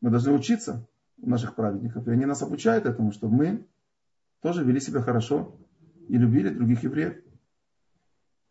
Мы 0.00 0.10
должны 0.10 0.32
учиться 0.32 0.88
у 1.18 1.28
наших 1.28 1.54
праведников, 1.54 2.06
и 2.06 2.10
они 2.10 2.24
нас 2.24 2.40
обучают 2.40 2.86
этому, 2.86 3.12
чтобы 3.12 3.36
мы 3.36 3.66
тоже 4.40 4.64
вели 4.64 4.80
себя 4.80 5.02
хорошо 5.02 5.58
и 6.08 6.16
любили 6.16 6.48
других 6.48 6.82
евреев. 6.84 7.22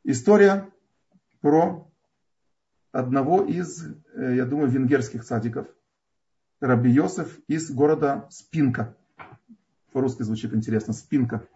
История 0.04 0.70
про 1.42 1.90
одного 2.92 3.44
из, 3.44 3.86
э, 4.14 4.36
я 4.36 4.46
думаю, 4.46 4.70
венгерских 4.70 5.24
садиков– 5.24 5.68
Раби 6.60 6.92
Йосеф 6.92 7.40
из 7.48 7.72
города 7.72 8.28
Спинка. 8.30 8.98
По-русски 9.94 10.24
звучит 10.24 10.54
интересно. 10.54 10.94
Спинка. 10.94 11.48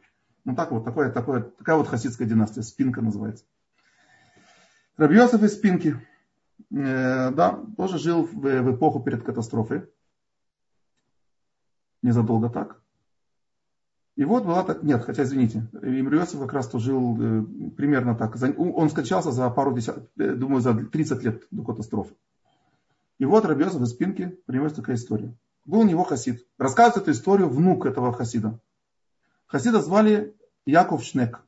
Ну 0.45 0.55
так 0.55 0.71
вот, 0.71 0.85
такое, 0.85 1.11
такое, 1.11 1.41
такая 1.41 1.75
вот 1.75 1.87
хасидская 1.87 2.27
династия. 2.27 2.61
Спинка 2.61 3.01
называется. 3.01 3.43
Раби 4.95 5.15
Йосеф 5.15 5.43
из 5.43 5.53
Спинки. 5.53 5.99
Э, 6.71 7.31
да, 7.31 7.61
тоже 7.75 7.97
жил 7.97 8.23
в, 8.23 8.33
в 8.33 8.75
эпоху 8.75 9.01
перед 9.01 9.23
катастрофой. 9.23 9.89
Незадолго 12.01 12.49
так. 12.49 12.81
И 14.15 14.25
вот 14.25 14.45
была 14.45 14.77
нет, 14.83 15.03
хотя 15.03 15.23
извините, 15.23 15.67
Имр 15.73 16.15
Йосиф 16.15 16.39
как 16.39 16.53
раз 16.53 16.67
то 16.67 16.77
жил 16.77 17.17
э, 17.19 17.43
примерно 17.75 18.15
так. 18.15 18.35
Он 18.57 18.89
скончался 18.89 19.31
за 19.31 19.49
пару 19.49 19.73
десят, 19.73 20.07
э, 20.17 20.33
думаю, 20.33 20.61
за 20.61 20.75
30 20.75 21.23
лет 21.23 21.43
до 21.49 21.63
катастрофы. 21.63 22.13
И 23.17 23.25
вот 23.25 23.45
Рабиозов 23.45 23.81
из 23.81 23.89
Спинки 23.89 24.37
принес 24.45 24.73
такая 24.73 24.97
история. 24.97 25.35
Был 25.65 25.79
у 25.79 25.83
него 25.83 26.03
хасид. 26.03 26.45
Рассказывает 26.59 27.03
эту 27.03 27.11
историю 27.11 27.49
внук 27.49 27.85
этого 27.85 28.13
хасида. 28.13 28.59
Хасида 29.47 29.81
звали 29.81 30.35
Яков 30.65 31.03
Шнек. 31.03 31.41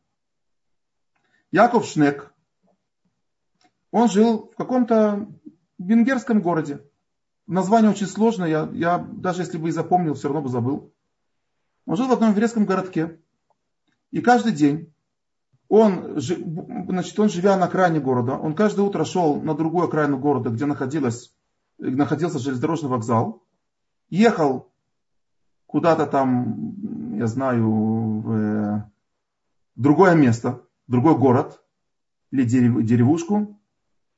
Яков 1.51 1.85
Шнек, 1.85 2.33
он 3.91 4.09
жил 4.09 4.51
в 4.53 4.57
каком-то 4.57 5.27
венгерском 5.77 6.41
городе. 6.41 6.81
Название 7.47 7.91
очень 7.91 8.07
сложное, 8.07 8.49
я, 8.49 8.69
я 8.73 8.97
даже 8.97 9.43
если 9.43 9.57
бы 9.57 9.69
и 9.69 9.71
запомнил, 9.71 10.15
все 10.15 10.27
равно 10.27 10.41
бы 10.41 10.49
забыл. 10.49 10.91
Он 11.85 11.95
жил 11.95 12.07
в 12.07 12.11
одном 12.11 12.31
еврейском 12.31 12.65
городке. 12.65 13.19
И 14.11 14.21
каждый 14.21 14.53
день 14.53 14.93
он, 15.67 16.19
значит, 16.19 17.19
он 17.19 17.29
живя 17.29 17.57
на 17.57 17.65
окраине 17.65 17.99
города, 17.99 18.33
он 18.33 18.55
каждое 18.55 18.83
утро 18.83 19.03
шел 19.03 19.41
на 19.41 19.55
другую 19.55 19.87
окраину 19.87 20.17
города, 20.17 20.49
где 20.49 20.65
находилась, 20.65 21.35
находился 21.77 22.39
железнодорожный 22.39 22.89
вокзал, 22.89 23.43
ехал 24.09 24.71
куда-то 25.65 26.05
там, 26.05 27.17
я 27.17 27.27
знаю, 27.27 27.69
в 28.21 28.91
другое 29.75 30.15
место, 30.15 30.61
другой 30.87 31.17
город 31.17 31.61
или 32.31 32.43
деревушку, 32.43 33.59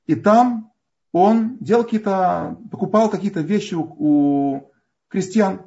и 0.05 0.15
там 0.15 0.73
он 1.13 1.57
делал 1.59 1.83
какие-то, 1.83 2.57
покупал 2.69 3.09
какие-то 3.09 3.39
вещи 3.39 3.75
у 3.75 4.69
крестьян, 5.07 5.61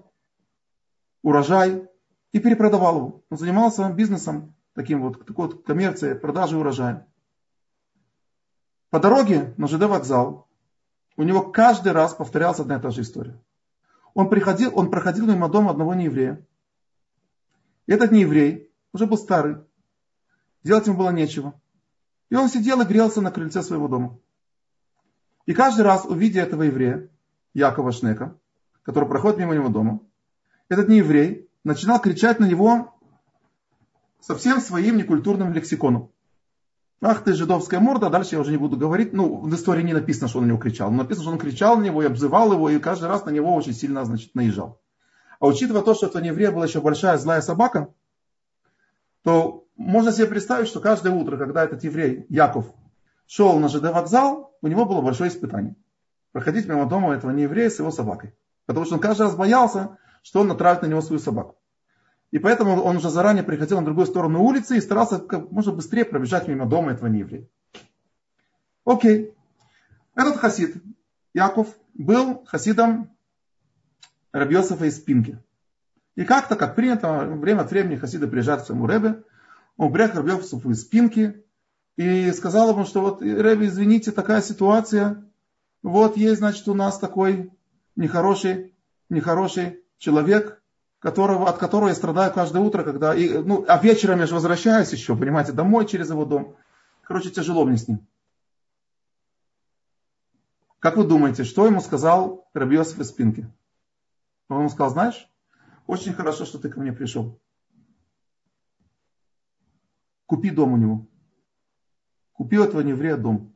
урожай, 1.23 1.90
и 2.33 2.39
перепродавал 2.39 2.97
его. 2.97 3.23
Он 3.31 3.39
занимался 3.39 3.91
бизнесом, 3.91 4.55
таким 4.75 5.03
вот, 5.03 5.25
такой 5.27 5.49
вот 5.49 5.65
коммерцией, 5.65 6.15
продажей 6.15 6.59
урожая. 6.59 7.07
По 8.91 8.99
дороге 8.99 9.55
на 9.57 9.67
ЖД 9.69 9.85
вокзал 9.85 10.49
у 11.17 11.23
него 11.23 11.43
каждый 11.43 11.93
раз 11.93 12.15
повторялась 12.15 12.61
одна 12.61 12.77
и 12.77 12.81
та 12.81 12.91
же 12.91 13.03
история. 13.03 13.39
Он, 14.15 14.31
приходил, 14.31 14.73
он 14.75 14.91
проходил 14.91 15.27
мимо 15.27 15.51
дома 15.51 15.71
одного 15.71 15.93
нееврея. 15.93 16.47
И 17.87 17.93
этот 17.93 18.11
нееврей 18.11 18.71
уже 18.95 19.07
был 19.07 19.19
старый. 19.19 19.59
Делать 20.63 20.87
ему 20.87 20.97
было 20.97 21.11
нечего. 21.11 21.61
И 22.31 22.37
он 22.37 22.49
сидел 22.49 22.81
и 22.81 22.87
грелся 22.87 23.21
на 23.21 23.31
крыльце 23.31 23.63
своего 23.63 23.87
дома. 23.87 24.19
И 25.45 25.53
каждый 25.53 25.83
раз, 25.83 26.07
увидя 26.07 26.41
этого 26.41 26.63
еврея, 26.63 27.11
Якова 27.53 27.93
Шнека, 27.93 28.39
который 28.83 29.07
проходит 29.07 29.39
мимо 29.39 29.55
него 29.55 29.69
дома, 29.69 30.01
этот 30.71 30.89
нееврей 30.89 31.50
начинал 31.65 32.01
кричать 32.01 32.41
на 32.41 32.47
него 32.47 32.95
со 34.21 34.37
всем 34.37 34.61
своим 34.61 34.97
некультурным 34.97 35.53
лексиконом. 35.53 36.11
Ах 37.03 37.25
ты, 37.25 37.33
жидовская 37.33 37.81
морда, 37.81 38.11
дальше 38.11 38.35
я 38.35 38.41
уже 38.41 38.51
не 38.51 38.59
буду 38.59 38.77
говорить. 38.77 39.15
Ну, 39.15 39.41
в 39.41 39.55
истории 39.55 39.83
не 39.83 39.95
написано, 39.95 40.29
что 40.29 40.39
он 40.39 40.45
на 40.45 40.49
него 40.49 40.59
кричал. 40.59 40.91
Но 40.91 40.99
написано, 40.99 41.25
что 41.25 41.33
он 41.33 41.39
кричал 41.39 41.79
на 41.79 41.85
него 41.85 42.03
и 42.03 42.07
обзывал 42.07 42.53
его, 42.53 42.69
и 42.69 42.79
каждый 42.79 43.09
раз 43.09 43.25
на 43.25 43.31
него 43.31 43.55
очень 43.55 43.73
сильно, 43.73 44.05
значит, 44.05 44.35
наезжал. 44.35 44.81
А 45.39 45.47
учитывая 45.47 45.81
то, 45.81 45.95
что 45.95 46.07
это 46.09 46.19
еврея 46.19 46.53
была 46.53 46.67
еще 46.67 46.83
большая 46.83 47.17
злая 47.17 47.41
собака, 47.41 47.95
то 49.23 49.67
можно 49.77 50.13
себе 50.13 50.27
представить, 50.27 50.69
что 50.69 50.81
каждое 50.81 51.15
утро, 51.15 51.39
когда 51.39 51.65
этот 51.65 51.83
еврей, 51.85 52.27
Яков, 52.29 52.67
шел 53.27 53.59
на 53.59 53.69
ЖД 53.69 53.85
вокзал, 53.85 54.55
у 54.61 54.67
него 54.67 54.85
было 54.85 55.01
большое 55.01 55.31
испытание. 55.31 55.77
Проходить 56.33 56.69
мимо 56.69 56.87
дома 56.87 57.15
этого 57.15 57.31
нееврея 57.31 57.71
с 57.71 57.79
его 57.79 57.91
собакой. 57.91 58.35
Потому 58.67 58.85
что 58.85 58.97
он 58.97 59.01
каждый 59.01 59.23
раз 59.23 59.35
боялся, 59.35 59.97
что 60.23 60.41
он 60.41 60.49
натравит 60.49 60.83
на 60.83 60.87
него 60.87 61.01
свою 61.01 61.21
собаку. 61.21 61.57
И 62.31 62.39
поэтому 62.39 62.81
он 62.83 62.97
уже 62.97 63.11
заранее 63.11 63.43
приходил 63.43 63.79
на 63.79 63.85
другую 63.85 64.07
сторону 64.07 64.43
улицы 64.43 64.77
и 64.77 64.81
старался 64.81 65.19
как 65.19 65.51
можно 65.51 65.73
быстрее 65.73 66.05
пробежать 66.05 66.47
мимо 66.47 66.67
дома 66.67 66.93
этого 66.93 67.09
нееврея. 67.09 67.49
Окей. 68.85 69.35
Этот 70.15 70.37
хасид, 70.37 70.77
Яков, 71.35 71.69
был 71.95 72.45
хасидом 72.47 73.11
Рабиосифа 74.33 74.85
из 74.85 75.01
Пинки. 75.01 75.39
И 76.15 76.25
как-то, 76.25 76.57
как 76.57 76.77
принято, 76.77 77.25
время 77.25 77.63
от 77.63 77.71
времени 77.71 77.97
хасиды 77.97 78.27
приезжают 78.29 78.63
к 78.63 78.67
своему 78.67 78.87
Ребе, 78.87 79.23
он 79.77 79.93
приехал 79.93 80.23
к 80.23 80.67
из 80.67 80.85
Пинки 80.85 81.45
и 81.97 82.31
сказал 82.33 82.71
ему, 82.71 82.85
что 82.85 83.01
вот, 83.01 83.23
Ребе, 83.23 83.67
извините, 83.67 84.13
такая 84.13 84.43
ситуация, 84.43 85.25
вот 85.83 86.17
есть, 86.17 86.39
значит, 86.39 86.69
у 86.69 86.75
нас 86.75 86.99
такой 86.99 87.51
нехороший, 87.97 88.75
нехороший 89.09 89.81
человек, 90.01 90.61
которого, 90.99 91.49
от 91.49 91.59
которого 91.59 91.89
я 91.89 91.95
страдаю 91.95 92.33
каждое 92.33 92.63
утро, 92.63 92.83
когда, 92.83 93.15
и, 93.15 93.39
ну, 93.39 93.65
а 93.69 93.79
вечером 93.79 94.19
я 94.19 94.27
же 94.27 94.35
возвращаюсь 94.35 94.93
еще, 94.93 95.17
понимаете, 95.17 95.53
домой 95.53 95.87
через 95.87 96.11
его 96.11 96.25
дом. 96.25 96.57
Короче, 97.03 97.31
тяжело 97.31 97.65
мне 97.65 97.77
с 97.77 97.87
ним. 97.87 98.07
Как 100.79 100.97
вы 100.97 101.05
думаете, 101.05 101.45
что 101.45 101.67
ему 101.67 101.81
сказал 101.81 102.49
Рабиосиф 102.55 102.99
из 102.99 103.09
спинки? 103.11 103.47
Он 104.49 104.61
ему 104.61 104.69
сказал, 104.71 104.91
знаешь, 104.91 105.29
очень 105.87 106.15
хорошо, 106.15 106.45
что 106.47 106.59
ты 106.59 106.71
ко 106.71 106.81
мне 106.81 106.93
пришел. 106.93 107.39
Купи 110.25 110.51
дом 110.51 110.73
у 110.73 110.77
него. 110.77 111.07
Купи 112.33 112.59
у 112.59 112.65
этого 112.65 112.81
еврея 112.81 113.19
дом. 113.19 113.53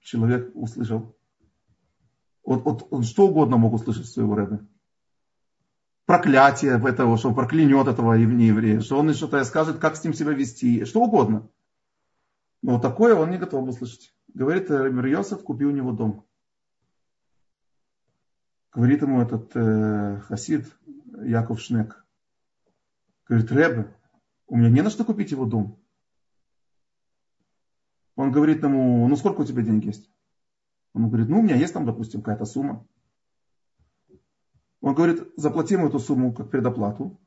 Человек 0.00 0.50
услышал. 0.54 1.17
Вот, 2.48 2.88
вот, 2.90 3.04
что 3.04 3.26
угодно 3.26 3.58
мог 3.58 3.74
услышать 3.74 4.06
своего 4.06 4.34
рэба 4.34 4.66
проклятие 6.06 6.80
этого, 6.82 7.18
что 7.18 7.28
он 7.28 7.34
проклянет 7.34 7.86
этого 7.86 8.14
еврея, 8.14 8.80
что 8.80 8.98
он 8.98 9.12
что-то 9.12 9.44
скажет, 9.44 9.78
как 9.78 9.94
с 9.94 10.02
ним 10.02 10.14
себя 10.14 10.32
вести, 10.32 10.86
что 10.86 11.02
угодно. 11.02 11.46
Но 12.62 12.72
вот 12.72 12.82
такое 12.82 13.14
он 13.14 13.30
не 13.30 13.36
готов 13.36 13.66
был 13.66 13.74
слышать. 13.74 14.14
Говорит 14.32 14.70
Рамир 14.70 15.04
Йосеф, 15.04 15.42
купи 15.42 15.66
у 15.66 15.70
него 15.70 15.92
дом. 15.92 16.24
Говорит 18.72 19.02
ему 19.02 19.20
этот 19.20 19.54
э, 19.54 20.20
хасид 20.28 20.74
Яков 21.20 21.60
Шнек. 21.60 22.02
Говорит, 23.26 23.52
Ребе, 23.52 23.94
у 24.46 24.56
меня 24.56 24.70
не 24.70 24.80
на 24.80 24.88
что 24.88 25.04
купить 25.04 25.32
его 25.32 25.44
дом. 25.44 25.78
Он 28.16 28.32
говорит 28.32 28.62
ему, 28.62 29.06
ну 29.06 29.16
сколько 29.16 29.42
у 29.42 29.44
тебя 29.44 29.60
денег 29.60 29.84
есть? 29.84 30.10
Он 30.94 31.08
говорит, 31.08 31.28
ну 31.28 31.40
у 31.40 31.42
меня 31.42 31.56
есть 31.56 31.74
там, 31.74 31.86
допустим, 31.86 32.22
какая-то 32.22 32.44
сумма. 32.44 32.86
Он 34.80 34.94
говорит, 34.94 35.28
заплатим 35.36 35.84
эту 35.84 35.98
сумму 35.98 36.32
как 36.32 36.50
предоплату, 36.50 37.18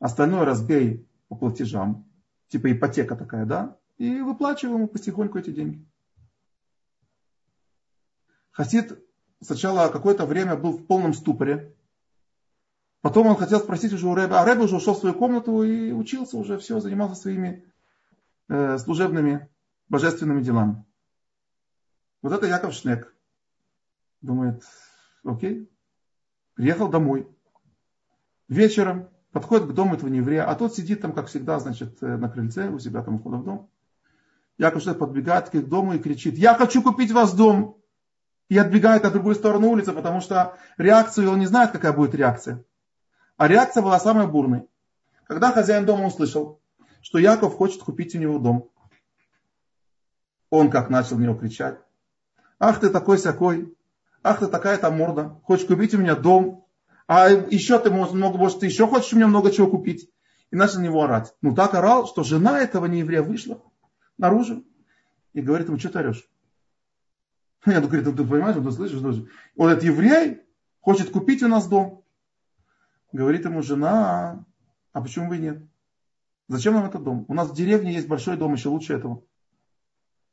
остальное 0.00 0.44
разбей 0.44 1.08
по 1.28 1.36
платежам, 1.36 2.04
типа 2.48 2.72
ипотека 2.72 3.16
такая, 3.16 3.46
да, 3.46 3.78
и 3.98 4.20
выплачиваем 4.20 4.78
ему 4.78 4.88
потихоньку 4.88 5.38
эти 5.38 5.50
деньги. 5.50 5.84
Хасид 8.50 8.98
сначала 9.40 9.88
какое-то 9.88 10.26
время 10.26 10.56
был 10.56 10.72
в 10.72 10.86
полном 10.86 11.14
ступоре. 11.14 11.74
Потом 13.02 13.26
он 13.26 13.36
хотел 13.36 13.60
спросить 13.60 13.92
уже 13.92 14.08
у 14.08 14.14
Рэбе, 14.14 14.34
а 14.34 14.44
Рэбе 14.44 14.64
уже 14.64 14.76
ушел 14.76 14.94
в 14.94 14.98
свою 14.98 15.14
комнату 15.14 15.62
и 15.62 15.92
учился 15.92 16.36
уже, 16.38 16.58
все, 16.58 16.80
занимался 16.80 17.14
своими 17.14 17.64
э, 18.48 18.78
служебными 18.78 19.48
божественными 19.88 20.42
делами. 20.42 20.84
Вот 22.22 22.32
это 22.32 22.46
Яков 22.46 22.74
Шнек. 22.74 23.14
Думает, 24.20 24.64
окей, 25.24 25.70
приехал 26.54 26.88
домой. 26.88 27.28
Вечером 28.48 29.08
подходит 29.32 29.68
к 29.68 29.72
дому 29.72 29.94
этого 29.94 30.08
еврея, 30.08 30.48
а 30.48 30.54
тот 30.54 30.74
сидит 30.74 31.02
там, 31.02 31.12
как 31.12 31.26
всегда, 31.26 31.58
значит, 31.58 32.02
э, 32.02 32.16
на 32.16 32.28
крыльце 32.28 32.68
у 32.70 32.78
себя 32.78 33.02
там 33.02 33.16
у 33.16 33.18
входа 33.18 33.36
в 33.36 33.44
дом. 33.44 33.70
Яков 34.58 34.82
что 34.82 34.94
подбегает 34.94 35.50
к 35.50 35.60
дому 35.60 35.94
и 35.94 35.98
кричит, 35.98 36.38
я 36.38 36.54
хочу 36.54 36.82
купить 36.82 37.12
вас 37.12 37.34
дом. 37.34 37.76
И 38.48 38.56
отбегает 38.56 39.02
на 39.02 39.10
другую 39.10 39.34
сторону 39.34 39.68
улицы, 39.68 39.92
потому 39.92 40.20
что 40.20 40.56
реакцию 40.78 41.32
он 41.32 41.40
не 41.40 41.46
знает, 41.46 41.72
какая 41.72 41.92
будет 41.92 42.14
реакция. 42.14 42.64
А 43.36 43.48
реакция 43.48 43.82
была 43.82 43.98
самая 43.98 44.28
бурной. 44.28 44.68
Когда 45.24 45.50
хозяин 45.50 45.84
дома 45.84 46.06
услышал, 46.06 46.60
что 47.02 47.18
Яков 47.18 47.56
хочет 47.56 47.82
купить 47.82 48.14
у 48.14 48.18
него 48.18 48.38
дом, 48.38 48.70
он 50.48 50.70
как 50.70 50.90
начал 50.90 51.18
на 51.18 51.24
него 51.24 51.34
кричать. 51.34 51.78
Ах 52.58 52.80
ты 52.80 52.90
такой 52.90 53.18
сякой, 53.18 53.74
ах 54.22 54.38
ты 54.38 54.46
такая 54.46 54.78
там 54.78 54.96
морда, 54.96 55.40
хочешь 55.44 55.66
купить 55.66 55.94
у 55.94 55.98
меня 55.98 56.14
дом, 56.14 56.66
а 57.06 57.28
еще 57.28 57.78
ты, 57.78 57.90
много, 57.90 58.38
может, 58.38 58.60
ты 58.60 58.66
еще 58.66 58.86
хочешь 58.86 59.12
у 59.12 59.16
меня 59.16 59.28
много 59.28 59.50
чего 59.50 59.68
купить. 59.68 60.10
И 60.50 60.56
начал 60.56 60.78
на 60.78 60.84
него 60.84 61.02
орать. 61.02 61.34
Ну 61.42 61.54
так 61.54 61.74
орал, 61.74 62.06
что 62.06 62.22
жена 62.22 62.60
этого 62.60 62.86
нееврея 62.86 63.22
вышла 63.22 63.60
наружу 64.16 64.64
и 65.32 65.40
говорит 65.40 65.68
ему, 65.68 65.78
что 65.78 65.90
ты 65.90 65.98
орешь? 65.98 66.28
Я 67.66 67.80
говорю, 67.80 68.04
ты, 68.04 68.12
ты 68.12 68.24
понимаешь, 68.24 68.56
ты 68.56 68.70
слышишь? 68.70 69.00
Вот 69.56 69.68
этот 69.68 69.82
еврей 69.82 70.42
хочет 70.80 71.10
купить 71.10 71.42
у 71.42 71.48
нас 71.48 71.66
дом. 71.66 72.04
Говорит 73.12 73.44
ему 73.44 73.62
жена, 73.62 74.44
а 74.92 75.00
почему 75.00 75.28
бы 75.28 75.36
и 75.36 75.40
нет? 75.40 75.62
Зачем 76.48 76.74
нам 76.74 76.86
этот 76.86 77.02
дом? 77.02 77.24
У 77.26 77.34
нас 77.34 77.50
в 77.50 77.54
деревне 77.54 77.92
есть 77.92 78.06
большой 78.06 78.36
дом, 78.36 78.54
еще 78.54 78.68
лучше 78.68 78.94
этого. 78.94 79.24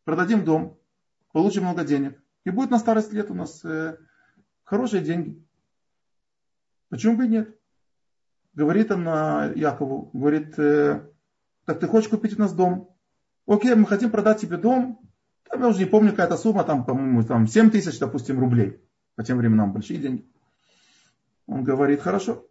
Продадим 0.03 0.45
дом, 0.45 0.77
получим 1.33 1.63
много 1.63 1.83
денег. 1.83 2.17
И 2.45 2.49
будет 2.49 2.71
на 2.71 2.79
старость 2.79 3.11
лет 3.11 3.29
у 3.29 3.33
нас 3.33 3.63
э, 3.65 3.97
хорошие 4.63 5.03
деньги. 5.03 5.43
Почему 6.89 7.17
бы 7.17 7.25
и 7.25 7.29
нет? 7.29 7.57
Говорит 8.53 8.91
она 8.91 9.51
Якову, 9.55 10.09
говорит, 10.13 10.57
э, 10.57 11.05
так 11.65 11.79
ты 11.79 11.87
хочешь 11.87 12.09
купить 12.09 12.37
у 12.37 12.39
нас 12.39 12.53
дом? 12.53 12.95
Окей, 13.45 13.75
мы 13.75 13.85
хотим 13.85 14.11
продать 14.11 14.39
тебе 14.39 14.57
дом. 14.57 14.99
Там, 15.49 15.61
я 15.61 15.67
уже 15.67 15.79
не 15.79 15.85
помню, 15.85 16.11
какая-то 16.11 16.37
сумма, 16.37 16.63
там, 16.63 16.85
по-моему, 16.85 17.23
там 17.23 17.47
7 17.47 17.71
тысяч, 17.71 17.99
допустим, 17.99 18.39
рублей. 18.39 18.81
По 19.15 19.23
тем 19.23 19.37
временам 19.37 19.73
большие 19.73 19.99
деньги. 19.99 20.25
Он 21.45 21.63
говорит, 21.63 22.01
хорошо, 22.01 22.47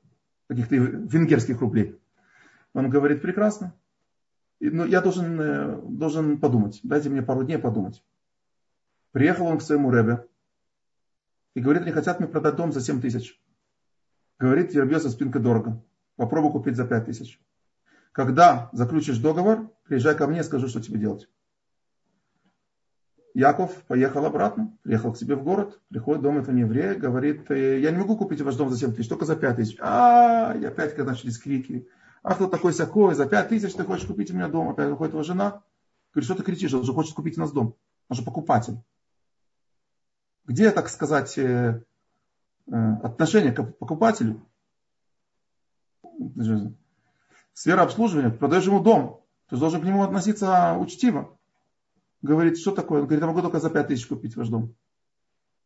каких-то 0.49 0.75
венгерских 0.77 1.61
рублей. 1.61 1.99
Он 2.75 2.91
говорит, 2.91 3.23
прекрасно. 3.23 3.75
Но 4.61 4.85
я 4.85 5.01
должен, 5.01 5.41
э, 5.41 5.81
должен 5.89 6.39
подумать. 6.39 6.81
Дайте 6.83 7.11
мне 7.11 7.23
пару 7.23 7.45
дней 7.45 7.59
подумать. 7.59 8.03
Приехал 9.13 9.47
он 9.47 9.59
к 9.59 9.63
своему 9.63 9.93
Ребе 9.93 10.27
и 11.55 11.61
говорит, 11.61 11.83
они 11.83 11.93
хотят 11.93 12.19
мне 12.19 12.29
продать 12.29 12.57
дом 12.57 12.73
за 12.73 12.81
7 12.81 13.01
тысяч. 13.01 13.41
Говорит, 14.39 14.75
Ербьеса 14.75 15.11
спинка 15.11 15.39
дорого. 15.39 15.83
Попробуй 16.17 16.51
купить 16.51 16.77
за 16.77 16.87
5 16.87 17.07
тысяч. 17.07 17.41
Когда 18.13 18.71
заключишь 18.73 19.19
договор, 19.19 19.71
приезжай 19.85 20.17
ко 20.17 20.27
мне, 20.27 20.43
скажу, 20.43 20.67
что 20.69 20.83
тебе 20.83 20.99
делать. 20.99 21.29
Яков 23.35 23.73
поехал 23.87 24.27
обратно, 24.27 24.77
приехал 24.83 25.13
к 25.13 25.17
себе 25.17 25.37
в 25.37 25.43
город, 25.43 25.81
приходит 25.89 26.23
дом 26.23 26.39
этого 26.39 26.55
еврея, 26.55 26.95
говорит, 26.95 27.51
«Э, 27.51 27.81
я 27.81 27.91
не 27.91 27.97
могу 27.97 28.17
купить 28.17 28.43
ваш 28.43 28.57
дом 28.57 28.69
за 28.69 28.77
7 28.77 28.93
тысяч, 28.93 29.09
только 29.09 29.25
за 29.25 29.37
5 29.37 29.57
тысяч. 29.57 29.77
А, 29.81 30.55
и 30.55 30.65
опять 30.65 30.95
когда 30.95 31.13
начались 31.13 31.39
крики. 31.39 31.89
А 32.23 32.35
кто 32.35 32.47
такой 32.47 32.75
сякой, 32.75 33.15
за 33.15 33.27
5 33.27 33.49
тысяч 33.49 33.73
ты 33.75 33.85
хочешь 33.85 34.07
купить 34.07 34.31
у 34.31 34.35
меня 34.35 34.49
дом? 34.49 34.69
Опять 34.69 34.91
выходит 34.91 35.15
его 35.15 35.23
жена, 35.23 35.63
говорит, 36.13 36.25
что 36.27 36.35
ты 36.35 36.43
кричишь, 36.43 36.75
он 36.75 36.85
же 36.85 36.93
хочет 36.93 37.15
купить 37.15 37.39
у 37.39 37.41
нас 37.41 37.53
дом. 37.53 37.75
Он 38.09 38.17
же 38.17 38.23
покупатель. 38.23 38.79
Где, 40.45 40.71
так 40.71 40.89
сказать, 40.89 41.39
э, 41.39 41.85
э, 42.67 42.93
отношение 43.03 43.53
к 43.53 43.63
покупателю? 43.63 44.47
Сфера 47.53 47.83
обслуживания, 47.83 48.31
продаешь 48.31 48.65
ему 48.65 48.81
дом, 48.81 49.23
ты 49.49 49.57
должен 49.57 49.81
к 49.81 49.85
нему 49.85 50.03
относиться 50.03 50.77
учтиво. 50.79 51.39
Говорит, 52.23 52.59
что 52.59 52.71
такое? 52.73 53.01
Он 53.01 53.07
говорит, 53.07 53.23
я 53.23 53.29
могу 53.29 53.43
только 53.43 53.61
за 53.61 53.69
5 53.69 53.89
тысяч 53.89 54.07
купить 54.07 54.37
ваш 54.37 54.49
дом. 54.49 54.75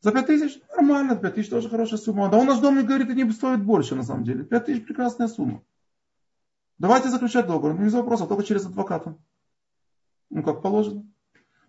За 0.01 0.13
5 0.13 0.27
тысяч? 0.27 0.61
Нормально, 0.71 1.17
5 1.17 1.35
тысяч 1.35 1.49
тоже 1.49 1.69
хорошая 1.69 1.99
сумма. 1.99 2.29
Да 2.29 2.39
у 2.39 2.45
нас 2.45 2.61
дом, 2.61 2.85
говорит, 2.85 3.11
и 3.11 3.15
не 3.15 3.31
стоит 3.31 3.63
больше 3.63 3.95
на 3.95 4.03
самом 4.03 4.25
деле. 4.25 4.45
5 4.45 4.65
тысяч 4.65 4.85
прекрасная 4.85 5.29
сумма. 5.29 5.63
Давайте 6.79 7.09
заключать 7.09 7.47
договор. 7.47 7.75
Ну, 7.75 7.85
без 7.85 7.95
вопросов, 7.95 8.29
только 8.29 8.45
через 8.45 8.67
адвоката. 8.67 9.17
Ну, 10.31 10.43
как 10.43 10.63
положено. 10.63 11.07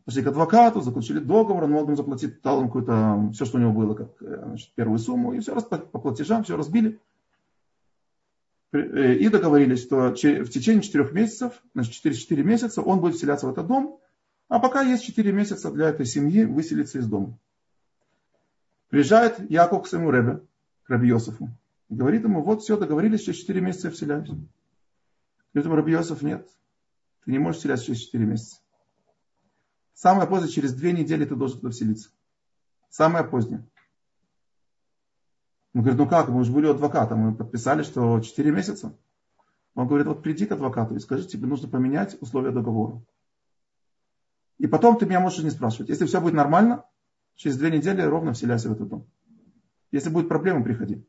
Пошли 0.07 0.23
к 0.23 0.27
адвокату, 0.27 0.79
заключили 0.79 1.19
договор, 1.19 1.65
он 1.65 1.71
мог 1.71 1.93
заплатить, 1.93 2.41
дал 2.41 2.61
им 2.61 2.67
какое-то, 2.67 3.29
все, 3.33 3.43
что 3.43 3.57
у 3.57 3.59
него 3.59 3.73
было, 3.73 3.93
как 3.93 4.07
э, 4.21 4.41
значит, 4.45 4.71
первую 4.73 4.99
сумму, 4.99 5.33
и 5.33 5.41
все 5.41 5.53
раз 5.53 5.65
по, 5.65 5.77
платежам, 5.79 6.45
все 6.45 6.55
разбили. 6.55 7.01
Э, 8.71 9.15
и 9.15 9.27
договорились, 9.27 9.81
что 9.81 10.11
в 10.11 10.15
течение 10.15 10.81
четырех 10.81 11.11
месяцев, 11.11 11.61
значит, 11.73 11.91
через 12.01 12.19
четыре 12.19 12.45
месяца 12.45 12.81
он 12.81 13.01
будет 13.01 13.15
вселяться 13.15 13.47
в 13.47 13.51
этот 13.51 13.67
дом, 13.67 13.99
а 14.47 14.59
пока 14.59 14.81
есть 14.81 15.03
4 15.03 15.29
месяца 15.33 15.71
для 15.71 15.89
этой 15.89 16.05
семьи 16.05 16.45
выселиться 16.45 16.99
из 16.99 17.07
дома. 17.07 17.37
Приезжает 18.87 19.51
Яков 19.51 19.83
к 19.83 19.87
своему 19.87 20.11
Ребе, 20.11 20.41
к 20.83 20.89
Раби 20.89 21.09
Йосифу. 21.09 21.49
Говорит 21.89 22.23
ему, 22.23 22.43
вот 22.43 22.61
все, 22.61 22.77
договорились, 22.77 23.23
через 23.23 23.39
4 23.41 23.59
месяца 23.59 23.87
я 23.87 23.93
вселяюсь. 23.93 24.29
Говорит 24.29 25.65
ему, 25.65 25.75
Раби 25.75 25.91
Йосиф, 25.91 26.21
нет, 26.21 26.47
ты 27.25 27.31
не 27.31 27.39
можешь 27.39 27.59
вселяться 27.59 27.87
через 27.87 27.99
4 28.03 28.23
месяца. 28.23 28.61
Самое 29.97 30.29
позднее, 30.29 30.51
через 30.51 30.75
2 30.75 30.91
недели 30.91 31.25
ты 31.25 31.35
должен 31.35 31.59
туда 31.59 31.71
вселиться. 31.71 32.11
Самое 32.91 33.25
позднее. 33.25 33.67
Он 35.73 35.81
говорит, 35.81 35.97
ну 35.97 36.07
как, 36.07 36.29
мы 36.29 36.41
уже 36.41 36.51
были 36.51 36.67
у 36.67 36.71
адвоката, 36.71 37.15
мы 37.15 37.33
подписали, 37.33 37.81
что 37.81 38.19
4 38.19 38.51
месяца. 38.51 38.95
Он 39.73 39.87
говорит, 39.87 40.05
вот 40.05 40.21
приди 40.21 40.45
к 40.45 40.51
адвокату 40.51 40.93
и 40.93 40.99
скажи, 40.99 41.27
тебе 41.27 41.47
нужно 41.47 41.67
поменять 41.67 42.15
условия 42.21 42.51
договора. 42.51 43.01
И 44.59 44.67
потом 44.67 44.99
ты 44.99 45.07
меня 45.07 45.19
можешь 45.19 45.43
не 45.43 45.49
спрашивать. 45.49 45.89
Если 45.89 46.05
все 46.05 46.21
будет 46.21 46.35
нормально, 46.35 46.85
через 47.33 47.57
две 47.57 47.71
недели 47.71 48.03
ровно 48.03 48.33
вселяйся 48.33 48.69
в 48.69 48.73
этот 48.73 48.87
дом. 48.87 49.07
Если 49.89 50.11
будет 50.11 50.29
проблема, 50.29 50.63
приходи. 50.63 51.03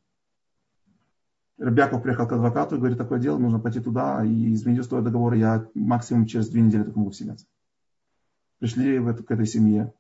Рыбяков 1.59 2.03
приехал 2.03 2.27
к 2.27 2.33
адвокату 2.33 2.77
и 2.77 2.79
говорит, 2.79 2.97
такое 2.97 3.19
дело, 3.19 3.37
нужно 3.37 3.61
пойти 3.61 3.81
туда 3.81 4.25
и 4.25 4.55
изменить 4.55 4.81
условия 4.81 5.05
договора. 5.05 5.37
Я 5.37 5.69
максимум 5.75 6.25
через 6.25 6.49
две 6.49 6.63
недели 6.63 6.85
только 6.85 6.99
могу 6.99 7.11
вселяться. 7.11 7.45
Пришли 8.59 8.99
в 8.99 9.09
эту, 9.09 9.25
к 9.25 9.31
этой 9.31 9.47
семье. 9.47 9.93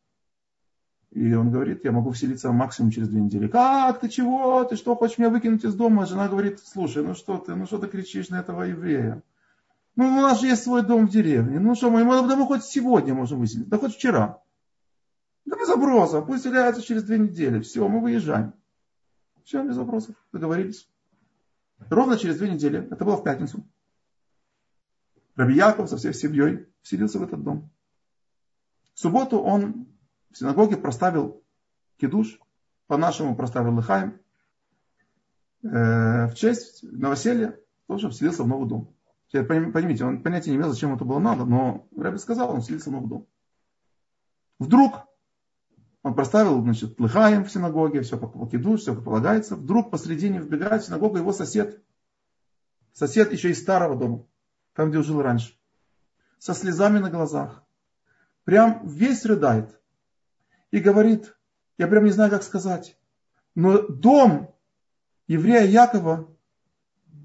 И 1.11 1.32
он 1.34 1.50
говорит, 1.50 1.84
я 1.84 1.92
могу 1.92 2.11
вселиться 2.11 2.52
максимум 2.52 2.90
через 2.90 3.09
две 3.09 3.20
недели. 3.20 3.48
Как 3.48 4.00
ты 4.00 4.09
чего? 4.09 4.62
Ты 4.64 4.76
что, 4.76 4.94
хочешь 4.94 5.18
меня 5.18 5.30
выкинуть 5.30 5.64
из 5.64 5.74
дома? 5.74 6.06
Жена 6.06 6.28
говорит, 6.28 6.61
слушай, 6.61 7.02
ну 7.02 7.14
что 7.14 7.38
ты, 7.38 7.54
ну 7.54 7.66
что 7.66 7.78
ты 7.78 7.86
кричишь 7.86 8.28
на 8.28 8.40
этого 8.40 8.62
еврея? 8.62 9.22
Ну, 9.96 10.06
у 10.06 10.20
нас 10.20 10.40
же 10.40 10.48
есть 10.48 10.62
свой 10.62 10.84
дом 10.84 11.06
в 11.06 11.11
деревне. 11.11 11.59
Ну 11.59 11.74
что, 11.74 11.90
мы 11.90 12.04
да 12.04 12.36
мы 12.36 12.46
хоть 12.46 12.64
сегодня 12.64 13.14
можем 13.14 13.40
выселить, 13.40 13.68
да 13.68 13.78
хоть 13.78 13.94
вчера. 13.94 14.40
Да 15.44 15.56
без 15.56 15.68
вопросов, 15.68 16.26
пусть 16.26 16.44
селяется 16.44 16.82
через 16.82 17.04
две 17.04 17.18
недели. 17.18 17.61
Все, 17.61 17.88
мы 17.88 18.00
выезжаем. 18.00 18.52
Все, 19.44 19.64
без 19.64 19.76
вопросов, 19.76 20.14
договорились. 20.32 20.88
Ровно 21.88 22.18
через 22.18 22.38
две 22.38 22.50
недели, 22.50 22.86
это 22.90 23.04
было 23.04 23.16
в 23.16 23.24
пятницу, 23.24 23.64
Раби 25.38 25.54
Яков 25.54 25.88
со 25.88 25.96
всей 25.96 26.12
семьей 26.12 26.66
вселился 26.82 27.20
в 27.20 27.22
этот 27.22 27.42
дом. 27.44 27.70
В 28.99 29.01
субботу 29.01 29.38
он 29.38 29.86
в 30.32 30.38
синагоге 30.38 30.76
проставил 30.76 31.44
кидуш, 31.99 32.40
по-нашему 32.88 33.36
проставил 33.36 33.76
лыхаем. 33.76 34.20
Э, 35.62 36.26
в 36.26 36.34
честь 36.34 36.82
новоселья 36.82 37.61
тоже 37.86 38.11
вселился 38.11 38.42
в 38.42 38.49
новый 38.49 38.68
дом. 38.68 38.92
Поймите, 39.30 40.05
он 40.05 40.20
понятия 40.24 40.51
не 40.51 40.57
имел, 40.57 40.70
зачем 40.70 40.96
это 40.96 41.05
было 41.05 41.20
надо, 41.20 41.44
но 41.44 41.86
Рэбби 41.96 42.16
сказал, 42.16 42.51
он 42.51 42.61
селился 42.61 42.90
в 42.90 43.09
дом. 43.09 43.28
Вдруг 44.59 45.07
он 46.03 46.16
проставил, 46.16 46.61
значит, 46.61 46.99
лыхаем 46.99 47.44
в 47.44 47.53
синагоге, 47.53 48.01
все 48.01 48.18
как 48.18 48.32
покидуш, 48.32 48.80
все 48.80 48.96
как 48.96 49.05
полагается. 49.05 49.55
Вдруг 49.55 49.92
посредине 49.92 50.40
вбегает 50.40 50.82
в 50.82 50.86
синагогу 50.86 51.18
его 51.18 51.32
сосед. 51.32 51.80
Сосед 52.94 53.32
еще 53.32 53.51
из 53.51 53.62
старого 53.62 53.96
дома, 53.96 54.26
там, 54.72 54.88
где 54.88 54.99
он 54.99 55.05
жил 55.05 55.22
раньше. 55.22 55.57
Со 56.40 56.53
слезами 56.53 56.99
на 56.99 57.11
глазах. 57.11 57.64
Прям 58.49 58.80
весь 58.88 59.26
рыдает. 59.26 59.78
И 60.70 60.80
говорит, 60.80 61.36
я 61.76 61.86
прям 61.86 62.07
не 62.07 62.12
знаю, 62.12 62.30
как 62.30 62.42
сказать, 62.42 62.99
но 63.55 63.82
дом 63.82 64.55
еврея 65.26 65.66
Якова 65.66 66.34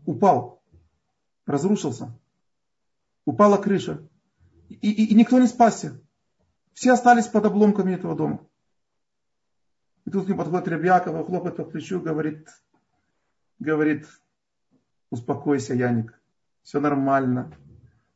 упал 0.06 0.62
разрушился. 1.46 2.14
Упала 3.24 3.56
крыша. 3.56 4.06
И, 4.68 4.76
и, 4.76 5.14
и 5.14 5.16
никто 5.16 5.40
не 5.40 5.48
спасся. 5.48 5.98
Все 6.74 6.92
остались 6.92 7.28
под 7.28 7.46
обломками 7.46 7.94
этого 7.94 8.18
дома. 8.18 8.46
И 10.04 10.12
тут 10.12 10.26
к 10.26 10.28
нему 10.28 10.40
подходит 10.40 10.68
Рябьякова, 10.68 11.24
хлопает 11.24 11.56
по 11.56 11.64
плечу, 11.64 12.02
говорит, 12.02 12.50
говорит, 13.60 14.10
успокойся, 15.10 15.74
Яник, 15.74 16.22
все 16.64 16.82
нормально. 16.82 17.56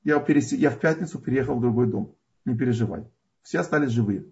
Я, 0.03 0.19
перес... 0.19 0.51
я 0.51 0.71
в 0.71 0.79
пятницу 0.81 1.19
переехал 1.19 1.55
в 1.55 1.61
другой 1.61 1.87
дом. 1.87 2.16
Не 2.47 2.55
переживай. 2.55 3.03
Все 3.41 3.59
остались 3.59 3.89
живые. 3.89 4.25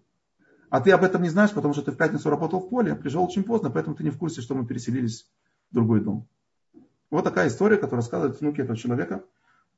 А 0.69 0.79
ты 0.79 0.91
об 0.91 1.03
этом 1.03 1.21
не 1.21 1.27
знаешь, 1.27 1.51
потому 1.51 1.73
что 1.73 1.83
ты 1.83 1.91
в 1.91 1.97
пятницу 1.97 2.29
работал 2.29 2.61
в 2.61 2.69
поле, 2.69 2.95
пришел 2.95 3.25
очень 3.25 3.43
поздно, 3.43 3.69
поэтому 3.69 3.93
ты 3.93 4.05
не 4.05 4.09
в 4.09 4.17
курсе, 4.17 4.39
что 4.39 4.55
мы 4.55 4.65
переселились 4.65 5.29
в 5.69 5.73
другой 5.73 5.99
дом. 5.99 6.25
Вот 7.11 7.25
такая 7.25 7.49
история, 7.49 7.75
которую 7.75 7.97
рассказывает 7.97 8.39
внуки 8.39 8.61
этого 8.61 8.77
человека 8.77 9.25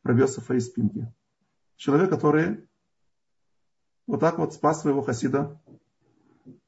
про 0.03 0.15
Йосифа 0.15 0.53
из 0.53 0.69
Пинки. 0.69 1.11
Человек, 1.77 2.11
который 2.11 2.63
вот 4.05 4.19
так 4.19 4.37
вот 4.37 4.53
спас 4.53 4.81
своего 4.81 5.01
хасида 5.01 5.59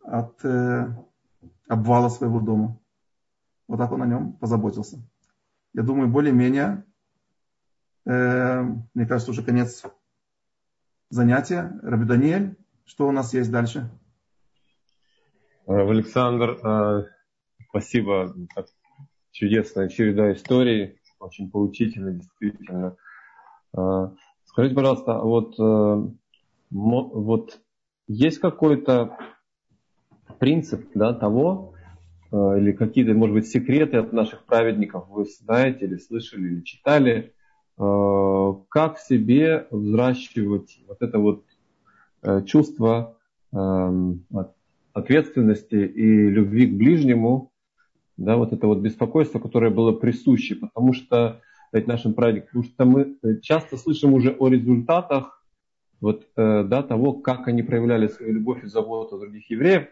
от 0.01 0.43
э, 0.43 0.87
обвала 1.67 2.09
своего 2.09 2.39
дома. 2.39 2.79
Вот 3.67 3.77
так 3.77 3.91
он 3.91 4.01
о 4.01 4.07
нем 4.07 4.33
позаботился. 4.33 4.97
Я 5.73 5.83
думаю, 5.83 6.09
более-менее, 6.09 6.83
э, 8.05 8.63
мне 8.95 9.05
кажется, 9.05 9.29
уже 9.29 9.43
конец 9.43 9.83
занятия. 11.09 11.79
Раби 11.81 12.05
Даниэль, 12.05 12.55
что 12.85 13.07
у 13.07 13.11
нас 13.11 13.33
есть 13.33 13.51
дальше? 13.51 13.89
Александр, 15.65 16.59
э, 16.63 17.03
спасибо 17.69 18.35
чудесная 19.31 19.89
череда 19.89 20.33
историй, 20.33 20.99
очень 21.19 21.51
поучительно, 21.51 22.13
действительно. 22.13 22.95
А, 23.75 24.13
скажите, 24.45 24.75
пожалуйста, 24.75 25.15
а 25.15 25.23
вот, 25.23 25.59
э, 25.59 26.11
вот 26.71 27.59
есть 28.07 28.39
какой-то 28.39 29.17
принцип 30.39 30.89
да, 30.95 31.13
того, 31.13 31.75
э, 32.31 32.35
или 32.57 32.71
какие-то, 32.71 33.13
может 33.13 33.35
быть, 33.35 33.47
секреты 33.47 33.97
от 33.97 34.13
наших 34.13 34.45
праведников 34.45 35.07
вы 35.09 35.25
знаете, 35.25 35.85
или 35.85 35.97
слышали, 35.97 36.47
или 36.47 36.61
читали, 36.61 37.13
э, 37.13 37.38
как 37.79 38.97
в 38.97 39.07
себе 39.07 39.67
взращивать 39.71 40.79
вот 40.85 41.01
это 41.01 41.17
вот 41.17 41.45
чувство 42.45 43.15
ответственности 44.93 45.75
и 45.75 46.29
любви 46.29 46.67
к 46.67 46.77
ближнему, 46.77 47.51
да, 48.17 48.35
вот 48.35 48.51
это 48.51 48.67
вот 48.67 48.79
беспокойство, 48.79 49.39
которое 49.39 49.71
было 49.71 49.93
присуще, 49.93 50.55
потому 50.55 50.93
что 50.93 51.41
ведь 51.71 51.87
нашим 51.87 52.13
праведникам, 52.13 52.47
потому 52.47 52.63
что 52.63 52.85
мы 52.85 53.17
э, 53.21 53.39
часто 53.41 53.77
слышим 53.77 54.13
уже 54.13 54.31
о 54.31 54.47
результатах 54.47 55.43
вот, 56.01 56.27
э, 56.35 56.63
да, 56.63 56.83
того, 56.83 57.13
как 57.13 57.47
они 57.47 57.61
проявляли 57.63 58.07
свою 58.07 58.33
любовь 58.33 58.63
и 58.63 58.67
заботу 58.67 59.19
других 59.19 59.49
евреев, 59.49 59.87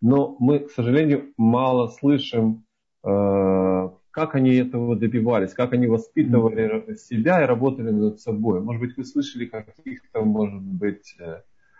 но 0.00 0.36
мы, 0.40 0.60
к 0.60 0.70
сожалению, 0.70 1.32
мало 1.36 1.88
слышим, 1.88 2.64
э, 3.04 3.90
как 4.10 4.34
они 4.34 4.54
этого 4.54 4.96
добивались, 4.96 5.54
как 5.54 5.72
они 5.72 5.86
воспитывали 5.86 6.96
себя 6.96 7.42
и 7.42 7.46
работали 7.46 7.90
над 7.90 8.20
собой. 8.20 8.60
Может 8.60 8.80
быть, 8.82 8.96
вы 8.96 9.04
слышали 9.04 9.46
каких-то, 9.46 10.22
может 10.22 10.62
быть, 10.62 11.16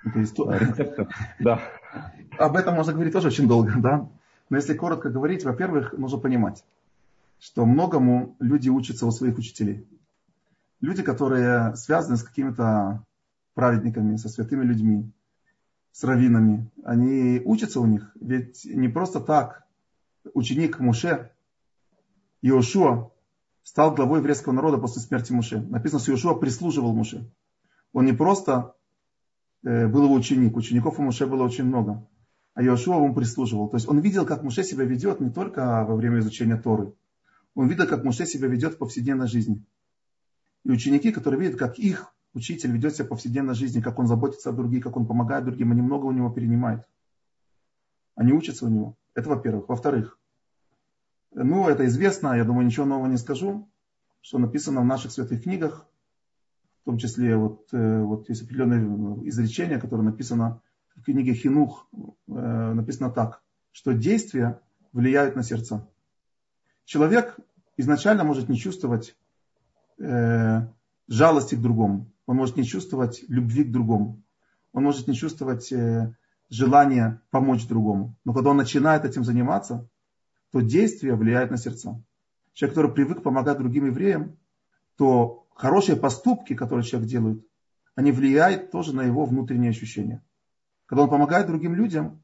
рецептов. 0.04 1.08
Да. 1.38 1.60
Об 2.38 2.56
этом 2.56 2.74
можно 2.74 2.92
говорить 2.92 3.12
тоже 3.12 3.28
очень 3.28 3.48
долго, 3.48 3.74
да. 3.78 4.08
Но 4.48 4.56
если 4.56 4.74
коротко 4.74 5.10
говорить, 5.10 5.44
во-первых, 5.44 5.92
нужно 5.92 6.18
понимать, 6.18 6.64
что 7.38 7.66
многому 7.66 8.36
люди 8.40 8.68
учатся 8.68 9.06
у 9.06 9.10
своих 9.10 9.38
учителей. 9.38 9.86
люди, 10.80 11.02
которые 11.02 11.76
связаны 11.76 12.16
с 12.16 12.22
какими-то 12.22 13.04
праведниками, 13.54 14.16
со 14.16 14.28
святыми 14.28 14.64
людьми, 14.64 15.10
с 15.92 16.04
раввинами, 16.04 16.70
они 16.84 17.40
учатся 17.44 17.80
у 17.80 17.86
них. 17.86 18.12
Ведь 18.20 18.64
не 18.64 18.88
просто 18.88 19.20
так 19.20 19.64
ученик 20.34 20.78
Муше, 20.78 21.30
Иошуа, 22.42 23.10
стал 23.62 23.94
главой 23.94 24.20
еврейского 24.20 24.52
народа 24.52 24.78
после 24.78 25.02
смерти 25.02 25.32
Муше. 25.32 25.60
Написано, 25.60 26.00
что 26.00 26.12
Иошуа 26.12 26.34
прислуживал 26.34 26.92
Муше. 26.92 27.30
Он 27.92 28.04
не 28.04 28.12
просто 28.12 28.74
э, 29.62 29.86
был 29.86 30.04
его 30.04 30.14
ученик, 30.14 30.56
учеников 30.56 30.98
у 30.98 31.02
Муше 31.02 31.26
было 31.26 31.42
очень 31.42 31.64
много, 31.64 32.06
а 32.54 32.62
Иошуа 32.62 32.96
ему 32.96 33.14
прислуживал. 33.14 33.68
То 33.68 33.76
есть 33.76 33.88
он 33.88 33.98
видел, 34.00 34.26
как 34.26 34.42
Муше 34.42 34.64
себя 34.64 34.84
ведет 34.84 35.20
не 35.20 35.30
только 35.30 35.84
во 35.84 35.94
время 35.96 36.20
изучения 36.20 36.56
Торы, 36.56 36.94
он 37.54 37.68
видел, 37.68 37.86
как 37.86 38.04
Муше 38.04 38.26
себя 38.26 38.48
ведет 38.48 38.74
в 38.74 38.78
повседневной 38.78 39.26
жизни. 39.26 39.64
И 40.64 40.70
ученики, 40.70 41.10
которые 41.10 41.40
видят, 41.40 41.58
как 41.58 41.78
их 41.78 42.12
учитель 42.32 42.70
ведет 42.70 42.94
себя 42.94 43.06
в 43.06 43.08
повседневной 43.08 43.54
жизни, 43.54 43.80
как 43.80 43.98
он 43.98 44.06
заботится 44.06 44.50
о 44.50 44.52
других, 44.52 44.84
как 44.84 44.96
он 44.96 45.06
помогает 45.06 45.44
другим, 45.44 45.72
они 45.72 45.82
много 45.82 46.06
у 46.06 46.12
него 46.12 46.30
перенимают. 46.30 46.84
Они 48.14 48.32
учатся 48.32 48.66
у 48.66 48.68
него. 48.68 48.96
Это 49.14 49.28
во-первых. 49.28 49.68
Во-вторых, 49.68 50.18
ну, 51.32 51.68
это 51.68 51.86
известно, 51.86 52.36
я 52.36 52.44
думаю, 52.44 52.66
ничего 52.66 52.86
нового 52.86 53.06
не 53.06 53.16
скажу, 53.16 53.68
что 54.20 54.38
написано 54.38 54.80
в 54.80 54.84
наших 54.84 55.12
святых 55.12 55.42
книгах, 55.42 55.86
в 56.82 56.84
том 56.86 56.98
числе 56.98 57.36
вот, 57.36 57.68
э, 57.72 58.00
вот 58.02 58.28
есть 58.28 58.42
определенное 58.42 59.28
изречение, 59.28 59.78
которое 59.78 60.02
написано 60.02 60.60
в 60.96 61.02
книге 61.02 61.34
Хинух, 61.34 61.88
э, 61.92 62.72
написано 62.72 63.10
так, 63.10 63.42
что 63.70 63.92
действия 63.92 64.60
влияют 64.92 65.36
на 65.36 65.42
сердца. 65.42 65.86
Человек 66.84 67.38
изначально 67.76 68.24
может 68.24 68.48
не 68.48 68.58
чувствовать 68.58 69.16
э, 69.98 70.66
жалости 71.06 71.54
к 71.54 71.60
другому, 71.60 72.10
он 72.26 72.36
может 72.36 72.56
не 72.56 72.64
чувствовать 72.64 73.24
любви 73.28 73.64
к 73.64 73.70
другому, 73.70 74.22
он 74.72 74.84
может 74.84 75.06
не 75.06 75.14
чувствовать 75.14 75.72
э, 75.72 76.14
желания 76.48 77.22
помочь 77.30 77.66
другому. 77.66 78.16
Но 78.24 78.34
когда 78.34 78.50
он 78.50 78.56
начинает 78.56 79.04
этим 79.04 79.24
заниматься, 79.24 79.88
то 80.52 80.60
действие 80.60 81.14
влияет 81.14 81.50
на 81.50 81.56
сердца. 81.56 82.02
Человек, 82.52 82.74
который 82.74 82.92
привык 82.92 83.22
помогать 83.22 83.58
другим 83.58 83.86
евреям, 83.86 84.36
то 84.96 85.46
хорошие 85.54 85.96
поступки, 85.96 86.54
которые 86.54 86.84
человек 86.84 87.08
делает, 87.08 87.46
они 87.94 88.12
влияют 88.12 88.70
тоже 88.70 88.94
на 88.94 89.02
его 89.02 89.24
внутренние 89.24 89.70
ощущения. 89.70 90.22
Когда 90.86 91.04
он 91.04 91.10
помогает 91.10 91.46
другим 91.46 91.74
людям, 91.74 92.20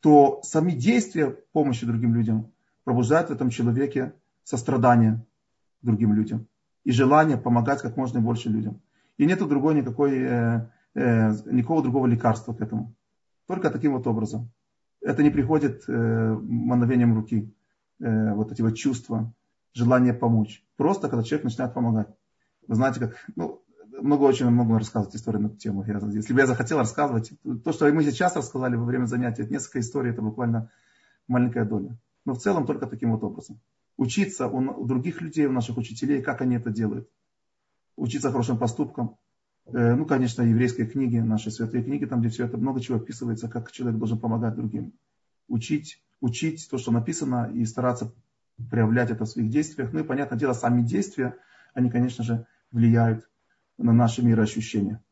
то 0.00 0.40
сами 0.42 0.72
действия 0.72 1.30
помощи 1.52 1.86
другим 1.86 2.14
людям 2.14 2.52
пробуждают 2.84 3.30
в 3.30 3.32
этом 3.32 3.50
человеке 3.50 4.12
сострадание 4.42 5.24
другим 5.82 6.12
людям 6.12 6.46
и 6.84 6.92
желание 6.92 7.36
помогать 7.36 7.80
как 7.80 7.96
можно 7.96 8.20
больше 8.20 8.50
людям. 8.50 8.80
И 9.16 9.26
нет 9.26 9.38
другой 9.38 9.74
никакой, 9.74 10.18
э, 10.18 10.68
э, 10.94 11.30
никакого 11.46 11.82
другого 11.82 12.06
лекарства 12.06 12.52
к 12.52 12.60
этому. 12.60 12.94
Только 13.46 13.70
таким 13.70 13.92
вот 13.92 14.06
образом. 14.06 14.50
Это 15.00 15.22
не 15.22 15.30
приходит 15.30 15.84
э, 15.88 15.92
мановением 15.92 17.14
руки. 17.14 17.52
Э, 18.04 18.34
вот 18.34 18.52
эти 18.52 18.60
вот 18.60 18.76
чувства, 18.76 19.32
желание 19.72 20.12
помочь. 20.12 20.62
Просто 20.76 21.08
когда 21.08 21.24
человек 21.24 21.44
начинает 21.44 21.72
помогать. 21.72 22.08
Вы 22.66 22.74
знаете, 22.74 23.00
как, 23.00 23.16
ну, 23.34 23.62
много 23.98 24.24
очень 24.24 24.46
много 24.50 24.78
рассказывать 24.78 25.16
истории 25.16 25.38
на 25.38 25.46
эту 25.46 25.56
тему. 25.56 25.84
Я, 25.86 25.98
если 26.12 26.34
бы 26.34 26.40
я 26.40 26.46
захотел 26.46 26.76
рассказывать, 26.76 27.32
то, 27.64 27.72
что 27.72 27.90
мы 27.90 28.04
сейчас 28.04 28.36
рассказали 28.36 28.76
во 28.76 28.84
время 28.84 29.06
занятия, 29.06 29.46
несколько 29.46 29.80
историй, 29.80 30.10
это 30.10 30.20
буквально 30.20 30.70
маленькая 31.28 31.64
доля. 31.64 31.96
Но 32.26 32.34
в 32.34 32.40
целом 32.40 32.66
только 32.66 32.86
таким 32.86 33.12
вот 33.12 33.24
образом. 33.24 33.58
Учиться 33.96 34.48
у, 34.48 34.58
у 34.58 34.84
других 34.84 35.22
людей, 35.22 35.46
у 35.46 35.52
наших 35.52 35.78
учителей, 35.78 36.20
как 36.20 36.42
они 36.42 36.56
это 36.56 36.68
делают. 36.68 37.08
Учиться 37.96 38.30
хорошим 38.30 38.58
поступкам. 38.58 39.16
Э, 39.64 39.94
ну, 39.94 40.04
конечно, 40.04 40.42
еврейские 40.42 40.86
книги, 40.86 41.16
наши 41.16 41.50
святые 41.50 41.82
книги, 41.82 42.04
там, 42.04 42.20
где 42.20 42.28
все 42.28 42.44
это 42.44 42.58
много 42.58 42.82
чего 42.82 42.98
описывается, 42.98 43.48
как 43.48 43.72
человек 43.72 43.98
должен 43.98 44.18
помогать 44.18 44.56
другим. 44.56 44.92
Учить 45.48 46.03
учить 46.24 46.66
то, 46.70 46.78
что 46.78 46.90
написано, 46.90 47.50
и 47.54 47.66
стараться 47.66 48.10
проявлять 48.70 49.10
это 49.10 49.26
в 49.26 49.28
своих 49.28 49.50
действиях. 49.50 49.92
Ну 49.92 50.00
и, 50.00 50.04
понятное 50.04 50.38
дело, 50.38 50.54
сами 50.54 50.80
действия, 50.80 51.36
они, 51.74 51.90
конечно 51.90 52.24
же, 52.24 52.46
влияют 52.70 53.28
на 53.76 53.92
наши 53.92 54.22
мироощущения. 54.22 55.04